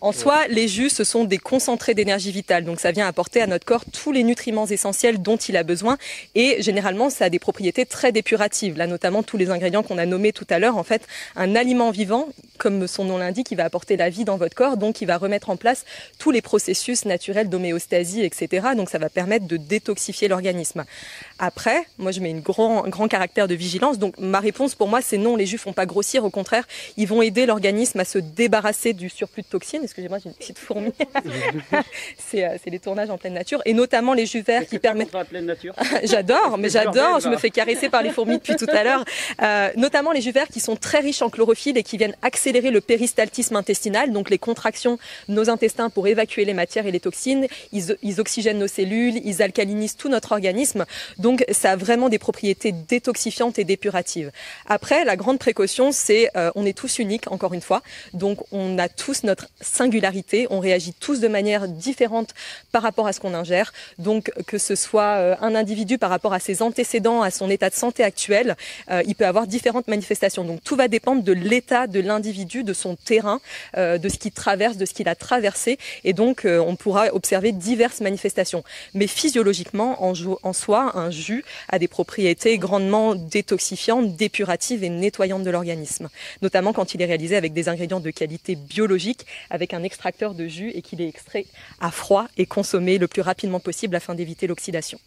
En 0.00 0.12
soi, 0.12 0.46
les 0.46 0.68
jus, 0.68 0.90
ce 0.90 1.02
sont 1.02 1.24
des 1.24 1.38
concentrés 1.38 1.92
d'énergie 1.92 2.30
vitale. 2.30 2.64
Donc, 2.64 2.78
ça 2.78 2.92
vient 2.92 3.08
apporter 3.08 3.40
à 3.40 3.48
notre 3.48 3.64
corps 3.64 3.84
tous 3.84 4.12
les 4.12 4.22
nutriments 4.22 4.66
essentiels 4.66 5.20
dont 5.20 5.36
il 5.36 5.56
a 5.56 5.64
besoin. 5.64 5.98
Et 6.36 6.62
généralement, 6.62 7.10
ça 7.10 7.24
a 7.24 7.30
des 7.30 7.40
propriétés 7.40 7.84
très 7.84 8.12
dépuratives. 8.12 8.76
Là, 8.78 8.86
notamment, 8.86 9.24
tous 9.24 9.36
les 9.36 9.50
ingrédients 9.50 9.82
qu'on 9.82 9.98
a 9.98 10.06
nommés 10.06 10.32
tout 10.32 10.46
à 10.50 10.60
l'heure. 10.60 10.76
En 10.76 10.84
fait, 10.84 11.02
un 11.34 11.56
aliment 11.56 11.90
vivant, 11.90 12.28
comme 12.58 12.86
son 12.86 13.04
nom 13.04 13.18
l'indique, 13.18 13.50
il 13.50 13.56
va 13.56 13.64
apporter 13.64 13.96
la 13.96 14.08
vie 14.08 14.24
dans 14.24 14.36
votre 14.36 14.54
corps. 14.54 14.76
Donc, 14.76 15.00
il 15.00 15.06
va 15.06 15.16
remettre 15.16 15.50
en 15.50 15.56
place 15.56 15.84
tous 16.20 16.30
les 16.30 16.42
processus 16.42 17.04
naturels 17.04 17.48
d'homéostasie, 17.48 18.22
etc. 18.22 18.68
Donc, 18.76 18.90
ça 18.90 18.98
va 18.98 19.08
permettre 19.08 19.48
de 19.48 19.56
détoxifier 19.56 20.28
l'organisme. 20.28 20.84
Après, 21.38 21.86
moi, 21.98 22.10
je 22.10 22.20
mets 22.20 22.30
une 22.30 22.40
grand, 22.40 22.84
un 22.84 22.88
grand 22.88 23.06
caractère 23.08 23.46
de 23.46 23.54
vigilance. 23.54 23.98
Donc, 23.98 24.14
ma 24.18 24.40
réponse 24.40 24.74
pour 24.74 24.88
moi, 24.88 25.00
c'est 25.00 25.18
non, 25.18 25.36
les 25.36 25.46
jus 25.46 25.58
font 25.58 25.72
pas 25.72 25.86
grossir. 25.86 26.24
Au 26.24 26.30
contraire, 26.30 26.66
ils 26.96 27.06
vont 27.06 27.22
aider 27.22 27.46
l'organisme 27.46 28.00
à 28.00 28.04
se 28.04 28.18
débarrasser 28.18 28.92
du 28.92 29.08
surplus 29.08 29.42
de 29.42 29.48
toxines. 29.48 29.82
Excusez-moi, 29.84 30.18
j'ai 30.18 30.30
une 30.30 30.34
petite 30.34 30.58
fourmi. 30.58 30.92
c'est 32.18 32.44
euh, 32.44 32.56
les 32.66 32.78
tournages 32.80 33.10
en 33.10 33.18
pleine 33.18 33.34
nature. 33.34 33.62
Et 33.64 33.72
notamment 33.72 34.14
les 34.14 34.26
jus 34.26 34.40
verts 34.40 34.66
qui 34.66 34.78
permettent 34.78 35.12
la 35.12 35.24
pleine 35.24 35.46
nature 35.46 35.74
J'adore, 36.02 36.58
mais 36.58 36.70
j'adore. 36.70 37.20
Je 37.20 37.28
me 37.28 37.36
fais 37.36 37.50
caresser 37.50 37.88
par 37.88 38.02
les 38.02 38.10
fourmis 38.10 38.38
depuis 38.38 38.56
tout 38.56 38.66
à 38.68 38.82
l'heure. 38.82 39.04
Euh, 39.42 39.70
notamment 39.76 40.12
les 40.12 40.20
jus 40.20 40.32
verts 40.32 40.48
qui 40.48 40.60
sont 40.60 40.76
très 40.76 40.98
riches 40.98 41.22
en 41.22 41.30
chlorophylle 41.30 41.78
et 41.78 41.82
qui 41.82 41.98
viennent 41.98 42.16
accélérer 42.22 42.70
le 42.70 42.80
péristaltisme 42.80 43.56
intestinal, 43.56 44.12
donc 44.12 44.30
les 44.30 44.38
contractions 44.38 44.98
de 45.28 45.34
nos 45.34 45.50
intestins 45.50 45.88
pour 45.90 46.08
évacuer 46.08 46.44
les 46.44 46.54
matières 46.54 46.86
et 46.86 46.90
les 46.90 47.00
toxines. 47.00 47.46
Ils, 47.72 47.96
ils 48.02 48.20
oxygènent 48.20 48.58
nos 48.58 48.66
cellules, 48.66 49.20
ils 49.24 49.42
alcalinisent 49.42 49.96
tout 49.96 50.08
notre 50.08 50.32
organisme. 50.32 50.84
Donc 51.18 51.27
ça 51.50 51.72
a 51.72 51.76
vraiment 51.76 52.08
des 52.08 52.18
propriétés 52.18 52.72
détoxifiantes 52.72 53.58
et 53.58 53.64
dépuratives. 53.64 54.30
Après, 54.66 55.04
la 55.04 55.16
grande 55.16 55.38
précaution, 55.38 55.92
c'est 55.92 56.30
euh, 56.36 56.50
on 56.54 56.64
est 56.64 56.76
tous 56.76 56.98
uniques, 56.98 57.30
encore 57.30 57.54
une 57.54 57.60
fois. 57.60 57.82
Donc 58.14 58.38
on 58.52 58.78
a 58.78 58.88
tous 58.88 59.22
notre 59.24 59.48
singularité, 59.60 60.46
on 60.50 60.60
réagit 60.60 60.92
tous 60.92 61.20
de 61.20 61.28
manière 61.28 61.68
différente 61.68 62.34
par 62.72 62.82
rapport 62.82 63.06
à 63.06 63.12
ce 63.12 63.20
qu'on 63.20 63.34
ingère. 63.34 63.72
Donc 63.98 64.32
que 64.46 64.58
ce 64.58 64.74
soit 64.74 65.16
euh, 65.16 65.36
un 65.40 65.54
individu 65.54 65.98
par 65.98 66.10
rapport 66.10 66.32
à 66.32 66.40
ses 66.40 66.62
antécédents, 66.62 67.22
à 67.22 67.30
son 67.30 67.50
état 67.50 67.70
de 67.70 67.74
santé 67.74 68.02
actuel, 68.02 68.56
euh, 68.90 69.02
il 69.06 69.14
peut 69.14 69.26
avoir 69.26 69.46
différentes 69.46 69.88
manifestations. 69.88 70.44
Donc 70.44 70.62
tout 70.62 70.76
va 70.76 70.88
dépendre 70.88 71.22
de 71.22 71.32
l'état 71.32 71.86
de 71.86 72.00
l'individu, 72.00 72.64
de 72.64 72.72
son 72.72 72.96
terrain, 72.96 73.40
euh, 73.76 73.98
de 73.98 74.08
ce 74.08 74.18
qu'il 74.18 74.32
traverse, 74.32 74.76
de 74.76 74.84
ce 74.84 74.94
qu'il 74.94 75.08
a 75.08 75.14
traversé. 75.14 75.78
Et 76.04 76.12
donc 76.12 76.44
euh, 76.44 76.58
on 76.58 76.76
pourra 76.76 77.06
observer 77.12 77.52
diverses 77.52 78.00
manifestations. 78.00 78.64
Mais 78.94 79.06
physiologiquement, 79.06 80.04
en, 80.04 80.12
en 80.42 80.52
soi, 80.52 80.92
un 80.96 81.10
jus 81.20 81.44
a 81.68 81.78
des 81.78 81.88
propriétés 81.88 82.58
grandement 82.58 83.14
détoxifiantes, 83.14 84.16
dépuratives 84.16 84.84
et 84.84 84.88
nettoyantes 84.88 85.42
de 85.42 85.50
l'organisme. 85.50 86.08
Notamment 86.42 86.72
quand 86.72 86.94
il 86.94 87.02
est 87.02 87.06
réalisé 87.06 87.36
avec 87.36 87.52
des 87.52 87.68
ingrédients 87.68 88.00
de 88.00 88.10
qualité 88.10 88.54
biologique, 88.54 89.26
avec 89.50 89.74
un 89.74 89.82
extracteur 89.82 90.34
de 90.34 90.46
jus 90.46 90.70
et 90.70 90.82
qu'il 90.82 91.00
est 91.00 91.08
extrait 91.08 91.46
à 91.80 91.90
froid 91.90 92.28
et 92.36 92.46
consommé 92.46 92.98
le 92.98 93.08
plus 93.08 93.22
rapidement 93.22 93.60
possible 93.60 93.96
afin 93.96 94.14
d'éviter 94.14 94.46
l'oxydation. 94.46 94.98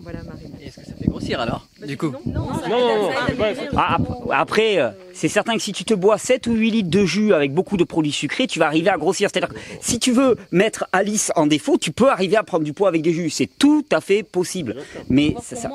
Voilà 0.00 0.22
Marie. 0.22 0.46
Est-ce 0.64 0.76
que 0.80 0.86
ça 0.86 0.92
fait 0.94 1.06
grossir 1.08 1.40
alors 1.40 1.66
Du 1.86 1.96
coup 1.96 2.12
Non, 2.26 2.46
Non, 2.68 3.10
non, 3.10 4.30
Après, 4.30 4.78
euh, 4.78 4.90
c'est 5.12 5.28
certain 5.28 5.54
que 5.56 5.62
si 5.62 5.72
tu 5.72 5.84
te 5.84 5.92
bois 5.94 6.18
7 6.18 6.46
ou 6.46 6.52
8 6.54 6.70
litres 6.70 6.90
de 6.90 7.04
jus 7.04 7.34
avec 7.34 7.52
beaucoup 7.52 7.76
de 7.76 7.82
produits 7.84 8.12
sucrés, 8.12 8.46
tu 8.46 8.58
vas 8.60 8.66
arriver 8.66 8.90
à 8.90 8.96
grossir. 8.96 9.28
C'est-à-dire 9.32 9.48
que 9.54 9.58
si 9.80 9.98
tu 9.98 10.12
veux 10.12 10.36
mettre 10.52 10.86
Alice 10.92 11.32
en 11.34 11.46
défaut, 11.46 11.78
tu 11.78 11.90
peux 11.90 12.08
arriver 12.10 12.36
à 12.36 12.44
prendre 12.44 12.64
du 12.64 12.72
poids 12.72 12.88
avec 12.88 13.02
des 13.02 13.12
jus. 13.12 13.28
C'est 13.30 13.48
tout 13.58 13.84
à 13.90 14.00
fait 14.00 14.22
possible. 14.22 14.76
Mais, 15.08 15.34
ça- 15.42 15.56
ça- 15.56 15.70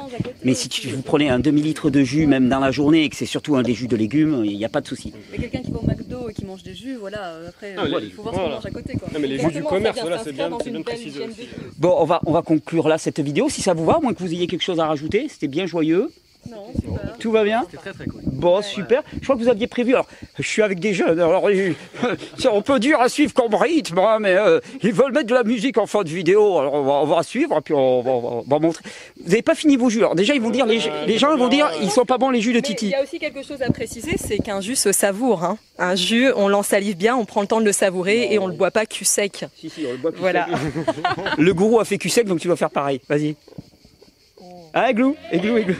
mais 0.45 0.53
si 0.53 0.69
tu, 0.69 0.87
vous 0.89 1.01
prenez 1.01 1.29
un 1.29 1.39
demi-litre 1.39 1.89
de 1.89 2.01
jus, 2.03 2.25
même 2.25 2.47
dans 2.47 2.59
la 2.59 2.71
journée, 2.71 3.03
et 3.03 3.09
que 3.09 3.17
c'est 3.17 3.25
surtout 3.25 3.55
un 3.57 3.63
des 3.63 3.73
jus 3.73 3.87
de 3.87 3.97
légumes, 3.97 4.43
il 4.45 4.57
n'y 4.57 4.65
a 4.65 4.69
pas 4.69 4.79
de 4.81 4.87
souci. 4.87 5.13
Mais 5.33 5.37
quelqu'un 5.37 5.59
qui 5.61 5.71
va 5.71 5.79
au 5.79 5.85
McDo 5.85 6.29
et 6.29 6.33
qui 6.33 6.45
mange 6.45 6.63
des 6.63 6.75
jus, 6.75 6.95
voilà, 6.95 7.25
euh, 7.33 7.49
après, 7.49 7.75
Ah, 7.77 7.81
euh, 7.83 7.99
il 8.01 8.11
faut 8.13 8.21
voir 8.23 8.33
ce 8.35 8.39
qu'on 8.39 8.49
mange 8.49 8.65
à 8.65 8.71
côté. 8.71 8.93
Quoi. 8.97 9.09
Non, 9.13 9.19
mais 9.19 9.27
les 9.27 9.39
jus 9.39 9.51
du 9.51 9.63
commerce, 9.63 9.99
voilà, 9.99 10.19
c'est 10.23 10.31
bien, 10.31 10.49
bien 10.49 10.81
précisé. 10.81 11.25
Bon, 11.77 11.93
on 11.99 12.05
va, 12.05 12.21
on 12.25 12.31
va 12.31 12.41
conclure 12.41 12.87
là 12.87 12.97
cette 12.97 13.19
vidéo. 13.19 13.49
Si 13.49 13.61
ça 13.61 13.73
vous 13.73 13.83
va, 13.85 13.99
à 14.12 14.12
moins 14.13 14.15
que 14.15 14.23
vous 14.23 14.33
ayez 14.33 14.47
quelque 14.47 14.63
chose 14.63 14.79
à 14.79 14.85
rajouter. 14.85 15.27
C'était 15.29 15.47
bien 15.47 15.65
joyeux. 15.65 16.09
Non, 16.51 16.65
super. 16.75 17.17
Tout 17.19 17.31
va 17.31 17.45
bien 17.45 17.63
C'est 17.71 17.77
très 17.77 17.93
très 17.93 18.05
cool. 18.05 18.19
Bon, 18.25 18.61
super. 18.61 19.01
Je 19.13 19.23
crois 19.23 19.37
que 19.37 19.41
vous 19.41 19.47
aviez 19.47 19.65
prévu. 19.65 19.93
Alors, 19.93 20.07
je 20.37 20.45
suis 20.45 20.61
avec 20.61 20.81
des 20.81 20.93
jeunes. 20.93 21.17
Alors, 21.21 21.49
ils- 21.49 21.73
c'est 22.37 22.49
un 22.49 22.59
peu 22.59 22.79
dur 22.81 22.99
à 22.99 23.07
suivre 23.07 23.33
comme 23.33 23.55
rythme, 23.55 23.97
hein, 23.99 24.17
mais 24.19 24.35
euh, 24.35 24.59
ils 24.81 24.91
veulent 24.91 25.13
mettre 25.13 25.27
de 25.27 25.33
la 25.35 25.45
musique 25.45 25.77
en 25.77 25.85
fin 25.87 26.03
de 26.03 26.09
vidéo. 26.09 26.59
Alors, 26.59 26.73
on 26.73 26.83
va, 26.83 26.91
on 26.95 27.05
va 27.05 27.23
suivre, 27.23 27.57
et 27.57 27.61
puis 27.61 27.73
on 27.73 28.01
va, 28.01 28.11
on 28.11 28.41
va 28.45 28.59
montrer. 28.59 28.83
Vous 29.23 29.29
n'avez 29.29 29.41
pas 29.41 29.55
fini 29.55 29.77
vos 29.77 29.89
jus. 29.89 29.99
Alors, 29.99 30.15
déjà, 30.15 30.35
ils 30.35 30.41
vont 30.41 30.49
dire, 30.49 30.65
les, 30.65 30.81
les 31.07 31.17
gens 31.17 31.33
vont 31.37 31.47
dire, 31.47 31.69
ils 31.81 31.89
sont 31.89 32.03
pas 32.03 32.17
bons 32.17 32.29
les 32.29 32.41
jus 32.41 32.49
de 32.51 32.55
Mais 32.57 32.59
il 32.59 32.75
Titi. 32.75 32.89
y 32.89 32.93
a 32.95 33.01
aussi 33.03 33.19
quelque 33.19 33.41
chose 33.41 33.61
à 33.61 33.71
préciser, 33.71 34.17
c'est 34.17 34.39
qu'un 34.39 34.59
jus 34.59 34.75
se 34.75 34.91
savoure. 34.91 35.45
hein. 35.45 35.57
Un 35.79 35.95
jus, 35.95 36.27
on 36.35 36.49
l'ensalive 36.49 36.97
bien, 36.97 37.15
on 37.15 37.23
prend 37.23 37.39
le 37.39 37.47
temps 37.47 37.61
de 37.61 37.65
le 37.65 37.71
savourer 37.71 38.33
et 38.33 38.37
on 38.37 38.47
le 38.47 38.53
boit 38.53 38.69
pas 38.71 38.85
cul 38.85 39.05
sec. 39.05 39.45
Si, 39.57 39.69
si, 39.69 39.85
on 39.87 39.91
le 39.93 39.97
boit 39.97 40.11
plus 40.11 40.19
Voilà. 40.19 40.47
sec. 40.47 40.57
Le 41.37 41.53
gourou 41.53 41.79
a 41.79 41.85
fait 41.85 41.97
cul 41.97 42.09
sec, 42.09 42.27
donc 42.27 42.41
tu 42.41 42.49
vas 42.49 42.57
faire 42.57 42.69
pareil. 42.69 42.99
Vas-y. 43.07 43.37
Ah, 44.73 44.89
églou, 44.89 45.15
églou, 45.31 45.57
églou. 45.57 45.75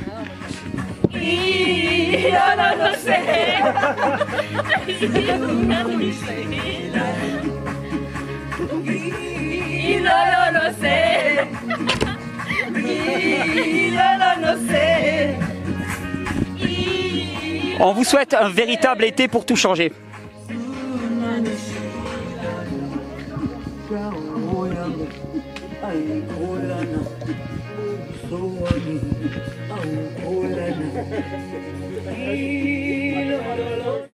On 17.79 17.91
vous 17.93 18.03
souhaite 18.03 18.33
un 18.33 18.49
véritable 18.49 19.03
été 19.03 19.27
pour 19.27 19.45
tout 19.45 19.55
changer. 19.55 19.91